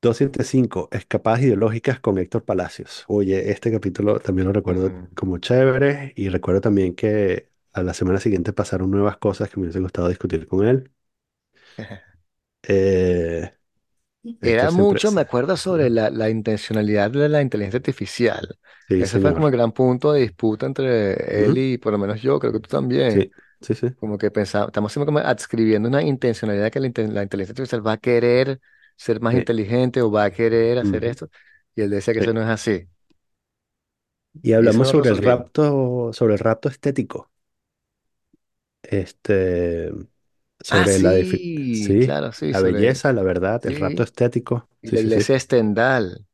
275, 0.08 0.88
Escapadas 0.92 1.40
ideológicas 1.42 2.00
con 2.00 2.18
Héctor 2.18 2.44
Palacios. 2.44 3.04
Oye, 3.08 3.50
este 3.50 3.70
capítulo 3.72 4.20
también 4.20 4.46
lo 4.46 4.52
recuerdo 4.52 4.94
Ujú. 4.94 5.08
como 5.14 5.38
chévere 5.38 6.12
y 6.16 6.28
recuerdo 6.28 6.60
también 6.60 6.94
que 6.94 7.50
a 7.72 7.82
la 7.82 7.94
semana 7.94 8.20
siguiente 8.20 8.52
pasaron 8.52 8.90
nuevas 8.90 9.16
cosas 9.18 9.48
que 9.50 9.56
me 9.58 9.64
hubiese 9.64 9.80
gustado 9.80 10.08
discutir 10.08 10.46
con 10.46 10.66
él. 10.66 10.90
Eh, 12.62 13.50
Era 14.40 14.70
mucho, 14.70 15.10
me 15.12 15.20
acuerdo, 15.20 15.56
sobre 15.56 15.90
la, 15.90 16.10
la 16.10 16.30
intencionalidad 16.30 17.10
de 17.10 17.28
la 17.28 17.42
inteligencia 17.42 17.78
artificial. 17.78 18.58
Sí, 18.88 19.04
Ese 19.04 19.18
fue 19.20 19.34
como 19.34 19.46
el 19.48 19.52
señor. 19.52 19.52
gran 19.52 19.72
punto 19.72 20.12
de 20.12 20.20
disputa 20.22 20.66
entre 20.66 21.44
él 21.44 21.56
Ujú, 21.56 21.58
y 21.58 21.78
por 21.78 21.92
lo 21.92 21.98
menos 21.98 22.22
yo, 22.22 22.38
creo 22.38 22.52
que 22.52 22.60
tú 22.60 22.68
también. 22.68 23.26
Sí, 23.26 23.34
sí, 23.60 23.74
sí. 23.74 23.88
Como 23.96 24.18
que 24.18 24.30
pensamos, 24.30 24.68
estamos 24.68 24.92
siempre 24.92 25.06
como 25.06 25.20
adscribiendo 25.20 25.88
una 25.88 26.02
intencionalidad 26.02 26.72
que 26.72 26.80
la, 26.80 26.88
la 26.88 27.22
inteligencia 27.24 27.52
artificial 27.52 27.86
va 27.86 27.92
a 27.94 27.98
querer 27.98 28.60
ser 28.96 29.20
más 29.20 29.34
Sí, 29.34 29.36
inteligente 29.36 30.02
o 30.02 30.10
va 30.10 30.24
a 30.24 30.30
querer 30.30 30.78
hacer 30.78 31.04
esto. 31.04 31.28
Y 31.74 31.82
él 31.82 31.90
decía 31.90 32.14
que 32.14 32.20
eso 32.20 32.32
sí. 32.32 32.34
no 32.34 32.42
es 32.42 32.48
así. 32.48 32.88
Y 34.42 34.52
Y 34.58 34.68
eso 34.68 34.84
hablamos 34.84 34.88
lo 34.88 34.90
sobre 34.90 35.10
el 35.10 35.16
rapto, 35.18 36.12
sobre 36.12 36.34
el 36.34 36.38
rapto 36.40 36.68
estético. 36.68 37.30
Este, 38.82 39.90
Ah, 40.68 40.86
sobre 40.86 40.98
la, 40.98 41.14
defi- 41.14 41.46
sí, 41.70 41.96
sí, 41.96 41.98
claro, 41.98 42.32
sí, 42.32 42.52
la 42.52 42.60
sobre, 42.60 42.60
belleza, 42.60 43.12
la 43.12 43.22
verdad, 43.22 43.64
el 43.66 43.76
rapto 43.76 44.02
estético. 44.02 44.68
Y 44.82 44.90
la 44.92 45.00
iglesia 45.00 45.38
Stendhal. 45.40 46.26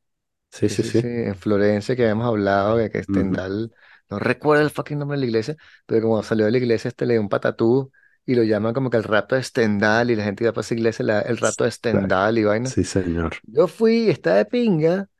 Sí, 0.50 0.68
Sí, 0.68 0.84
sí, 0.92 1.08
en 1.08 1.36
Florencia 1.36 1.96
que 1.96 2.02
habíamos 2.04 2.26
hablado 2.26 2.76
de 2.76 2.90
que 2.90 3.02
Stendhal, 3.02 3.74
no 4.11 4.18
recuerdo 4.20 4.62
el 4.64 4.70
fucking 4.70 4.98
nombre 4.98 5.16
de 5.18 5.22
la 5.22 5.26
iglesia, 5.28 5.56
pero 5.86 6.02
como 6.02 6.22
salió 6.22 6.46
de 6.46 6.52
la 6.52 6.58
iglesia, 6.58 6.88
este 6.88 7.06
le 7.06 7.14
dio 7.14 7.22
un 7.22 7.28
patatú 7.30 7.92
y 8.30 8.34
lo 8.36 8.44
llaman 8.44 8.74
como 8.74 8.90
que 8.90 8.96
el 8.98 9.04
rapto 9.04 9.34
de 9.36 9.42
Stendhal 9.42 10.10
y 10.10 10.16
la 10.16 10.24
gente 10.24 10.44
iba 10.44 10.52
para 10.52 10.62
esa 10.62 10.74
iglesia, 10.74 11.04
la- 11.04 11.20
el 11.22 11.36
rapto 11.38 11.64
de. 11.64 11.70
Stendhal 11.72 12.38
y 12.38 12.44
vaina. 12.44 12.76
Sí, 12.76 12.84
señor. 12.84 13.36
Yo 13.42 13.68
fui, 13.68 14.10
está 14.10 14.34
de 14.36 14.44
pinga 14.46 15.10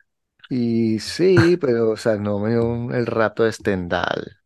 y 0.49 0.99
sí, 1.01 1.57
pero 1.59 1.91
o 1.93 1.97
sea, 1.99 2.17
no 2.17 2.39
me 2.41 2.51
dio 2.53 2.93
el 2.95 3.07
rapto 3.07 3.45
de 3.45 3.53
Stendhal, 3.53 4.39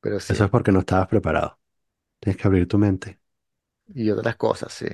pero 0.00 0.20
sí, 0.20 0.34
Eso 0.34 0.44
es 0.44 0.50
porque 0.50 0.70
no 0.72 0.78
estabas 0.80 1.08
preparado. 1.08 1.58
Tienes 2.20 2.40
que 2.40 2.48
abrir 2.48 2.68
tu 2.68 2.78
mente. 2.78 3.20
y 3.94 4.10
otras 4.10 4.36
cosas, 4.36 4.72
sí. 4.72 4.86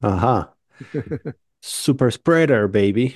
Ajá. 0.00 0.56
Super 1.60 2.10
Spreader, 2.10 2.66
baby. 2.68 3.14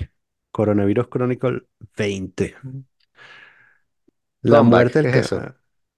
Coronavirus 0.52 1.08
Chronicle 1.08 1.62
20. 1.96 2.54
La 4.42 4.62
muerte 4.62 5.00
¿qué 5.00 5.08
del, 5.08 5.08
es 5.08 5.16
eso? 5.32 5.48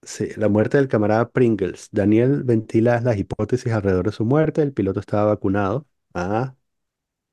Sí, 0.06 0.28
la 0.36 0.48
muerte 0.48 0.76
del 0.78 0.88
camarada 0.88 1.30
Pringles. 1.30 1.88
Daniel 1.92 2.42
ventila 2.44 3.00
las 3.00 3.16
hipótesis 3.18 3.72
alrededor 3.72 4.06
de 4.06 4.12
su 4.12 4.24
muerte. 4.24 4.62
El 4.62 4.72
piloto 4.72 5.00
estaba 5.00 5.26
vacunado. 5.26 5.86
Ah, 6.14 6.56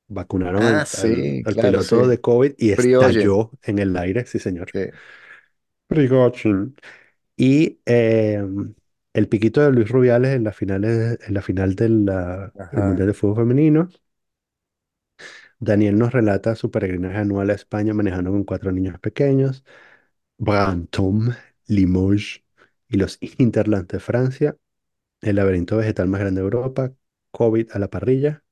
vacunaron 0.08 0.68
Ah, 0.68 0.86
al, 0.88 0.88
al- 0.94 1.26
sí, 1.26 1.46
al 1.46 1.58
claro, 1.58 1.80
sí. 1.82 1.98
piloto 1.98 2.08
de 2.08 2.22
COVID 2.22 2.54
y 2.58 2.72
Priogen, 2.76 3.32
estalló 3.32 3.52
en 3.64 3.80
el 3.80 3.98
aire. 3.98 4.26
Sí, 4.28 4.40
señor. 4.40 4.74
sí. 4.74 4.80
Prigozhin. 5.88 6.76
Y 7.38 7.82
eh, 7.86 8.44
el 9.14 9.30
piquito 9.30 9.62
de 9.62 9.72
Luis 9.72 9.90
Rubiales 9.90 10.36
en 10.36 10.44
la 10.46 10.54
finales, 10.54 11.20
en 11.28 11.34
la 11.34 11.42
final 11.44 11.76
del 11.76 12.06
la- 12.06 12.54
el 12.72 12.84
Ajá. 12.84 12.86
Mundial 12.86 13.08
de 13.10 13.14
Fútbol 13.16 13.38
Femenino. 13.38 13.90
Daniel 15.60 15.98
nos 15.98 16.12
relata 16.14 16.56
su 16.56 16.72
peregrinaje 16.72 17.18
anual 17.18 17.50
a 17.50 17.54
España 17.54 17.94
manejando 17.94 18.32
con 18.32 18.44
cuatro 18.44 18.72
niños 18.72 19.00
pequeños. 19.00 19.64
Brantôme, 20.40 21.36
Limoges 21.68 22.41
y 22.92 22.98
los 22.98 23.18
Hinterlands 23.22 23.90
de 23.90 24.00
Francia. 24.02 24.58
El 25.22 25.38
laberinto 25.38 25.78
vegetal 25.78 26.08
más 26.10 26.22
grande 26.22 26.42
de 26.42 26.46
Europa. 26.46 26.94
COVID 27.32 27.72
a 27.74 27.80
la 27.80 27.90
parrilla. 27.90 28.44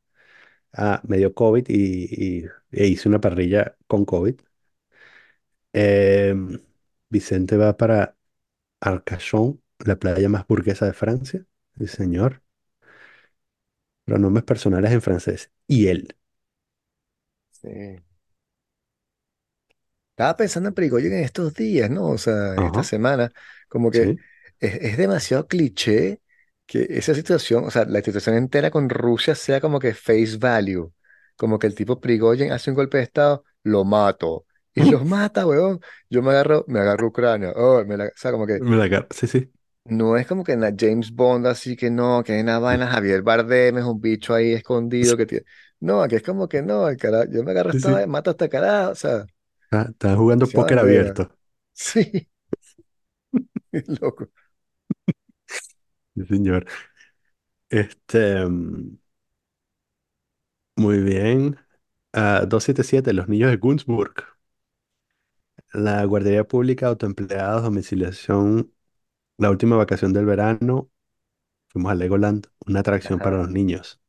Ah, 0.74 1.02
me 1.08 1.18
dio 1.18 1.34
COVID 1.34 1.66
y, 1.70 2.46
e 2.72 2.88
hice 2.88 3.10
una 3.10 3.22
parrilla 3.22 3.78
con 3.88 4.06
COVID. 4.06 4.36
Em, 5.74 6.60
Vicente 7.10 7.58
va 7.58 7.76
para 7.78 8.16
Arcachon, 8.82 9.62
la 9.80 9.98
playa 9.98 10.30
más 10.30 10.48
burguesa 10.48 10.86
de 10.88 10.94
Francia. 10.94 11.46
Sí, 11.78 11.88
señor. 11.88 12.44
Pronombres 14.04 14.44
personales 14.44 14.92
en 14.92 15.02
francés. 15.02 15.52
Y 15.66 15.88
él. 15.88 16.14
Sí. 17.52 17.70
Estaba 20.20 20.36
pensando 20.38 20.67
en 20.70 20.76
Prigozhin 20.76 21.13
en 21.13 21.24
estos 21.24 21.53
días, 21.53 21.89
¿no? 21.89 22.07
O 22.07 22.17
sea, 22.17 22.57
en 22.57 22.65
esta 22.65 22.84
Ajá. 22.84 22.84
semana, 22.84 23.32
como 23.70 23.89
que 23.89 24.01
Sí. 24.01 24.20
es, 24.59 24.76
es 24.76 24.97
demasiado 24.97 25.47
cliché 25.47 26.22
que 26.65 26.88
esa 26.89 27.15
situación, 27.15 27.63
o 27.65 27.72
sea, 27.72 27.86
la 27.86 28.01
situación 28.01 28.36
entera 28.36 28.70
con 28.70 28.89
Rusia 28.89 29.34
sea 29.36 29.61
como 29.61 29.80
que 29.80 29.93
face 29.93 30.38
value, 30.38 30.93
como 31.38 31.57
que 31.57 31.67
el 31.67 31.76
tipo 31.76 31.99
Prigozhin 32.01 32.51
hace 32.51 32.70
un 32.70 32.76
golpe 32.76 32.97
de 32.97 33.03
estado, 33.03 33.45
lo 33.63 33.86
mato, 33.86 34.45
y 34.74 34.84
Ujú. 34.84 34.89
lo 34.89 35.05
mata, 35.05 35.47
weón. 35.47 35.80
Yo 36.09 36.22
me 36.22 36.32
agarro, 36.32 36.65
me 36.67 36.80
agarro 36.82 37.07
Ucrania, 37.07 37.53
oh, 37.55 37.86
me 37.86 37.95
la- 37.97 38.05
o 38.07 38.11
sea, 38.15 38.32
como 38.32 38.45
que 38.45 38.59
Me 38.59 38.76
la 38.78 38.84
agarro. 38.86 39.07
Sí, 39.11 39.28
sí. 39.28 39.51
no 39.86 40.17
es 40.17 40.28
como 40.28 40.43
que 40.43 40.53
en 40.53 40.61
la 40.61 40.74
James 40.78 41.11
Bond, 41.11 41.47
así 41.47 41.76
que 41.76 41.89
no, 41.89 42.24
que 42.24 42.34
hay 42.34 42.41
una 42.41 42.59
vaina, 42.59 42.88
Javier 42.91 43.22
Bardem 43.24 43.78
es 43.78 43.84
un 43.86 43.99
bicho 44.01 44.34
ahí 44.34 44.53
escondido 44.53 45.17
que 45.17 45.26
tiene. 45.26 45.45
No, 45.80 46.01
aquí 46.03 46.15
es 46.15 46.24
como 46.24 46.47
que 46.47 46.61
no, 46.61 46.88
el 46.89 46.97
cara, 46.97 47.26
yo 47.30 47.43
me 47.43 47.51
agarro 47.51 47.72
Sí, 47.72 47.80
esta, 47.80 47.89
sí. 47.89 47.91
vaina, 47.91 48.07
mato 48.07 48.30
a 48.30 48.34
esta 48.34 48.49
cara, 48.49 48.89
o 48.89 48.95
sea, 48.95 49.26
Ah, 49.72 49.88
estaba 49.89 50.15
jugando 50.15 50.51
póker 50.53 50.78
abierto. 50.80 51.30
Sí, 51.74 52.30
loco. 54.01 54.30
Sí, 56.15 56.26
señor. 56.26 56.65
Este, 57.70 58.45
mm, 58.45 58.97
muy 60.76 60.99
bien. 60.99 61.57
Ah, 62.13 62.45
277, 62.47 63.13
los 63.13 63.28
niños 63.30 63.51
de 63.51 63.57
Gunzburg. 63.57 64.15
La 65.74 66.03
guardería 66.05 66.47
pública, 66.47 66.86
autoempleados, 66.88 67.63
domiciliación, 67.63 68.72
la 69.38 69.51
última 69.51 69.78
vacación 69.78 70.13
del 70.13 70.26
verano. 70.28 70.91
Fuimos 71.70 71.91
a 71.93 71.95
Legoland, 71.95 72.47
una 72.67 72.82
atracción 72.82 73.22
para 73.22 73.38
Ajá. 73.38 73.39
los 73.39 73.49
niños. 73.51 74.01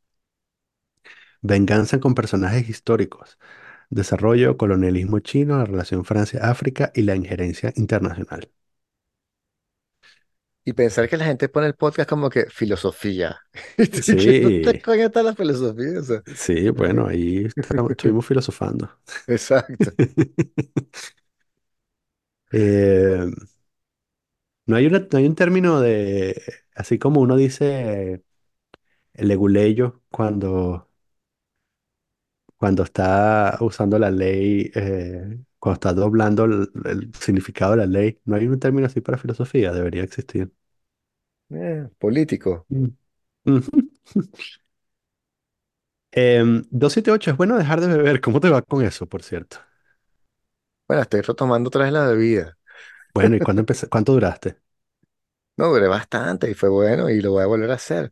Venganza 1.43 2.01
con 2.01 2.15
personajes 2.15 2.69
históricos. 2.69 3.39
Desarrollo, 3.91 4.57
colonialismo 4.57 5.21
chino, 5.21 5.59
la 5.59 5.65
relación 5.67 6.05
Francia-África 6.05 6.93
y 6.95 7.03
la 7.03 7.17
injerencia 7.17 7.73
internacional. 7.77 8.51
Y 10.65 10.73
pensar 10.75 11.09
que 11.09 11.17
la 11.17 11.25
gente 11.25 11.49
pone 11.49 11.67
el 11.67 11.75
podcast 11.75 12.09
como 12.09 12.29
que 12.31 12.47
filosofía. 12.51 13.41
Y 13.93 14.17
que 14.17 14.33
¿dónde 14.35 14.73
Sí, 14.73 14.83
coño 14.83 15.07
está 15.07 15.23
la 15.23 15.35
filosofía? 15.35 16.01
O 16.01 16.03
sea, 16.03 16.23
sí, 16.35 16.71
bueno, 16.71 17.07
ahí 17.07 17.47
estuvimos 17.91 18.27
filosofando. 18.27 18.91
exacto. 19.27 19.93
Eh, 22.53 23.31
no 24.67 24.77
hay 24.77 24.87
una- 24.87 25.01
no 25.11 25.19
hay 25.19 25.27
un 25.27 25.35
término 25.35 25.81
de, 25.81 26.41
así 26.75 26.99
como 26.99 27.21
uno 27.21 27.37
dice 27.37 28.25
el 29.15 29.29
leguleyo 29.29 30.03
cuando, 30.11 30.90
cuando 32.61 32.85
está 32.85 33.59
usando 33.63 33.99
la 34.01 34.13
ley, 34.13 34.73
eh, 34.77 35.41
cuando 35.61 35.75
está 35.77 35.95
doblando 35.95 36.45
el, 36.47 36.71
el 36.87 37.13
significado 37.17 37.73
de 37.73 37.79
la 37.79 37.87
ley. 37.89 38.21
No 38.27 38.37
hay 38.37 38.49
un 38.49 38.61
término 38.61 38.87
así 38.89 39.03
para 39.03 39.19
filosofía, 39.19 39.73
debería 39.75 40.05
existir. 40.05 40.53
Eh, 41.51 41.89
político. 41.99 42.67
Mm. 42.71 42.89
Ujú. 43.47 43.71
Em, 46.13 46.65
278, 46.71 47.31
es 47.31 47.37
bueno 47.37 47.57
dejar 47.57 47.81
de 47.81 47.87
beber. 47.89 48.21
¿Cómo 48.21 48.41
te 48.41 48.49
va 48.51 48.63
con 48.63 48.85
eso, 48.85 49.07
por 49.09 49.23
cierto? 49.23 49.59
Bueno, 50.89 51.03
estoy 51.03 51.21
retomando 51.23 51.69
otra 51.69 51.85
vez 51.85 51.93
la 51.93 52.07
bebida. 52.07 52.59
Bueno, 53.15 53.37
¿y 53.37 53.41
cuándo 53.41 53.61
empecé? 53.61 53.89
¿Cuánto 53.89 54.13
duraste? 54.13 54.59
No, 55.57 55.69
duré 55.73 55.89
bastante 55.89 56.51
y 56.51 56.55
fue 56.55 56.71
bueno 56.71 57.11
y 57.11 57.21
lo 57.21 57.33
voy 57.33 57.43
a 57.43 57.47
volver 57.47 57.71
a 57.71 57.75
hacer. 57.75 58.11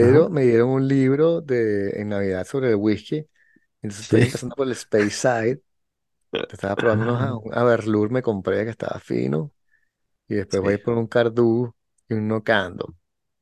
Ajá. 0.00 0.20
Pero 0.20 0.30
me 0.30 0.42
dieron 0.44 0.70
un 0.70 0.88
libro 0.88 1.40
de, 1.42 1.90
en 2.00 2.08
Navidad 2.08 2.44
sobre 2.46 2.70
el 2.70 2.76
whisky. 2.76 3.28
Entonces 3.86 4.02
estoy 4.04 4.20
Sí. 4.20 4.22
empezando 4.22 4.54
por 4.56 4.66
el 4.66 4.72
Space 4.72 5.10
Side. 5.10 5.62
Estaba 6.48 6.76
probando 6.78 7.04
unos, 7.04 7.20
a- 7.22 7.36
un 7.36 7.54
Aberlour, 7.54 8.10
me 8.10 8.22
compré 8.22 8.64
que 8.64 8.70
estaba 8.70 9.00
fino. 9.00 9.52
Y 10.28 10.36
después 10.36 10.62
voy 10.62 10.72
a 10.72 10.74
Sí. 10.74 10.78
ir 10.78 10.82
por 10.82 10.94
un 10.98 11.06
Cardu 11.08 11.74
y 12.08 12.14
un 12.14 12.28
Nocando. 12.28 12.96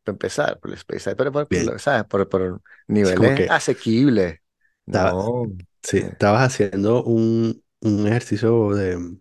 Para 0.05 0.15
empezar, 0.15 0.61
por 0.61 0.71
el 0.71 0.77
Space 0.79 1.01
Side, 1.01 1.17
pero 1.17 1.33
por, 1.33 1.49
por 1.49 1.61
Bien. 1.61 1.75
lo- 1.75 1.79
¿sabes? 1.79 2.05
Por, 2.07 2.29
por 2.29 2.63
Es 3.03 3.13
como 3.13 3.33
niveles 3.33 3.35
que 3.35 3.49
asequibles. 3.49 4.41
No. 4.87 5.53
sí, 5.83 5.99
eh, 5.99 6.13
estabas 6.13 6.43
haciendo 6.55 7.05
un, 7.05 7.63
un 7.81 8.07
ejercicio 8.07 8.71
de, 8.75 9.19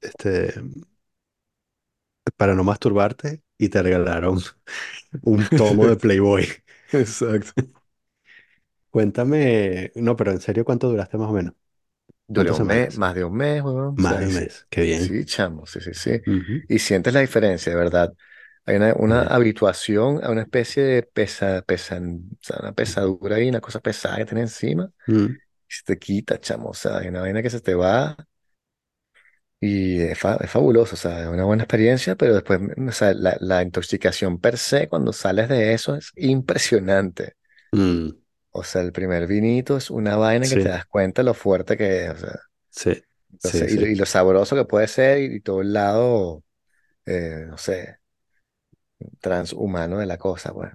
este, 0.00 0.54
para 2.36 2.54
no 2.54 2.64
masturbarte 2.64 3.42
y 3.58 3.68
te 3.68 3.82
regalaron 3.82 4.40
un 5.22 5.48
tomo 5.48 5.88
de 5.88 5.96
Playboy. 5.98 6.46
Exacto. 6.92 7.54
Cuéntame, 8.96 9.92
no, 9.96 10.16
pero 10.16 10.32
en 10.32 10.40
serio, 10.40 10.64
¿cuánto 10.64 10.88
duraste 10.88 11.18
más 11.18 11.28
o 11.30 11.32
menos? 11.32 11.54
Duré 12.28 12.50
¿Cuántas 12.50 12.56
un 12.56 12.64
mes, 12.66 12.92
semanas? 12.92 12.94
más 12.94 13.14
de 13.14 13.24
un 13.24 13.34
mes, 13.36 13.62
weón. 13.62 13.96
O 13.96 13.96
Más 13.96 14.18
sea, 14.18 14.20
de 14.20 14.28
un 14.28 14.32
sí, 14.32 14.44
mes. 14.44 14.66
Qué 14.70 14.82
bien. 14.82 15.18
sí, 15.18 15.24
chamo, 15.24 15.64
sí, 15.66 15.80
sí, 15.80 15.94
sí. 15.94 16.20
Ujú. 16.26 16.62
Y 16.68 16.78
sientes 16.80 17.12
la 17.14 17.20
diferencia, 17.20 17.70
de 17.72 17.78
verdad. 17.78 18.12
Hay 18.64 18.76
una, 18.76 18.94
una 18.94 19.22
habituación 19.22 20.22
a 20.24 20.30
una 20.30 20.42
especie 20.42 20.82
de 20.82 21.02
pesa, 21.04 21.62
pesan, 21.62 22.28
o 22.32 22.36
sea, 22.44 22.58
una 22.60 22.72
pesadura 22.74 23.40
y 23.40 23.48
una 23.48 23.60
cosa 23.60 23.80
pesada 23.80 24.16
que 24.16 24.24
tiene 24.26 24.40
encima. 24.42 24.90
Mm, 25.08 25.36
Y 25.68 25.74
se 25.74 25.82
te 25.84 25.98
quita, 25.98 26.40
chamo. 26.40 26.70
O 26.70 26.74
sea, 26.74 26.98
hay 26.98 27.08
una 27.08 27.22
vaina 27.22 27.42
que 27.42 27.50
se 27.50 27.60
te 27.60 27.74
va 27.74 28.16
y 29.60 30.00
es, 30.02 30.18
fa- 30.18 30.36
es 30.40 30.50
fabuloso. 30.50 30.94
O 30.94 30.98
sea, 30.98 31.22
es 31.22 31.28
una 31.28 31.44
buena 31.44 31.62
experiencia, 31.64 32.16
pero 32.16 32.34
después, 32.34 32.60
o 32.88 32.92
sea, 32.92 33.14
la, 33.14 33.36
la 33.40 33.62
intoxicación 33.62 34.38
per 34.40 34.58
se, 34.58 34.88
cuando 34.88 35.12
sales 35.12 35.48
de 35.48 35.72
eso, 35.74 35.94
es 35.96 36.12
impresionante. 36.16 37.34
mm, 37.72 38.10
O 38.56 38.64
sea, 38.64 38.82
el 38.82 38.92
primer 38.92 39.26
vinito 39.26 39.76
es 39.76 39.90
una 39.90 40.16
vaina 40.16 40.48
que 40.48 40.58
te 40.58 40.68
sí, 40.68 40.70
das 40.70 40.86
cuenta 40.86 41.22
lo 41.22 41.34
fuerte 41.34 41.76
que 41.76 42.06
es. 42.06 42.10
O 42.12 42.16
sea, 42.18 42.40
sí, 42.70 43.02
sí, 43.38 43.64
entonces, 43.64 43.72
y, 43.72 43.78
lo, 43.78 43.86
sí. 43.86 43.88
y 43.88 43.94
lo 43.96 44.06
sabroso 44.06 44.56
que 44.56 44.64
puede 44.64 44.88
ser 44.88 45.20
y, 45.20 45.36
y 45.36 45.40
todo 45.40 45.60
el 45.62 45.72
lado, 45.72 46.44
eh, 47.06 47.44
no 47.48 47.58
sé, 47.58 47.98
transhumano 49.20 49.98
de 49.98 50.06
la 50.06 50.18
cosa, 50.18 50.52
pues. 50.52 50.72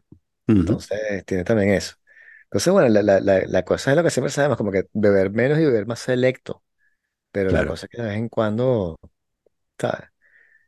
Ujú, 0.48 0.84
Entonces, 0.84 1.26
tiene 1.26 1.44
también 1.44 1.72
eso. 1.72 1.96
Entonces, 2.46 2.74
bueno, 2.74 2.90
la, 2.90 3.04
la, 3.04 3.20
la, 3.22 3.42
la 3.48 3.64
cosa 3.66 3.92
es 3.92 3.98
lo 3.98 4.04
que 4.04 4.10
siempre 4.12 4.32
sabemos, 4.32 4.58
como 4.58 4.72
que 4.72 4.86
beber 4.94 5.32
menos 5.32 5.60
y 5.60 5.66
beber 5.66 5.86
más 5.88 6.00
selecto. 6.00 6.64
Pero 7.32 7.52
la 7.54 7.66
claro. 7.66 7.66
cosa 7.66 7.88
es 7.88 7.92
que 7.92 8.02
de 8.02 8.10
vez 8.10 8.18
en 8.18 8.30
cuando, 8.30 9.00
¿sabes? 9.80 10.10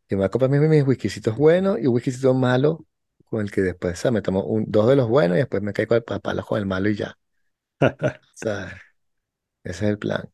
Yo 0.10 0.18
me 0.18 0.22
voy 0.22 0.26
a 0.28 0.30
comprar 0.30 0.52
mis, 0.52 0.62
mis 0.62 0.88
whiskycitos 0.88 1.38
buenos 1.38 1.80
y 1.80 1.88
un 1.88 1.96
whiskycito 1.96 2.34
malo 2.34 2.86
con 3.34 3.42
el 3.46 3.52
que 3.52 3.62
después, 3.62 4.00
¿sabes? 4.00 4.14
Me 4.16 4.22
tomo 4.22 4.44
un, 4.46 4.66
dos 4.70 4.88
de 4.88 4.96
los 4.96 5.08
buenos 5.10 5.36
y 5.38 5.40
después 5.42 5.62
me 5.64 5.74
caigo 5.74 5.96
al 5.96 6.04
pa- 6.04 6.20
palo 6.20 6.46
con 6.46 6.60
el 6.60 6.66
malo 6.66 6.90
y 6.90 6.96
ya. 6.96 7.18
¿Sabes? 8.34 8.74
Ese 9.66 9.86
es 9.86 9.92
el 9.92 10.00
plan. 10.00 10.32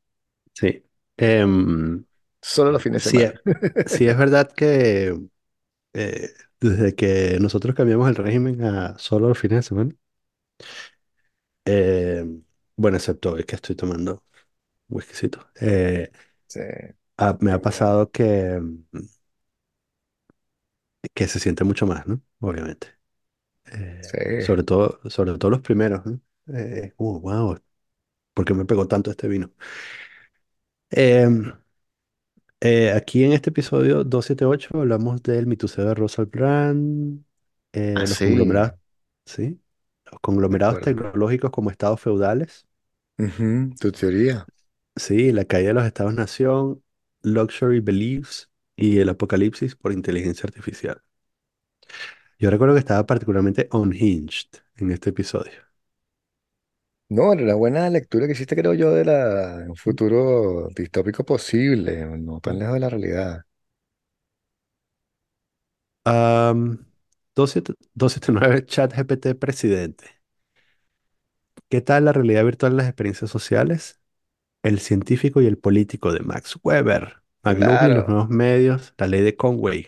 Sí. 0.53 0.83
Em, 1.17 2.05
Solo 2.41 2.71
los 2.71 2.83
fines 2.83 3.03
de 3.03 3.11
semana. 3.11 3.41
sí 3.85 4.07
es 4.07 4.17
verdad 4.17 4.51
que 4.51 5.17
eh, 5.93 6.29
desde 6.61 6.95
que 6.95 7.37
nosotros 7.41 7.75
cambiamos 7.75 8.09
el 8.09 8.15
régimen 8.17 8.63
a 8.63 8.97
solo 8.99 9.29
los 9.29 9.39
fines 9.39 9.59
de 9.59 9.63
semana, 9.63 9.95
em, 11.65 12.43
bueno, 12.75 12.97
excepto 12.97 13.33
hoy 13.33 13.43
que 13.43 13.55
estoy 13.55 13.75
tomando 13.75 14.23
whiskycito, 14.89 15.49
eh, 15.61 16.11
Sí, 16.47 16.59
me 17.41 17.51
ha 17.51 17.61
pasado 17.61 18.11
que, 18.11 18.59
que 21.13 21.27
se 21.27 21.39
siente 21.39 21.63
mucho 21.63 21.85
más, 21.87 22.07
¿no? 22.07 22.21
Obviamente. 22.39 22.87
Eh, 23.65 24.07
Sí. 24.07 24.19
sobre 24.37 24.63
todo, 24.63 24.99
sobre 25.09 25.37
todo 25.37 25.51
los 25.51 25.61
primeros, 25.61 26.05
¿no? 26.05 26.21
Eh, 26.55 26.81
es 26.87 26.93
como, 26.95 27.19
wow, 27.21 27.59
¿por 28.33 28.45
qué 28.45 28.53
me 28.55 28.65
pegó 28.65 28.87
tanto 28.87 29.11
este 29.11 29.27
vino? 29.29 29.51
Em, 30.91 31.53
Eh, 32.61 32.91
aquí 32.91 33.23
en 33.23 33.31
este 33.33 33.49
episodio 33.51 34.03
278 34.03 34.79
hablamos 34.79 35.23
del 35.23 35.47
mituseo 35.47 35.85
de 35.85 35.93
Russell 35.95 36.25
Brand, 36.25 37.23
eh, 37.73 38.05
los 38.07 38.19
Así, 38.19 38.19
conglomerados, 38.19 38.73
¿sí? 39.25 39.61
Los 40.11 40.19
conglomerados 40.21 40.79
tecnológicos 40.81 41.51
como 41.51 41.71
estados 41.71 42.01
feudales, 42.01 42.67
Ujú, 43.25 43.69
Tu 43.79 43.91
teoría. 43.91 44.49
sí, 44.95 45.31
la 45.31 45.45
caída 45.45 45.69
de 45.69 45.73
los 45.75 45.85
estados-nación, 45.85 46.83
luxury 47.21 47.79
beliefs 47.79 48.48
y 48.79 48.99
el 48.99 49.09
apocalipsis 49.09 49.75
por 49.75 49.91
inteligencia 49.93 50.47
artificial. 50.47 51.03
Yo 52.39 52.49
recuerdo 52.49 52.73
que 52.75 52.79
estaba 52.79 53.05
particularmente 53.05 53.69
unhinged 53.71 54.47
en 54.77 54.91
este 54.91 55.09
episodio. 55.11 55.51
No, 57.09 57.33
era 57.33 57.41
una 57.43 57.55
buena 57.55 57.89
lectura 57.89 58.27
que 58.27 58.33
hiciste, 58.33 58.55
creo 58.55 58.73
yo, 58.75 58.91
de 58.91 59.03
la, 59.05 59.65
un 59.67 59.75
futuro 59.75 60.67
distópico 60.75 61.23
posible, 61.25 62.05
no 62.19 62.39
tan 62.39 62.59
lejos 62.59 62.75
de 62.75 62.79
la 62.81 62.89
realidad. 62.89 63.41
Um, 66.05 66.85
279 67.35 68.65
ChatGPT 68.67 69.35
presidente. 69.39 70.05
¿Qué 71.69 71.81
tal 71.81 72.05
la 72.05 72.13
realidad 72.13 72.43
virtual 72.45 72.73
en 72.73 72.77
las 72.77 72.87
experiencias 72.87 73.29
sociales? 73.31 73.99
El 74.63 74.79
científico 74.79 75.41
y 75.41 75.47
el 75.47 75.57
político 75.59 76.13
de 76.13 76.21
Max 76.21 76.57
Weber, 76.63 77.21
McLuhan 77.43 77.91
y 77.91 77.93
los 77.95 78.07
Claro, 78.07 78.09
nuevos 78.09 78.29
medios, 78.29 78.93
la 78.97 79.07
ley 79.07 79.21
de 79.21 79.35
Conway. 79.35 79.87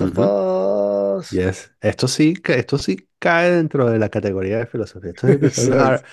Ujú, 0.00 0.34
filósofos. 0.50 1.30
Yes. 1.30 1.70
Esto 1.80 2.08
sí, 2.08 2.34
esto 2.46 2.78
sí 2.78 3.08
cae 3.18 3.50
dentro 3.52 3.90
de 3.90 3.98
la 3.98 4.08
categoría 4.10 4.58
de 4.58 4.66
filosofía. 4.66 5.12
Exacto. 5.22 5.62
hard- 5.78 6.04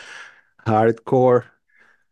hardcore 0.65 1.45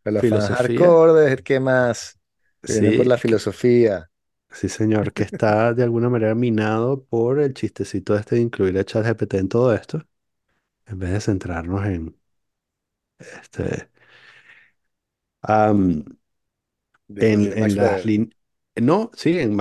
A 0.05 0.11
los 0.11 0.27
fans 0.27 0.47
filosofía. 0.53 0.99
hardcore, 0.99 1.13
de 1.13 1.37
¿qué 1.43 1.59
más? 1.59 2.19
Que 2.63 2.73
vienen 2.73 2.93
por 2.93 3.07
Sí, 3.07 3.07
la 3.07 3.17
que- 3.25 3.37
filosofía. 3.37 4.11
sí, 4.51 4.69
señor, 4.69 5.13
que 5.13 5.23
está 5.23 5.73
de 5.73 5.83
alguna 5.83 6.09
manera 6.09 6.35
minado 6.35 7.03
por 7.05 7.39
el 7.39 7.53
chistecito 7.53 8.15
este 8.15 8.35
de 8.35 8.41
incluir 8.41 8.77
a 8.77 8.83
ChatGPT 8.85 9.35
en 9.35 9.49
todo 9.49 9.73
esto, 9.73 10.05
en 10.87 10.99
vez 10.99 11.11
de 11.13 11.21
centrarnos 11.21 11.85
en 11.85 12.17
este. 13.19 13.89
en, 15.43 16.15
Discutir 17.07 17.55
en 17.55 17.55
Max 17.59 17.77
las 17.77 18.03
Weber. 18.03 18.05
líneas, 18.05 18.35
no, 18.75 19.11
sí, 19.15 19.37
en, 19.39 19.57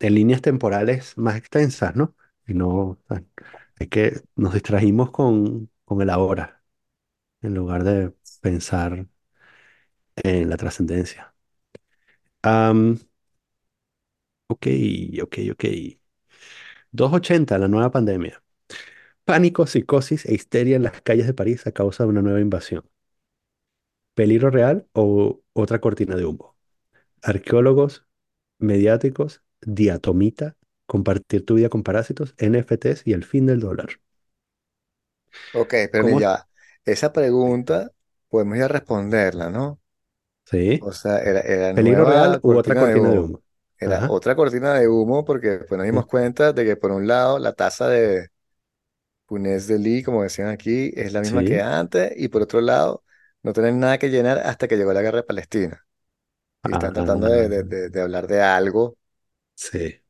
líneas 0.00 0.42
temporales 0.42 1.16
más 1.16 1.36
extensas, 1.36 1.96
¿no? 1.96 2.14
Y 2.46 2.54
no, 2.54 2.98
es 3.78 3.88
que 3.88 4.20
nos 4.36 4.54
distrajimos 4.54 5.10
con, 5.10 5.70
con 5.84 6.00
el 6.02 6.10
ahora, 6.10 6.62
en 7.42 7.54
lugar 7.54 7.84
de 7.84 8.12
pensar 8.42 9.08
en 10.16 10.50
la 10.50 10.56
trascendencia. 10.58 11.34
Am, 12.42 12.98
ok, 14.48 14.66
ok, 15.22 15.38
ok. 15.52 15.64
280, 16.92 17.58
la 17.58 17.68
nueva 17.68 17.90
pandemia. 17.90 18.42
Pánico, 19.24 19.66
psicosis 19.68 20.26
e 20.26 20.34
histeria 20.34 20.76
en 20.76 20.84
las 20.84 21.02
calles 21.02 21.26
de 21.26 21.34
París 21.34 21.66
a 21.66 21.72
causa 21.72 22.04
de 22.04 22.10
una 22.10 22.22
nueva 22.22 22.40
invasión. 22.42 22.84
¿Peligro 24.14 24.50
real 24.50 24.88
o 24.92 25.42
otra 25.52 25.80
cortina 25.80 26.16
de 26.16 26.24
humo? 26.24 26.55
Arqueólogos, 27.30 28.06
mediáticos, 28.58 29.42
diatomita, 29.62 30.56
compartir 30.86 31.44
tu 31.46 31.56
vida 31.56 31.68
con 31.70 31.82
parásitos, 31.82 32.34
NFTs 32.38 33.02
y 33.06 33.12
el 33.14 33.24
fin 33.24 33.46
del 33.46 33.60
dólar. 33.60 34.00
Ok, 35.52 35.74
pero 35.90 36.08
¿Cómo? 36.08 36.20
ya, 36.20 36.48
esa 36.84 37.12
pregunta 37.12 37.90
podemos 38.28 38.58
ya 38.58 38.68
responderla, 38.68 39.50
¿no? 39.50 39.80
Sí. 40.44 40.88
O 40.88 40.92
sea, 40.92 41.18
era, 41.20 41.40
era 41.40 41.72
Peligro 41.74 42.04
real 42.04 42.38
nueva 42.38 42.40
u 42.42 42.56
otra 42.56 42.76
cortina 42.76 42.86
de 42.86 42.96
cortina 42.96 43.10
de 43.10 43.20
humo. 43.20 43.20
humo. 43.20 43.42
Era 43.78 44.02
Ajá. 44.02 44.08
otra 44.08 44.36
cortina 44.36 44.74
de 44.74 44.88
humo 44.88 45.24
porque 45.24 45.50
después 45.58 45.78
nos 45.78 45.86
dimos 45.86 46.06
cuenta 46.06 46.52
de 46.52 46.64
que 46.64 46.76
por 46.76 46.92
un 46.92 47.06
lado 47.08 47.38
la 47.38 47.54
tasa 47.54 47.88
de 47.88 48.28
Punés 49.26 49.66
de 49.68 49.78
Lee, 49.78 50.02
como 50.04 50.22
decían 50.22 50.48
aquí, 50.48 50.92
es 50.96 51.12
la 51.12 51.22
misma 51.22 51.44
que 51.44 51.60
Sí. 51.60 51.62
antes 51.62 52.12
y 52.16 52.28
por 52.28 52.42
otro 52.42 52.60
lado 52.60 53.04
no 53.42 53.52
tienen 53.52 53.80
nada 53.80 53.98
que 53.98 54.10
llenar 54.10 54.38
hasta 54.40 54.68
que 54.68 54.76
llegó 54.76 54.92
la 54.92 55.02
guerra 55.02 55.18
de 55.18 55.24
Palestina. 55.24 55.85
Y 56.66 56.72
están 56.72 56.92
tratando 56.92 57.28
de, 57.28 57.48
de- 57.48 57.62
de- 57.64 57.88
de 57.90 58.00
hablar 58.02 58.26
de 58.26 58.42
algo. 58.42 58.96
sí. 59.54 60.00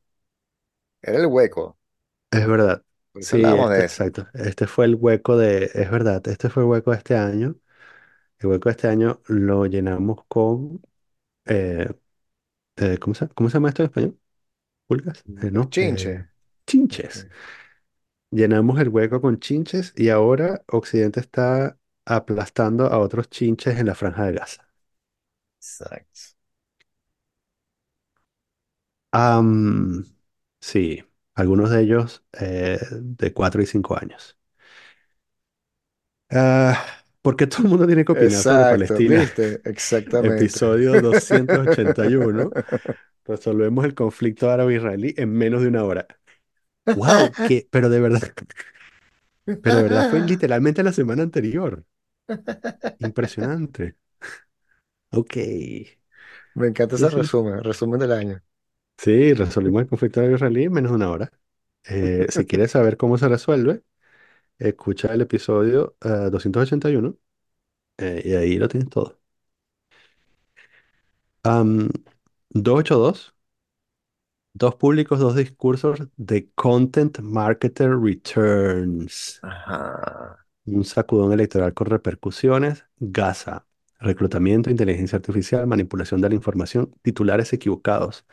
Era 1.02 1.16
el 1.20 1.26
hueco. 1.26 1.78
Es 2.30 2.46
verdad. 2.46 2.84
Por 3.12 3.22
eso 3.22 3.34
Sí, 3.34 3.36
hablábamos 3.36 3.70
este, 3.72 3.72
de 3.72 3.84
eso. 3.86 4.04
exacto. 4.04 4.28
Este 4.34 4.66
fue 4.66 4.84
el 4.86 4.94
hueco 4.96 5.36
de, 5.36 5.70
es 5.74 5.90
verdad, 5.90 6.26
este 6.28 6.50
fue 6.50 6.62
el 6.64 6.68
hueco 6.68 6.90
de 6.92 6.98
este 6.98 7.16
año. 7.16 7.56
El 8.38 8.48
hueco 8.48 8.68
de 8.70 8.72
este 8.72 8.88
año 8.88 9.22
lo 9.28 9.66
llenamos 9.66 10.24
con, 10.28 10.82
eh, 11.46 11.90
eh, 12.76 12.98
¿cómo 12.98 13.14
se, 13.14 13.28
cómo 13.30 13.50
se 13.50 13.54
llama 13.56 13.70
esto 13.70 13.82
en 13.84 13.86
español? 13.88 14.20
¿Pulgas? 14.88 15.26
Eh, 15.42 15.50
Los 15.52 15.52
no, 15.52 15.74
eh, 15.80 16.10
chinches. 16.10 16.24
chinches. 16.66 17.28
Llenamos 18.30 18.78
el 18.78 18.88
hueco 18.88 19.20
con 19.20 19.40
chinches 19.40 19.92
y 19.96 20.10
ahora 20.10 20.62
Occidente 20.68 21.18
está 21.18 21.76
aplastando 22.04 22.86
a 22.86 22.98
otros 23.00 23.28
chinches 23.30 23.78
en 23.80 23.86
la 23.86 23.96
franja 23.96 24.26
de 24.26 24.32
Gaza. 24.34 24.68
Exacto. 25.60 26.35
Am, 29.18 30.04
sí, 30.60 31.02
algunos 31.34 31.70
de 31.70 31.82
ellos 31.82 32.24
eh, 32.38 32.78
de 32.92 33.32
4 33.32 33.62
y 33.62 33.66
5 33.66 33.96
años. 33.98 34.38
Ah, 36.30 36.84
¿por 37.22 37.36
qué 37.36 37.46
todo 37.46 37.62
el 37.62 37.68
mundo 37.68 37.86
tiene 37.86 38.04
que 38.04 38.12
opinar 38.12 38.44
sobre 38.44 38.66
Exacto, 38.66 38.66
Palestina? 38.66 39.20
¿viste? 39.20 39.60
Exactamente. 39.64 40.58
Episodio 40.58 41.00
281. 41.00 42.52
Resolvemos 43.24 43.84
el 43.84 43.94
conflicto 43.94 44.50
árabe-israelí 44.50 45.14
en 45.16 45.32
menos 45.32 45.62
de 45.62 45.68
una 45.68 45.84
hora. 45.84 46.06
¡Wow! 46.92 47.38
¿Qué? 47.42 47.68
Pero 47.70 47.88
de 47.90 48.00
verdad, 48.00 48.22
pero 49.60 49.76
de 49.76 49.82
verdad 49.82 50.04
fue 50.04 50.20
literalmente 50.20 50.82
la 50.82 50.92
semana 50.94 51.22
anterior. 51.22 51.84
Impresionante. 52.98 53.96
Ok. 55.10 55.36
Me 56.54 56.66
encanta 56.66 56.96
ese 56.96 57.08
resumen, 57.10 57.62
resumen 57.62 58.00
del 58.00 58.10
año. 58.12 58.42
Sí, 58.98 59.34
resolvimos 59.34 59.82
el 59.82 59.88
conflicto 59.88 60.20
árabe-israelí 60.20 60.64
en 60.64 60.72
menos 60.72 60.90
de 60.92 60.96
una 60.96 61.10
hora. 61.10 61.30
Eh, 61.84 62.26
si 62.30 62.44
quieres 62.46 62.72
saber 62.72 62.96
cómo 62.96 63.18
se 63.18 63.28
resuelve, 63.28 63.82
escucha 64.58 65.14
el 65.14 65.22
episodio 65.22 65.96
eh, 66.04 66.30
281 66.30 67.16
eh, 67.98 68.22
y 68.24 68.34
ahí 68.34 68.58
lo 68.58 68.68
tienes 68.68 68.90
todo. 68.90 69.20
Am, 71.44 71.88
282, 72.50 73.34
dos 74.52 74.74
públicos, 74.76 75.18
dos 75.18 75.36
discursos 75.36 76.00
de 76.16 76.50
Content 76.54 77.18
Marketer 77.20 77.98
Returns. 77.98 79.40
Ajá. 79.42 80.46
Un 80.66 80.84
sacudón 80.84 81.32
electoral 81.32 81.74
con 81.74 81.86
repercusiones. 81.88 82.84
Gaza. 82.98 83.66
Reclutamiento, 83.98 84.70
inteligencia 84.70 85.16
artificial, 85.16 85.66
manipulación 85.66 86.20
de 86.20 86.28
la 86.28 86.34
información, 86.34 86.94
titulares 87.02 87.52
equivocados, 87.52 88.26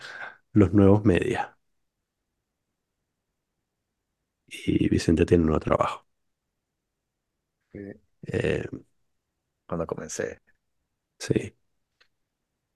los 0.54 0.74
nuevos 0.74 1.06
medios. 1.06 1.42
Y 4.48 4.88
Vicente 4.88 5.26
tiene 5.26 5.42
un 5.44 5.48
nuevo 5.48 5.60
trabajo. 5.60 6.06
Eh, 8.28 8.68
Cuando 9.68 9.86
comencé. 9.88 10.40
sí. 11.20 11.56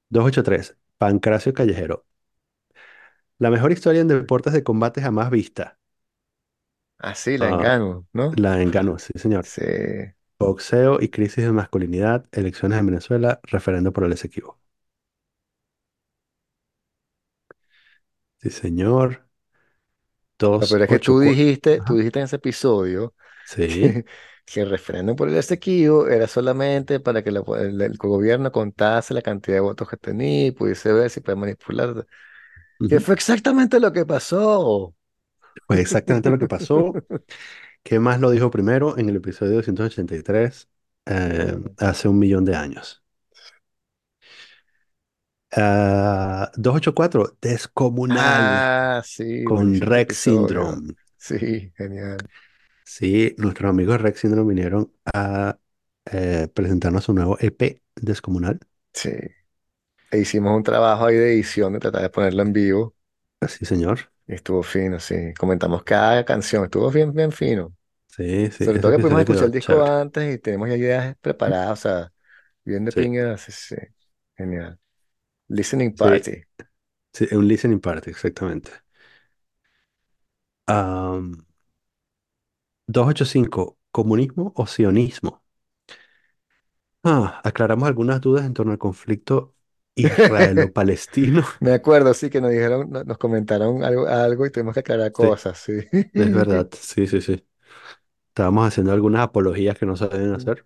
283. 0.09 0.78
Pancracio 0.99 1.51
Callejero. 1.53 2.05
La 3.39 3.49
mejor 3.49 3.71
historia 3.71 4.01
en 4.01 4.07
deportes 4.09 4.53
de 4.53 4.63
combate 4.63 5.01
jamás 5.01 5.32
vista. 5.32 5.80
Ah, 6.99 7.15
sí, 7.15 7.38
la 7.38 7.49
Ah, 7.49 7.49
engano, 7.49 8.07
¿no? 8.13 8.36
la 8.38 8.61
enganó, 8.61 8.99
sí, 8.99 9.13
señor. 9.17 9.51
Sí. 9.53 9.61
Boxeo 10.39 10.99
y 11.01 11.09
crisis 11.09 11.45
de 11.45 11.51
masculinidad, 11.53 12.28
elecciones 12.32 12.80
en 12.80 12.88
Venezuela, 12.88 13.39
referendo 13.43 13.93
por 13.93 14.05
el 14.05 14.13
Esequibo. 14.13 14.59
Sí, 18.41 18.49
señor. 18.49 19.27
No, 20.59 20.67
pero 20.67 20.83
es 20.83 20.89
que 20.89 20.99
tú 20.99 21.19
284. 21.19 21.19
dijiste, 21.19 21.81
tú 21.81 21.95
Ajá. 21.95 21.97
dijiste 21.97 22.19
en 22.19 22.25
ese 22.25 22.38
episodio 22.38 23.13
Sí. 23.43 23.67
que, 23.67 24.05
que 24.45 24.61
el 24.61 24.69
referéndum 24.69 25.15
por 25.15 25.29
el 25.29 25.35
Esequibo 25.38 26.07
era 26.07 26.27
solamente 26.27 26.99
para 26.99 27.23
que 27.23 27.31
la- 27.31 27.43
el, 27.59 27.79
el 27.81 27.97
gobierno 27.97 28.51
contase 28.51 29.13
la 29.13 29.21
cantidad 29.21 29.57
de 29.57 29.61
votos 29.61 29.88
que 29.89 29.97
tenía 29.97 30.47
y 30.47 30.51
pudiese 30.51 30.91
ver 30.93 31.09
si 31.11 31.21
puede 31.21 31.35
manipular. 31.38 32.07
Que 32.88 32.99
Ujú. 32.99 33.01
fue 33.01 33.15
exactamente 33.15 33.79
lo 33.79 33.93
que 33.93 34.05
pasó. 34.05 34.95
Pues 35.67 35.79
exactamente 35.79 36.29
lo 36.29 36.39
que 36.39 36.47
pasó. 36.47 37.01
¿Qué 37.83 37.99
más 37.99 38.19
lo 38.21 38.31
dijo 38.31 38.51
primero 38.51 38.97
en 38.97 39.09
el 39.09 39.17
episodio 39.17 39.55
283? 39.55 40.69
eh, 41.07 41.57
Mm. 41.57 41.77
hace 41.77 42.07
un 42.09 42.19
millón 42.19 42.45
de 42.45 42.55
años. 42.55 43.03
Ah, 45.58 46.51
284. 46.55 47.38
Descomunal 47.41 48.20
Ah, 48.20 49.01
sí, 49.05 49.43
con 49.45 49.80
Rex. 49.82 50.16
Syndrome. 50.18 50.93
Sí, 51.18 51.72
genial. 51.76 52.18
Sí, 52.84 53.36
nuestros 53.38 53.70
amigos 53.70 54.01
Rex 54.01 54.22
Syndrome 54.22 54.53
vinieron 54.53 54.93
a 55.14 55.60
eh, 56.12 56.47
presentarnos 56.53 57.03
su 57.03 57.14
nuevo 57.14 57.38
EP 57.39 57.82
Descomunal. 57.95 58.60
Sí. 58.93 59.10
E 60.12 60.20
hicimos 60.20 60.55
un 60.55 60.64
trabajo 60.64 61.05
ahí 61.08 61.16
de 61.16 61.34
edición 61.34 61.74
de 61.74 61.80
tratar 61.80 62.01
de 62.03 62.10
ponerlo 62.10 62.41
en 62.43 62.53
vivo. 62.53 62.95
Sí, 63.47 63.66
señor. 63.66 64.12
Y 64.28 64.34
estuvo 64.36 64.64
fino, 64.64 64.99
sí. 64.99 65.34
Comentamos 65.39 65.84
cada 65.84 66.26
canción, 66.26 66.66
estuvo 66.66 66.91
bien, 66.91 67.14
bien 67.14 67.32
fino. 67.32 67.76
Sí, 68.08 68.49
sí, 68.51 68.66
Sobre 68.66 68.80
todo 68.80 68.91
que 68.93 68.99
pudimos 68.99 69.22
escuchar 69.22 69.45
el 69.45 69.51
disco 69.51 69.74
chévere. 69.74 69.91
antes 69.91 70.36
y 70.36 70.39
tenemos 70.39 70.70
ya 70.70 70.76
ideas 70.76 71.16
preparadas, 71.22 71.72
o 71.80 71.82
sea, 71.82 72.14
bien 72.66 72.86
de 72.86 72.91
Sí, 72.91 73.01
sí, 73.38 73.51
sí. 73.51 73.76
Genial. 74.38 74.80
Listening 75.49 75.95
Party. 75.97 76.45
sí, 77.13 77.27
un 77.33 77.47
listening 77.47 77.79
party, 77.81 78.09
exactamente. 78.11 78.71
Am, 80.67 81.45
285, 82.87 83.77
¿comunismo 83.91 84.53
o 84.55 84.67
sionismo? 84.67 85.43
Ah, 87.03 87.41
aclaramos 87.43 87.87
algunas 87.87 88.19
dudas 88.21 88.45
en 88.45 88.53
torno 88.53 88.71
al 88.73 88.77
conflicto 88.77 89.55
israelo-palestino. 89.95 91.43
Me 91.59 91.71
acuerdo, 91.73 92.13
sí, 92.13 92.29
que 92.29 92.41
nos 92.41 92.51
dijeron, 92.51 92.89
no- 92.91 93.03
nos 93.03 93.17
comentaron 93.17 93.83
algo, 93.83 94.07
algo 94.07 94.45
y 94.45 94.51
tuvimos 94.51 94.73
que 94.75 94.81
aclarar 94.81 95.11
Sí, 95.19 95.31
cosas, 95.31 95.57
sí. 95.59 95.73
es 96.17 96.31
verdad, 96.31 96.69
sí, 96.79 97.07
sí, 97.07 97.21
sí. 97.21 97.45
Estábamos 98.29 98.67
haciendo 98.67 98.93
algunas 98.93 99.23
apologías 99.23 99.77
que 99.79 99.85
no 99.87 99.97
se 99.97 100.07
deben 100.09 100.33
hacer. 100.33 100.65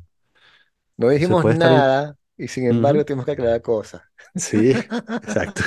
No 0.97 1.09
Se 1.19 1.35
dijimos 1.35 1.37
puede 1.37 1.53
estar 1.53 1.71
en... 1.71 1.85
nada 1.85 2.17
y 2.37 2.47
sin 2.47 2.67
embargo 2.67 3.05
tuvimos 3.05 3.25
que 3.25 3.31
aclarar 3.33 3.61
cosas. 3.61 4.01
Sí, 4.35 4.71
exacto. 5.21 5.63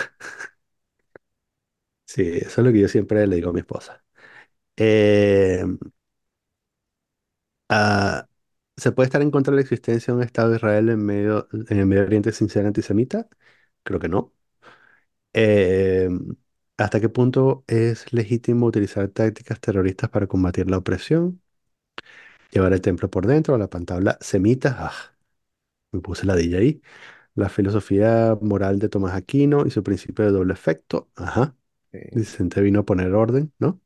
Sí, 2.07 2.23
eso 2.23 2.61
es 2.61 2.67
lo 2.67 2.73
que 2.73 2.81
yo 2.81 2.89
siempre 2.89 3.27
le 3.27 3.37
digo 3.37 3.51
a 3.51 3.53
mi 3.53 3.61
esposa. 3.61 4.05
Eh, 4.77 5.65
ah, 7.69 8.29
¿se 8.77 8.93
puede 8.93 9.07
estar 9.07 9.23
en 9.23 9.31
contra 9.31 9.53
de 9.53 9.57
la 9.57 9.63
existencia 9.63 10.13
de 10.13 10.19
un 10.19 10.25
Estado 10.25 10.51
de 10.51 10.57
Israel 10.57 10.89
en 10.91 11.05
medio, 11.05 11.49
en 11.53 11.79
el 11.79 11.87
Medio 11.87 12.03
Oriente 12.05 12.33
sin 12.33 12.49
ser 12.49 12.67
antisemita? 12.67 13.29
Creo 13.83 14.01
que 14.01 14.09
no. 14.09 14.33
Eh, 15.33 16.09
¿hasta 16.77 17.01
qué 17.01 17.09
punto 17.09 17.65
es 17.67 18.13
legítimo 18.13 18.67
utilizar 18.67 19.09
tácticas 19.09 19.61
terroristas 19.61 20.11
para 20.11 20.27
combatir 20.27 20.71
la 20.71 20.79
opresión? 20.79 21.41
Llevar 22.51 22.73
el 22.73 22.81
templo 22.81 23.11
por 23.11 23.27
dentro, 23.27 23.55
a 23.55 23.59
la 23.59 23.69
pantabla 23.69 24.17
semita. 24.21 24.77
Ah, 24.79 25.14
me 25.95 26.01
puse 26.03 26.27
la 26.27 26.37
DJ 26.37 26.59
ahí. 26.59 26.83
La 27.35 27.49
filosofía 27.51 28.39
moral 28.43 28.79
de 28.81 28.89
Tomás 28.91 29.15
Aquino 29.15 29.67
y 29.67 29.71
su 29.73 29.83
principio 29.85 30.25
de 30.27 30.33
doble 30.33 30.55
efecto. 30.55 31.11
Ajá. 31.17 31.57
Sí. 31.93 32.01
Vicente 32.13 32.61
vino 32.63 32.81
a 32.81 32.85
poner 32.87 33.13
orden, 33.15 33.53
¿no? 33.59 33.81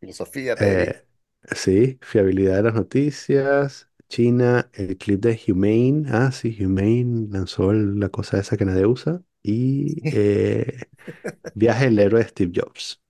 Filosofía. 0.00 0.56
Eh, 0.56 1.06
sí, 1.54 1.98
fiabilidad 2.02 2.56
de 2.56 2.62
las 2.64 2.74
noticias. 2.74 3.88
China, 4.08 4.70
el 4.74 4.98
clip 4.98 5.20
de 5.20 5.40
Humane. 5.48 6.04
Ah, 6.10 6.32
sí, 6.32 6.56
Humane 6.64 7.28
lanzó 7.30 7.70
el- 7.70 7.98
la 8.00 8.08
cosa 8.10 8.38
esa 8.38 8.56
que 8.56 8.64
nadie 8.64 8.86
usa. 8.86 9.22
Y 9.42 10.04
eh, 10.10 10.80
viaje 11.54 11.86
del 11.86 11.98
héroe 12.00 12.22
de 12.22 12.28
Steve 12.30 12.52
Jobs. 12.54 13.02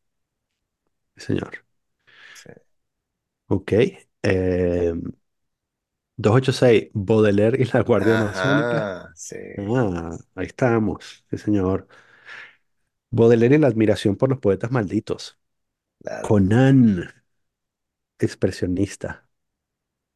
Señor. 1.16 1.54
Sí. 2.32 2.50
Ok. 3.48 3.72
Eh, 4.22 4.92
286, 6.20 6.90
Baudelaire 6.94 7.62
y 7.62 7.64
la 7.66 7.82
Guardia 7.82 8.16
Masónica. 8.16 8.88
Ajá, 8.96 9.12
sí, 9.14 9.36
Ah, 9.58 10.16
ahí 10.34 10.46
estamos. 10.46 11.24
Sí, 11.30 11.38
señor. 11.38 11.88
Baudelaire 13.12 13.54
y 13.54 13.58
la 13.58 13.68
admiración 13.68 14.16
por 14.16 14.30
los 14.30 14.40
poetas 14.40 14.72
malditos. 14.72 15.38
Conan, 16.26 16.84
expresionista. 18.20 19.26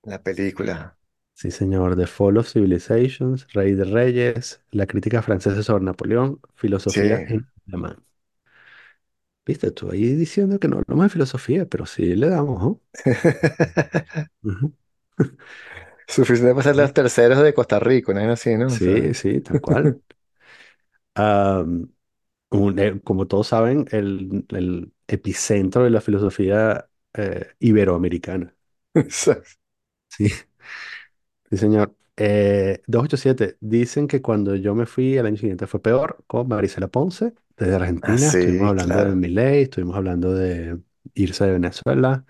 La 0.05 0.23
película. 0.23 0.97
Sí, 1.35 1.51
señor. 1.51 1.97
The 1.97 2.07
Fall 2.07 2.39
of 2.39 2.49
Civilizations, 2.49 3.47
Rey 3.53 3.75
de 3.75 3.85
Reyes, 3.85 4.63
la 4.71 4.87
crítica 4.87 5.23
francesa 5.23 5.63
sobre 5.63 5.85
Napoleón, 5.85 6.41
Sí. 6.87 7.01
filosofía 7.01 7.25
en 7.27 7.47
alemán. 7.69 8.05
Viste, 9.47 9.71
tú 9.71 9.91
ahí 9.91 10.15
diciendo 10.15 10.59
que 10.59 10.69
no 10.69 10.79
hablamos 10.79 11.05
de 11.07 11.09
filosofía, 11.11 11.67
pero 11.67 11.85
sí 11.87 12.15
le 12.17 12.29
damos, 12.29 12.61
¿no? 12.63 12.81
Ujú. 14.43 14.73
Suficiente 16.07 16.53
para 16.55 16.63
ser 16.65 16.77
los 16.77 16.93
terceros 16.95 17.43
de 17.43 17.55
Costa 17.55 17.79
Rica, 17.81 18.13
¿no? 18.15 18.33
Así, 18.33 18.57
¿no? 18.57 18.75
O 18.75 18.79
sea, 18.79 18.95
Sí, 18.95 19.15
sí, 19.15 19.41
tal 19.41 19.61
cual. 19.61 20.03
Ah, 21.15 21.65
un- 22.51 22.79
eh, 22.79 23.01
como 23.05 23.27
todos 23.29 23.49
saben, 23.49 23.87
el, 23.93 24.47
el 24.51 24.93
epicentro 25.09 25.85
de 25.85 25.91
la 25.91 26.01
filosofía 26.01 26.89
eh, 27.15 27.55
iberoamericana. 27.61 28.57
exacto. 28.95 29.55
Sí, 30.09 30.29
sí, 31.51 31.57
señor. 31.57 31.97
Eh, 32.17 32.81
287, 32.87 33.57
dicen 33.61 34.07
que 34.07 34.23
cuando 34.23 34.55
yo 34.55 34.75
me 34.75 34.87
fui 34.87 35.19
al 35.19 35.27
año 35.27 35.37
siguiente 35.37 35.67
fue 35.67 35.83
peor 35.83 36.23
con 36.27 36.47
Marisela 36.49 36.89
Ponce, 36.89 37.35
desde 37.57 37.75
Ah, 38.03 38.17
Argentina. 38.17 38.31
Estuvimos 38.31 38.69
sí, 38.69 38.71
hablando 38.71 39.05
de 39.05 39.11
claro. 39.11 39.17
Milei, 39.17 39.63
estuvimos 39.63 39.97
hablando 39.97 40.33
de 40.35 40.81
irse 41.15 41.45
de 41.47 41.53
Venezuela. 41.53 42.25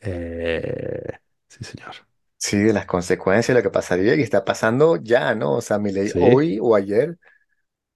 Eh, 0.00 1.18
sí, 1.48 1.64
señor. 1.64 2.09
Sí, 2.42 2.56
de 2.58 2.72
las 2.72 2.86
consecuencias 2.86 3.48
de 3.54 3.62
lo 3.62 3.62
que 3.62 3.70
pasaría 3.72 4.14
y 4.16 4.22
está 4.22 4.44
pasando 4.44 4.96
ya, 4.96 5.34
¿no? 5.34 5.54
O 5.56 5.60
sea, 5.60 5.78
mi 5.78 5.92
ley 5.92 6.10
Sí. 6.10 6.18
hoy 6.18 6.58
o 6.60 6.74
ayer 6.74 7.18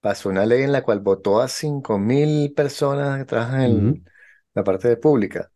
pasó 0.01 0.31
una 0.31 0.47
ley 0.47 0.63
en 0.65 0.73
la 0.73 0.83
cual 0.85 1.01
votó 1.01 1.41
a 1.43 1.49
5.000 1.49 2.53
personas 2.55 3.19
que 3.19 3.25
trabajan 3.27 3.63
Ujú, 3.67 3.99
en 4.01 4.05
la 4.55 4.65
parte 4.65 4.89
de 4.89 4.97
pública, 4.99 5.53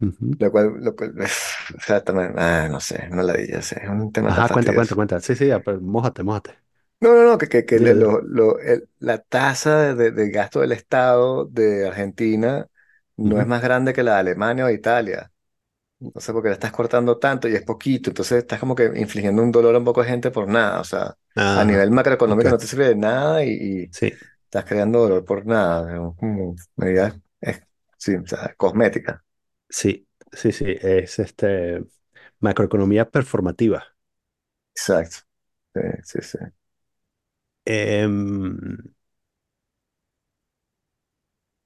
ujú. 0.00 0.36
lo 0.38 0.52
cual, 0.52 0.74
lo 0.84 0.96
cual, 0.96 1.14
o 1.78 1.80
sea, 1.80 2.04
también, 2.04 2.34
ah, 2.38 2.68
no 2.70 2.80
sé, 2.80 3.08
no 3.10 3.22
la 3.22 3.34
dije, 3.34 3.58
es 3.58 3.72
un 3.90 4.12
tema 4.12 4.32
tan 4.32 4.44
Ajá, 4.44 4.50
cuenta, 4.50 4.72
cuenta, 4.74 4.94
fastidioso. 4.94 4.96
cuenta. 4.96 5.20
Sí, 5.20 5.34
sí, 5.36 5.46
ya, 5.48 5.62
pero 5.62 5.80
mójate, 5.80 6.22
mójate. 6.24 6.58
No, 7.00 7.14
no, 7.14 7.24
no, 7.24 7.38
que, 7.38 7.48
que, 7.48 7.66
que 7.66 7.80
le- 7.80 7.94
Dilo, 7.94 7.98
dilo. 7.98 8.18
lo, 8.20 8.20
lo- 8.22 8.58
el- 8.60 8.88
la 9.00 9.18
tasa 9.18 9.94
de, 9.94 10.12
de 10.12 10.30
gasto 10.30 10.60
del 10.60 10.70
Estado 10.72 11.46
de 11.46 11.86
Argentina 11.88 12.68
no 13.16 13.40
es 13.40 13.46
Ujú. 13.46 13.48
más 13.48 13.60
grande 13.62 13.92
que 13.92 14.02
la 14.04 14.14
de 14.14 14.18
Alemania 14.20 14.64
o 14.64 14.68
de 14.68 14.74
Italia. 14.74 15.31
No 16.14 16.20
sé 16.20 16.32
por 16.32 16.42
qué 16.42 16.48
le 16.48 16.54
estás 16.54 16.72
cortando 16.72 17.18
tanto 17.18 17.48
y 17.48 17.54
es 17.54 17.62
poquito. 17.62 18.10
Entonces 18.10 18.38
estás 18.38 18.58
como 18.60 18.74
que 18.74 18.90
infligiendo 18.96 19.42
un 19.42 19.52
dolor 19.52 19.74
a 19.74 19.78
un 19.78 19.84
poco 19.84 20.02
de 20.02 20.08
gente 20.08 20.30
por 20.30 20.48
nada. 20.48 20.80
O 20.80 20.84
sea, 20.84 21.16
a 21.54 21.64
Ajá, 21.64 21.64
nivel 21.64 21.90
macroeconómico 21.90 22.50
no 22.50 22.58
te 22.58 22.66
sirve 22.66 22.88
de 22.88 22.96
nada 22.96 23.44
y, 23.44 23.50
y 23.52 23.90
Sí, 23.90 24.12
estás 24.44 24.64
creando 24.64 25.00
dolor 25.00 25.24
por 25.24 25.46
nada. 25.46 25.96
Como 26.16 26.56
medida, 26.76 27.20
es, 27.40 27.62
sí, 27.98 28.16
o 28.16 28.26
sea, 28.26 28.54
cosmética. 28.56 29.24
sí, 29.68 30.08
sí, 30.32 30.52
sí. 30.52 30.64
Es 30.80 31.18
este 31.18 31.84
macroeconomía 32.40 33.10
performativa. 33.10 33.84
Exacto. 34.74 35.18
Sí, 35.74 35.80
sí, 36.04 36.18
sí. 36.22 36.38
Em, 37.66 38.94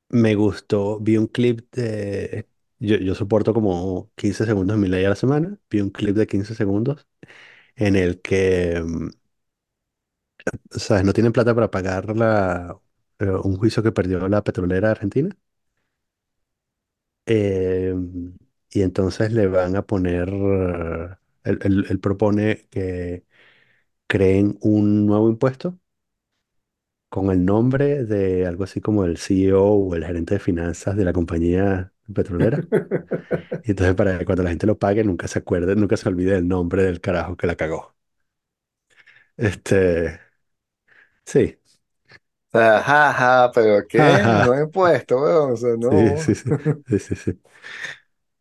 me 0.09 0.35
gustó, 0.35 0.99
vi 1.01 1.17
un 1.17 1.27
clip 1.29 1.69
de... 1.75 2.49
Yo, 2.79 2.97
yo 2.97 3.15
soporto 3.15 3.55
como 3.55 4.11
15 4.17 4.45
segundos 4.47 4.77
de 4.77 4.83
mi 4.83 4.89
ley 4.89 5.05
a 5.05 5.11
la 5.11 5.17
semana. 5.17 5.59
Vi 5.71 5.81
un 5.81 5.91
clip 5.91 6.15
de 6.17 6.27
15 6.27 6.55
segundos 6.55 7.07
en 7.77 7.97
el 7.97 8.21
que, 8.23 8.73
em, 8.77 9.11
¿sabes? 10.71 11.05
No 11.05 11.13
tienen 11.13 11.33
plata 11.33 11.55
para 11.55 11.71
pagar 11.71 12.17
la, 12.17 12.79
eh, 13.19 13.27
un 13.45 13.57
juicio 13.57 13.83
que 13.83 13.93
perdió 13.93 14.29
la 14.29 14.43
petrolera 14.45 14.91
argentina. 14.91 15.37
Em, 17.27 18.37
y 18.71 18.83
entonces 18.83 19.33
le 19.33 19.47
van 19.49 19.77
a 19.77 19.87
poner... 19.87 20.29
Él, 21.45 21.59
él- 21.63 21.87
él 21.89 22.01
propone 22.01 22.67
que 22.71 23.25
creen 24.09 24.59
un 24.63 25.07
nuevo 25.07 25.31
impuesto 25.31 25.79
con 27.09 27.31
el 27.31 27.45
nombre 27.45 28.05
de 28.05 28.47
algo 28.47 28.65
así 28.65 28.81
como 28.81 29.05
el 29.05 29.17
CEO 29.19 29.65
o 29.65 29.95
el 29.95 30.05
gerente 30.05 30.35
de 30.35 30.41
finanzas 30.41 30.97
de 30.97 31.05
la 31.05 31.13
compañía 31.13 31.93
petrolera. 32.15 32.67
Y 33.63 33.73
entonces 33.73 33.95
para 33.97 34.19
que 34.19 34.25
cuando 34.25 34.43
la 34.45 34.51
gente 34.51 34.67
lo 34.67 34.79
pague 34.79 35.05
nunca 35.05 35.29
se 35.29 35.41
acuerde, 35.41 35.77
nunca 35.77 35.97
se 35.97 36.09
olvide 36.09 36.37
el 36.37 36.49
nombre 36.49 36.85
del 36.85 37.01
carajo 37.01 37.37
que 37.37 37.47
la 37.47 37.57
cagó. 37.57 37.95
Este, 39.37 40.21
sí. 41.27 41.59
O 42.53 42.59
sea, 42.59 42.81
jaja, 42.83 43.51
pero 43.53 43.87
¿qué? 43.89 44.27
No 44.29 44.55
he 44.55 44.67
puesto, 44.69 45.17
weón. 45.21 45.53
O 45.53 45.57
sea, 45.57 45.77
Sí, 45.89 46.17
sí, 46.17 46.35
sí. 46.35 46.51
Sí, 46.87 46.99
sí, 46.99 47.15
sí. 47.17 47.41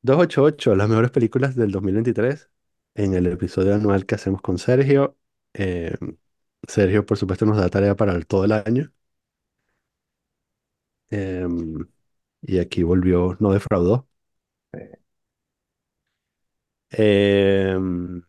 288, 0.01 0.75
las 0.75 0.89
mejores 0.89 1.11
películas 1.11 1.55
del 1.55 1.71
2023 1.71 2.49
en 2.95 3.13
el 3.15 3.27
episodio 3.27 3.75
anual 3.75 4.05
que 4.05 4.15
hacemos 4.15 4.41
con 4.41 4.57
Sergio. 4.59 5.17
Eh, 5.53 5.95
Sergio, 6.67 7.05
por 7.05 7.17
supuesto, 7.17 7.45
nos 7.47 7.57
da 7.57 7.69
tarea 7.69 7.95
para 7.97 8.13
el- 8.15 8.27
todo 8.27 8.45
el 8.45 8.53
año. 8.53 8.93
Em, 11.11 11.87
y 12.47 12.59
aquí 12.59 12.83
volvió, 12.83 13.37
no 13.39 13.51
defraudó. 13.53 14.07
Em, 16.97 18.23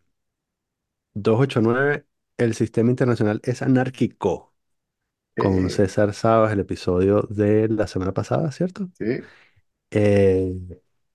289, 1.14 2.06
el 2.38 2.54
sistema 2.54 2.90
internacional 2.90 3.40
es 3.44 3.62
anárquico, 3.62 4.54
con 5.36 5.70
Eh, 5.70 5.70
César 5.70 6.14
Sabas, 6.14 6.52
el 6.54 6.60
episodio 6.60 7.22
de 7.30 7.68
la 7.68 7.86
semana 7.88 8.14
pasada, 8.14 8.52
¿cierto? 8.52 8.90
sí, 8.98 9.30
Eh, 9.90 10.54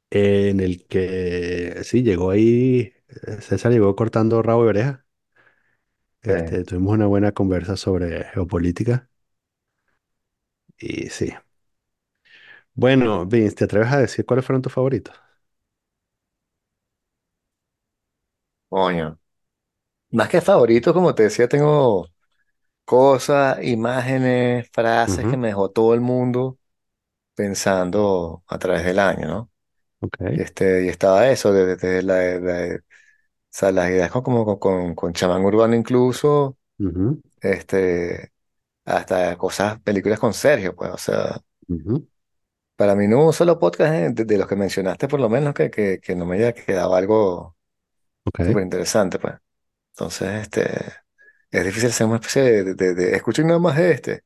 en 0.10 0.60
el 0.60 0.88
que 0.88 1.84
sí, 1.84 2.04
llegó 2.04 2.32
ahí, 2.32 2.94
eh, 3.28 3.42
César 3.42 3.72
llegó 3.72 3.96
cortando 3.96 4.42
rabo 4.42 4.64
de 4.64 4.70
oreja. 4.70 5.06
sí. 6.24 6.32
Este, 6.32 6.64
tuvimos 6.64 6.94
una 6.96 7.06
buena 7.08 7.32
conversa 7.32 7.78
sobre 7.78 8.24
geopolítica 8.34 9.08
y 10.78 11.10
sí. 11.10 11.34
Bueno, 12.74 13.26
Vince, 13.26 13.56
¿te 13.56 13.64
atreves 13.66 13.92
a 13.94 13.98
decir 14.00 14.26
cuáles 14.26 14.46
fueron 14.46 14.62
tus 14.62 14.74
favoritos? 14.74 15.16
Coño. 18.70 19.20
Más 20.12 20.30
que 20.30 20.42
favorito, 20.42 20.94
como 20.94 21.16
te 21.16 21.24
decía, 21.26 21.48
tengo 21.50 22.08
cosas, 22.86 23.64
imágenes, 23.64 24.70
frases 24.74 25.28
que 25.28 25.38
Ujú, 25.38 25.38
me 25.38 25.50
dejó 25.50 25.72
todo 25.72 25.94
el 25.96 26.02
mundo 26.02 26.60
pensando 27.36 28.44
a 28.48 28.60
través 28.60 28.86
del 28.86 29.00
año, 29.00 29.28
¿no? 29.28 29.52
Y, 30.28 30.42
ok. 30.42 30.42
este, 30.42 30.86
y 30.86 30.90
estaba 30.90 31.30
eso, 31.30 31.54
desde, 31.54 31.76
desde 31.78 32.04
la, 32.04 32.40
la- 32.40 32.76
o 32.78 32.80
sea, 33.50 33.72
las 33.72 33.90
ideas 33.90 34.12
como, 34.12 34.46
como 34.46 34.60
con, 34.60 34.96
con 34.96 35.14
Chamán 35.14 35.46
Urbano 35.46 35.76
incluso, 35.76 36.58
este, 37.42 38.32
hasta 38.86 39.38
cosas, 39.38 39.82
películas 39.82 40.20
con 40.20 40.34
Sergio, 40.34 40.76
pues, 40.76 40.92
o 40.94 40.98
sea, 41.00 41.42
ujú, 41.70 42.08
para 42.76 42.96
mí 42.96 43.08
no 43.08 43.18
hubo 43.20 43.28
un 43.28 43.34
solo 43.34 43.60
podcast 43.60 43.94
eh, 43.94 44.10
de, 44.12 44.26
de 44.26 44.38
los 44.38 44.48
que 44.48 44.56
mencionaste, 44.56 45.08
por 45.08 45.20
lo 45.20 45.30
menos, 45.30 45.54
que, 45.54 45.70
que, 45.72 46.00
que 46.02 46.16
no 46.16 46.26
me 46.26 46.38
haya 46.38 46.54
quedado 46.54 46.96
algo 46.96 47.58
ok. 48.26 48.42
súper 48.42 48.64
interesante, 48.64 49.20
pues. 49.20 49.36
Entonces, 49.94 50.30
este, 50.44 50.64
es 51.52 51.66
difícil 51.66 51.90
hacer 51.90 52.08
una 52.08 52.18
especie 52.18 52.44
de, 52.44 52.76
de, 52.76 52.96
de, 52.96 53.16
escuchen 53.18 53.48
nada 53.48 53.60
más 53.60 53.78
de 53.78 53.92
este. 53.94 54.24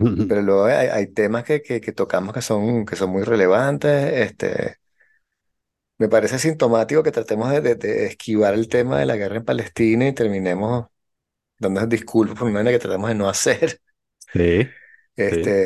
Pero 0.28 0.42
luego 0.42 0.64
hay, 0.66 0.88
hay 0.88 1.06
temas 1.08 1.44
que, 1.44 1.62
que, 1.62 1.80
que 1.80 1.92
tocamos 1.92 2.34
que 2.34 2.42
son, 2.42 2.86
que 2.86 2.96
son 2.96 3.10
muy 3.10 3.24
relevantes. 3.24 3.90
Este, 4.30 4.78
me 5.98 6.08
parece 6.08 6.38
sintomático 6.38 7.02
que 7.02 7.12
tratemos 7.12 7.50
de, 7.50 7.60
de- 7.60 7.74
de 7.76 8.06
esquivar 8.06 8.54
el 8.54 8.68
tema 8.68 8.98
de 8.98 9.06
la 9.06 9.16
guerra 9.16 9.36
en 9.36 9.44
Palestina 9.44 10.06
y 10.08 10.12
terminemos 10.14 10.86
dándonos 11.58 11.88
disculpas 11.90 12.38
por 12.38 12.48
una 12.48 12.60
manera 12.60 12.72
que 12.78 12.80
tratamos 12.82 13.08
de 13.10 13.16
no 13.16 13.28
hacer. 13.30 13.80
Sí, 14.32 14.76
sí. 15.16 15.58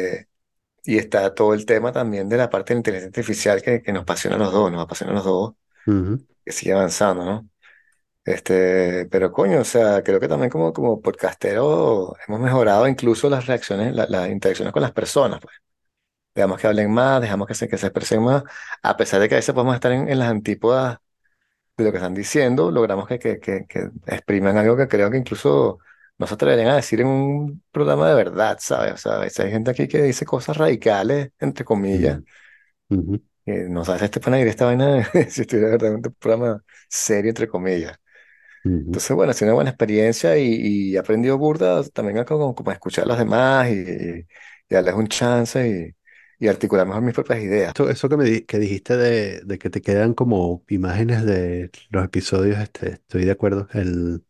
Y 0.84 0.98
está 0.98 1.34
todo 1.34 1.54
el 1.54 1.66
tema 1.66 1.92
también 1.92 2.28
de 2.28 2.36
la 2.36 2.50
parte 2.50 2.72
de 2.74 2.76
la 2.76 2.78
inteligencia 2.80 3.08
artificial 3.22 3.62
que, 3.62 3.82
que 3.82 3.92
nos 3.92 4.02
apasiona 4.02 4.36
a 4.36 4.38
los 4.40 4.52
dos, 4.52 4.72
nos 4.72 4.82
apasiona 4.82 5.12
a 5.12 5.16
los 5.16 5.24
dos, 5.24 5.54
ujú, 5.86 6.24
que 6.44 6.52
sigue 6.52 6.72
avanzando, 6.72 7.24
¿no? 7.24 7.48
Este, 8.24 9.06
pero 9.10 9.32
coño, 9.32 9.60
o 9.60 9.64
sea, 9.64 10.02
creo 10.04 10.20
que 10.20 10.28
también 10.28 10.50
como, 10.50 10.72
como 10.72 11.00
podcastero 11.02 12.16
hemos 12.28 12.40
mejorado 12.40 12.88
incluso 12.88 13.30
las 13.30 13.46
reacciones, 13.46 13.94
la- 13.94 14.06
las 14.08 14.30
interacciones 14.30 14.72
con 14.72 14.82
las 14.82 14.92
personas, 14.92 15.40
pues. 15.40 15.56
Dejamos 16.34 16.60
que 16.60 16.66
hablen 16.68 16.90
más, 16.92 17.20
dejamos 17.20 17.46
que 17.48 17.54
se, 17.54 17.68
que 17.68 17.78
se 17.78 17.86
expresen 17.88 18.22
más, 18.22 18.42
a 18.82 18.96
pesar 18.96 19.20
de 19.20 19.28
que 19.28 19.34
a 19.34 19.38
veces 19.38 19.54
podemos 19.54 19.74
estar 19.74 19.92
en, 19.92 20.08
en 20.08 20.18
las 20.18 20.30
antípodas 20.30 20.98
de 21.76 21.84
lo 21.84 21.90
que 21.92 21.98
están 21.98 22.14
diciendo, 22.14 22.70
logramos 22.70 23.06
que, 23.08 23.18
que, 23.18 23.40
que, 23.40 23.66
que 23.68 23.90
expriman 24.06 24.56
algo 24.58 24.76
que 24.76 24.88
creo 24.88 25.10
que 25.10 25.18
incluso 25.18 25.78
no 26.22 26.28
se 26.28 26.34
atreverían 26.34 26.68
a 26.70 26.76
decir 26.76 27.00
en 27.02 27.08
un 27.08 27.64
programa 27.72 28.08
de 28.08 28.14
verdad, 28.16 28.58
¿sabes? 28.60 28.94
O 28.94 28.98
sea, 28.98 29.20
hay 29.20 29.50
gente 29.52 29.70
aquí 29.72 29.88
que 29.88 30.02
dice 30.02 30.24
cosas 30.26 30.56
radicales, 30.58 31.32
entre 31.40 31.64
comillas, 31.66 32.20
ujú, 32.90 33.18
que 33.44 33.52
no 33.68 33.84
sabes 33.84 34.02
si 34.02 34.08
te 34.08 34.20
pone 34.20 34.36
a 34.38 34.40
ir 34.40 34.48
esta 34.48 34.66
vaina 34.66 35.04
si 35.30 35.42
estuviera 35.42 35.70
verdaderamente 35.70 36.08
un 36.08 36.14
programa 36.14 36.62
serio, 36.88 37.30
entre 37.30 37.48
comillas. 37.48 37.96
ujú, 38.64 38.92
Entonces, 38.92 39.16
bueno, 39.16 39.30
ha 39.32 39.34
sido 39.34 39.48
una 39.50 39.54
buena 39.56 39.70
experiencia 39.70 40.38
y, 40.38 40.44
y 40.92 40.96
he 40.96 40.98
aprendido 40.98 41.38
burda 41.38 41.82
también 41.90 42.18
a 42.18 42.24
como, 42.26 42.54
como 42.54 42.70
a 42.70 42.74
escuchar 42.74 43.04
a 43.04 43.08
los 43.08 43.18
demás 43.18 43.70
y, 43.70 43.74
y 44.22 44.26
darles 44.74 44.94
un 44.94 45.08
chance 45.08 45.96
y 46.38 46.48
articular 46.48 46.86
mejor 46.86 47.02
mis 47.02 47.14
propias 47.14 47.40
ideas. 47.40 47.74
Eso, 47.74 47.88
eso 47.90 48.08
que 48.08 48.16
me 48.16 48.24
di- 48.24 48.42
que 48.44 48.58
dijiste 48.58 48.96
de, 48.96 49.40
de 49.44 49.58
que 49.58 49.70
te 49.70 49.80
quedan 49.80 50.14
como 50.14 50.64
imágenes 50.68 51.24
de 51.24 51.70
los 51.90 52.04
episodios, 52.04 52.58
este, 52.60 52.92
estoy 52.94 53.24
de 53.24 53.30
acuerdo. 53.32 53.68
El, 53.72 54.24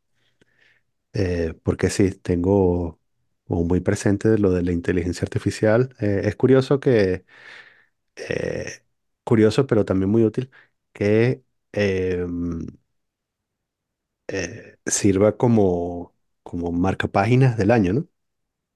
eh, 1.13 1.55
porque 1.63 1.91
sí, 1.91 2.11
tengo 2.13 3.01
como 3.47 3.65
muy 3.65 3.81
presente 3.81 4.39
lo 4.39 4.51
de 4.53 4.63
la 4.63 4.73
inteligencia 4.73 5.25
artificial. 5.27 5.95
Eh, 6.01 6.23
es 6.25 6.37
curioso 6.37 6.81
que, 6.81 7.25
eh, 8.17 8.85
curioso, 9.25 9.67
pero 9.67 9.85
también 9.85 10.11
muy 10.11 10.25
útil, 10.25 10.51
que 10.93 11.45
em, 11.73 12.67
eh, 14.29 14.77
sirva 14.87 15.37
como, 15.37 16.15
como 16.43 16.73
marcapáginas 16.73 17.57
del 17.57 17.71
año, 17.71 17.93
¿no? 17.93 18.09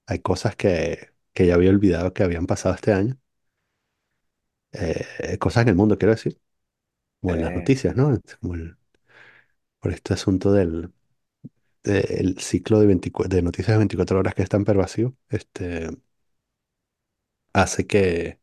Hay 0.07 0.21
cosas 0.21 0.57
que, 0.57 1.13
que 1.35 1.47
ya 1.47 1.55
había 1.57 1.71
olvidado 1.71 2.15
que 2.15 2.23
habían 2.25 2.47
pasado 2.47 2.75
este 2.75 2.93
año. 2.95 3.19
eh, 4.73 5.39
cosas 5.39 5.63
en 5.63 5.69
el 5.71 5.75
mundo, 5.77 5.99
quiero 5.99 6.13
decir, 6.15 6.41
o 7.23 7.35
en 7.35 7.43
las 7.43 7.55
Eh, 7.55 7.55
noticias, 7.55 7.97
¿no? 7.97 8.21
Como 8.41 8.55
el- 8.57 8.77
por 9.81 9.93
este 9.93 10.15
asunto 10.15 10.53
del 10.53 10.93
del 11.93 12.39
ciclo 12.41 12.81
de, 12.81 12.87
24 12.87 13.37
de 13.37 13.43
noticias 13.43 13.75
de 13.75 13.79
24 13.79 14.19
horas 14.19 14.35
que 14.35 14.43
es 14.43 14.49
tan 14.49 14.65
pervasivo, 14.65 15.17
este, 15.29 15.89
hace 17.53 17.87
que, 17.87 18.41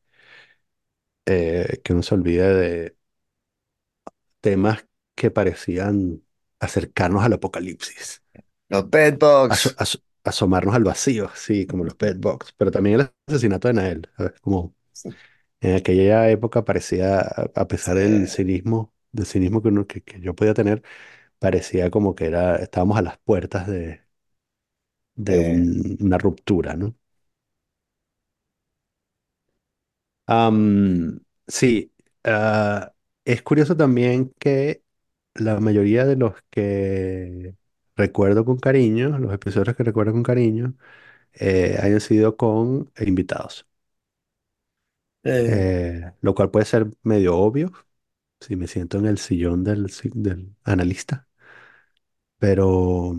eh, 1.26 1.82
que 1.84 1.94
uno 1.94 2.04
se 2.04 2.16
olvide 2.16 2.54
de 2.56 2.98
temas 4.42 4.86
que 5.16 5.32
parecían 5.32 6.24
acercarnos 6.60 7.24
al 7.24 7.34
apocalipsis, 7.34 8.24
los 8.70 8.86
aso- 9.48 9.72
bugs. 9.72 9.76
aso- 9.78 10.00
asomarnos 10.24 10.76
al 10.76 10.84
vacío, 10.84 11.30
sí, 11.36 11.66
como 11.68 11.84
los 11.84 11.96
pet 11.96 12.18
box, 12.20 12.54
pero 12.58 12.72
también 12.72 13.00
el 13.02 13.12
asesinato 13.28 13.68
de 13.68 13.74
Nael, 13.76 14.10
¿sabes? 14.18 14.40
Como 14.42 14.76
en 15.62 15.76
aquella 15.78 16.30
época 16.32 16.66
parecía, 16.66 17.22
a 17.22 17.68
pesar 17.68 17.98
del 17.98 18.28
cinismo, 18.30 18.94
del 19.12 19.26
cinismo 19.28 19.62
que, 19.62 19.70
uno, 19.70 19.88
que, 19.88 20.04
que 20.04 20.20
yo 20.22 20.36
podía 20.36 20.54
tener, 20.56 20.84
parecía 21.44 21.92
como 21.92 22.16
que 22.16 22.28
era, 22.28 22.56
estábamos 22.58 22.98
a 22.98 23.04
las 23.04 23.20
puertas 23.20 23.68
de, 23.68 24.02
de 25.16 25.52
eh, 25.52 25.54
un- 25.54 25.98
una 26.02 26.18
ruptura, 26.20 26.76
¿no? 26.76 26.96
Am, 30.26 31.20
sí, 31.48 31.94
ah, 32.24 32.94
es 33.26 33.42
curioso 33.44 33.76
también 33.76 34.34
que 34.40 34.84
la 35.36 35.60
mayoría 35.60 36.06
de 36.06 36.16
los 36.16 36.36
que 36.50 37.56
recuerdo 37.96 38.46
con 38.46 38.58
cariño, 38.58 39.18
los 39.20 39.34
episodios 39.34 39.76
que 39.76 39.84
recuerdo 39.84 40.14
con 40.14 40.24
cariño, 40.24 40.76
eh, 41.34 41.78
hayan 41.82 42.02
sido 42.02 42.38
con 42.38 42.92
invitados, 43.00 43.68
eh, 45.24 45.92
Eh, 46.02 46.12
lo 46.22 46.36
cual 46.36 46.52
puede 46.52 46.66
ser 46.66 46.88
medio 47.04 47.38
obvio 47.38 47.72
si 48.42 48.56
me 48.58 48.68
siento 48.68 48.98
en 49.00 49.06
el 49.08 49.18
sillón 49.20 49.64
del, 49.64 49.90
si- 49.92 50.12
del 50.14 50.56
analista, 50.66 51.28
pero, 52.44 53.14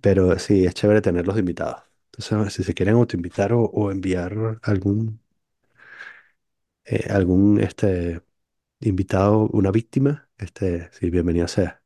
pero 0.00 0.38
sí, 0.38 0.64
es 0.66 0.74
chévere 0.74 1.00
tenerlos 1.02 1.34
de 1.36 1.40
invitados. 1.40 1.82
Entonces, 2.16 2.54
si 2.54 2.64
se 2.64 2.74
quieren 2.74 2.94
autoinvitar 2.96 3.52
o, 3.52 3.62
o 3.64 3.90
enviar 3.90 4.58
algún, 4.62 5.20
eh, 6.84 7.08
algún 7.10 7.60
este, 7.60 8.22
invitado, 8.80 9.48
una 9.52 9.70
víctima, 9.70 10.28
este, 10.38 10.90
sí, 10.92 11.10
bienvenido 11.10 11.48
sea. 11.48 11.82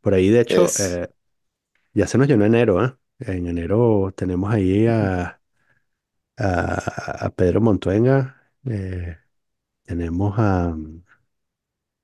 Por 0.00 0.14
ahí, 0.14 0.30
de 0.30 0.40
hecho, 0.40 0.72
es, 0.72 0.80
eh, 0.80 1.10
ya 1.94 2.06
se 2.06 2.18
nos 2.18 2.28
llenó 2.28 2.46
enero, 2.46 2.84
¿eh? 2.84 2.96
En 3.20 3.46
enero 3.48 4.12
tenemos 4.16 4.52
ahí 4.52 4.86
a, 4.88 5.40
a, 6.38 7.26
a 7.26 7.30
Pedro 7.30 7.60
Montuenga, 7.60 8.52
eh, 8.66 9.18
tenemos 9.84 10.34
a... 10.38 10.76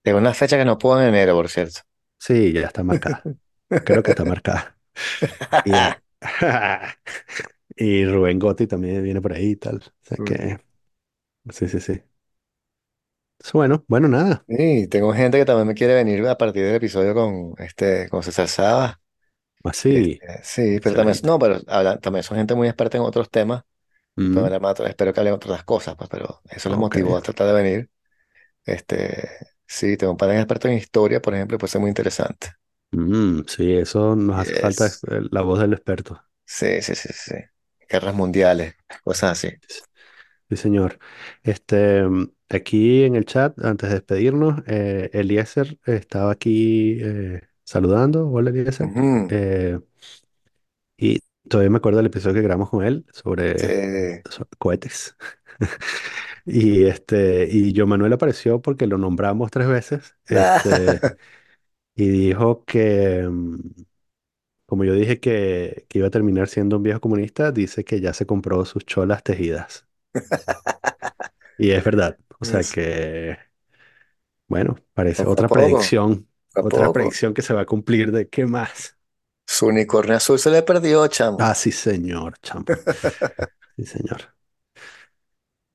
tengo 0.02 0.18
una 0.18 0.34
fecha 0.34 0.56
que 0.58 0.64
no 0.64 0.78
puedo 0.78 1.00
en 1.00 1.08
enero, 1.08 1.34
por 1.34 1.48
cierto. 1.48 1.80
Sí, 2.18 2.52
ya 2.52 2.62
está 2.66 2.82
marcada. 2.84 3.28
Creo 3.84 4.02
que 4.02 4.10
está 4.10 4.24
marcada. 4.24 4.78
Y, 7.76 8.04
Rubén 8.06 8.38
Gotti 8.38 8.66
también 8.66 9.02
viene 9.02 9.20
por 9.20 9.32
ahí 9.32 9.50
y 9.52 9.56
tal. 9.56 9.76
O 9.78 10.06
sea 10.06 10.18
que, 10.18 10.58
sí, 11.50 11.68
sí, 11.68 11.80
sí. 11.80 12.02
Bueno, 13.52 13.84
bueno, 13.88 14.08
nada. 14.08 14.46
Y 14.46 14.86
tengo 14.88 15.12
gente 15.12 15.38
que 15.38 15.44
también 15.44 15.66
me 15.68 15.74
quiere 15.74 15.94
venir 15.94 16.26
a 16.26 16.38
partir 16.38 16.64
del 16.64 16.76
episodio 16.76 17.14
con, 17.14 17.54
este, 17.58 18.08
con 18.08 18.22
César 18.22 18.48
Saba. 18.48 19.00
Así, 19.64 20.20
Este, 20.20 20.42
sí, 20.44 20.80
pero 20.82 20.96
también, 20.96 21.18
no, 21.24 21.38
pero 21.38 21.60
hablan, 21.68 22.00
también 22.00 22.24
son 22.24 22.38
gente 22.38 22.54
muy 22.54 22.68
experta 22.68 22.98
en 22.98 23.04
otros 23.04 23.30
temas. 23.30 23.64
Pero 24.30 24.46
Mm, 24.46 24.48
espero 24.86 25.12
que 25.14 25.20
hablen 25.20 25.34
otras 25.34 25.64
cosas, 25.64 25.96
pues, 25.96 26.10
pero 26.10 26.42
eso 26.50 26.68
les 26.70 26.78
ok. 26.78 26.78
motivó 26.78 27.16
a 27.16 27.22
tratar 27.22 27.48
de 27.48 27.54
venir. 27.54 27.90
Este, 28.64 29.28
sí, 29.68 29.96
tengo 29.96 30.12
un 30.12 30.16
par 30.18 30.30
de 30.30 30.36
expertos 30.38 30.70
en 30.72 30.78
historia, 30.78 31.22
por 31.22 31.34
ejemplo, 31.34 31.58
puede 31.58 31.70
ser 31.72 31.80
muy 31.80 31.90
interesante. 31.90 32.48
Mm, 32.90 33.42
sí, 33.46 33.72
eso 33.74 34.14
nos 34.16 34.38
hace 34.38 34.56
falta 34.56 34.86
Yes. 34.86 35.02
eh, 35.10 35.22
la 35.30 35.40
voz 35.42 35.60
del 35.60 35.72
experto. 35.72 36.22
Sí, 36.46 36.82
sí, 36.82 36.94
sí, 36.96 37.10
sí. 37.12 37.34
Guerras 37.88 38.14
mundiales, 38.14 38.74
cosas 39.04 39.32
así. 39.32 39.50
Sí, 40.48 40.56
señor. 40.56 40.98
Este, 41.42 42.02
mm, 42.04 42.30
aquí 42.48 43.04
en 43.04 43.16
el 43.16 43.24
chat, 43.26 43.58
antes 43.64 43.90
de 43.90 43.96
despedirnos, 43.96 44.62
eh, 44.66 45.10
Eliezer 45.12 45.78
estaba 45.84 46.32
aquí 46.32 46.98
eh, 47.02 47.42
saludando. 47.64 48.28
Hola, 48.30 48.50
Eliezer. 48.50 48.88
Ujú. 48.88 49.28
Eh, 49.28 49.78
y 50.96 51.20
todavía 51.48 51.70
me 51.70 51.78
acuerdo 51.78 51.98
del 51.98 52.06
episodio 52.06 52.34
que 52.36 52.42
grabamos 52.42 52.70
con 52.70 52.84
él 52.84 53.06
Sí. 53.56 53.72
sobre, 53.72 53.82
so- 54.30 54.48
cohetes. 54.58 55.16
Y 56.50 56.84
este, 56.86 57.46
y 57.50 57.72
yo 57.72 57.86
Manuel 57.86 58.12
apareció 58.14 58.62
porque 58.62 58.86
lo 58.86 58.96
nombramos 58.98 59.50
tres 59.50 59.68
veces. 59.68 60.16
Este, 60.28 61.04
y 61.96 62.08
dijo 62.08 62.64
que, 62.66 63.26
mm, 63.30 63.58
como 64.66 64.84
yo 64.84 64.94
dije 64.94 65.20
que, 65.20 65.86
que 65.88 65.98
iba 65.98 66.08
a 66.08 66.10
terminar 66.10 66.48
siendo 66.48 66.76
un 66.76 66.82
viejo 66.84 67.00
comunista, 67.00 67.52
dice 67.52 67.84
que 67.84 68.00
ya 68.00 68.12
se 68.14 68.26
compró 68.26 68.64
sus 68.64 68.84
cholas 68.86 69.22
tejidas. 69.24 69.86
Y 71.56 71.70
es 71.72 71.84
verdad. 71.84 72.18
O 72.40 72.44
sea 72.44 72.64
Es- 72.64 72.68
que. 72.68 73.38
Bueno, 74.46 74.76
parece 74.94 75.26
Poco 75.26 75.40
a 75.40 75.44
otra 75.44 75.50
poco, 75.50 75.80
predicción, 75.90 76.28
poco 76.54 76.76
a 76.78 76.82
otra 76.82 76.90
poco. 76.90 76.92
predicción 76.92 77.34
que 77.34 77.42
se 77.42 77.54
va 77.54 77.62
a 77.62 77.66
cumplir 77.66 78.12
de 78.12 78.28
qué 78.28 78.46
más. 78.46 78.98
Su 79.48 79.66
unicornio 79.66 80.14
azul 80.14 80.38
se 80.38 80.48
le 80.48 80.62
perdió, 80.62 81.04
chamo. 81.08 81.44
Ah, 81.44 81.54
sí, 81.54 81.72
señor, 81.72 82.38
chamo. 82.42 82.70
Sí, 83.76 83.86
señor. 83.86 84.34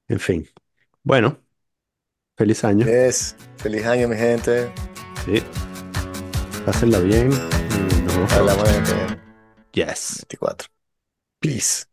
En 0.07 0.19
fin. 0.19 0.47
Bueno, 1.03 1.37
feliz 2.37 2.63
año. 2.63 2.85
Yes. 2.85 3.35
Feliz 3.57 3.85
año, 3.85 4.07
mi 4.07 4.15
gente. 4.15 4.71
Sí, 5.25 5.43
pásenla 6.65 6.99
bien 6.99 7.31
y 7.31 8.01
nos 8.03 8.15
vemos. 8.15 8.33
Hablamos 8.33 8.69
en 8.69 8.75
el 8.85 9.19
Yes. 9.73 10.25
24. 10.29 10.69
Peace. 11.39 11.85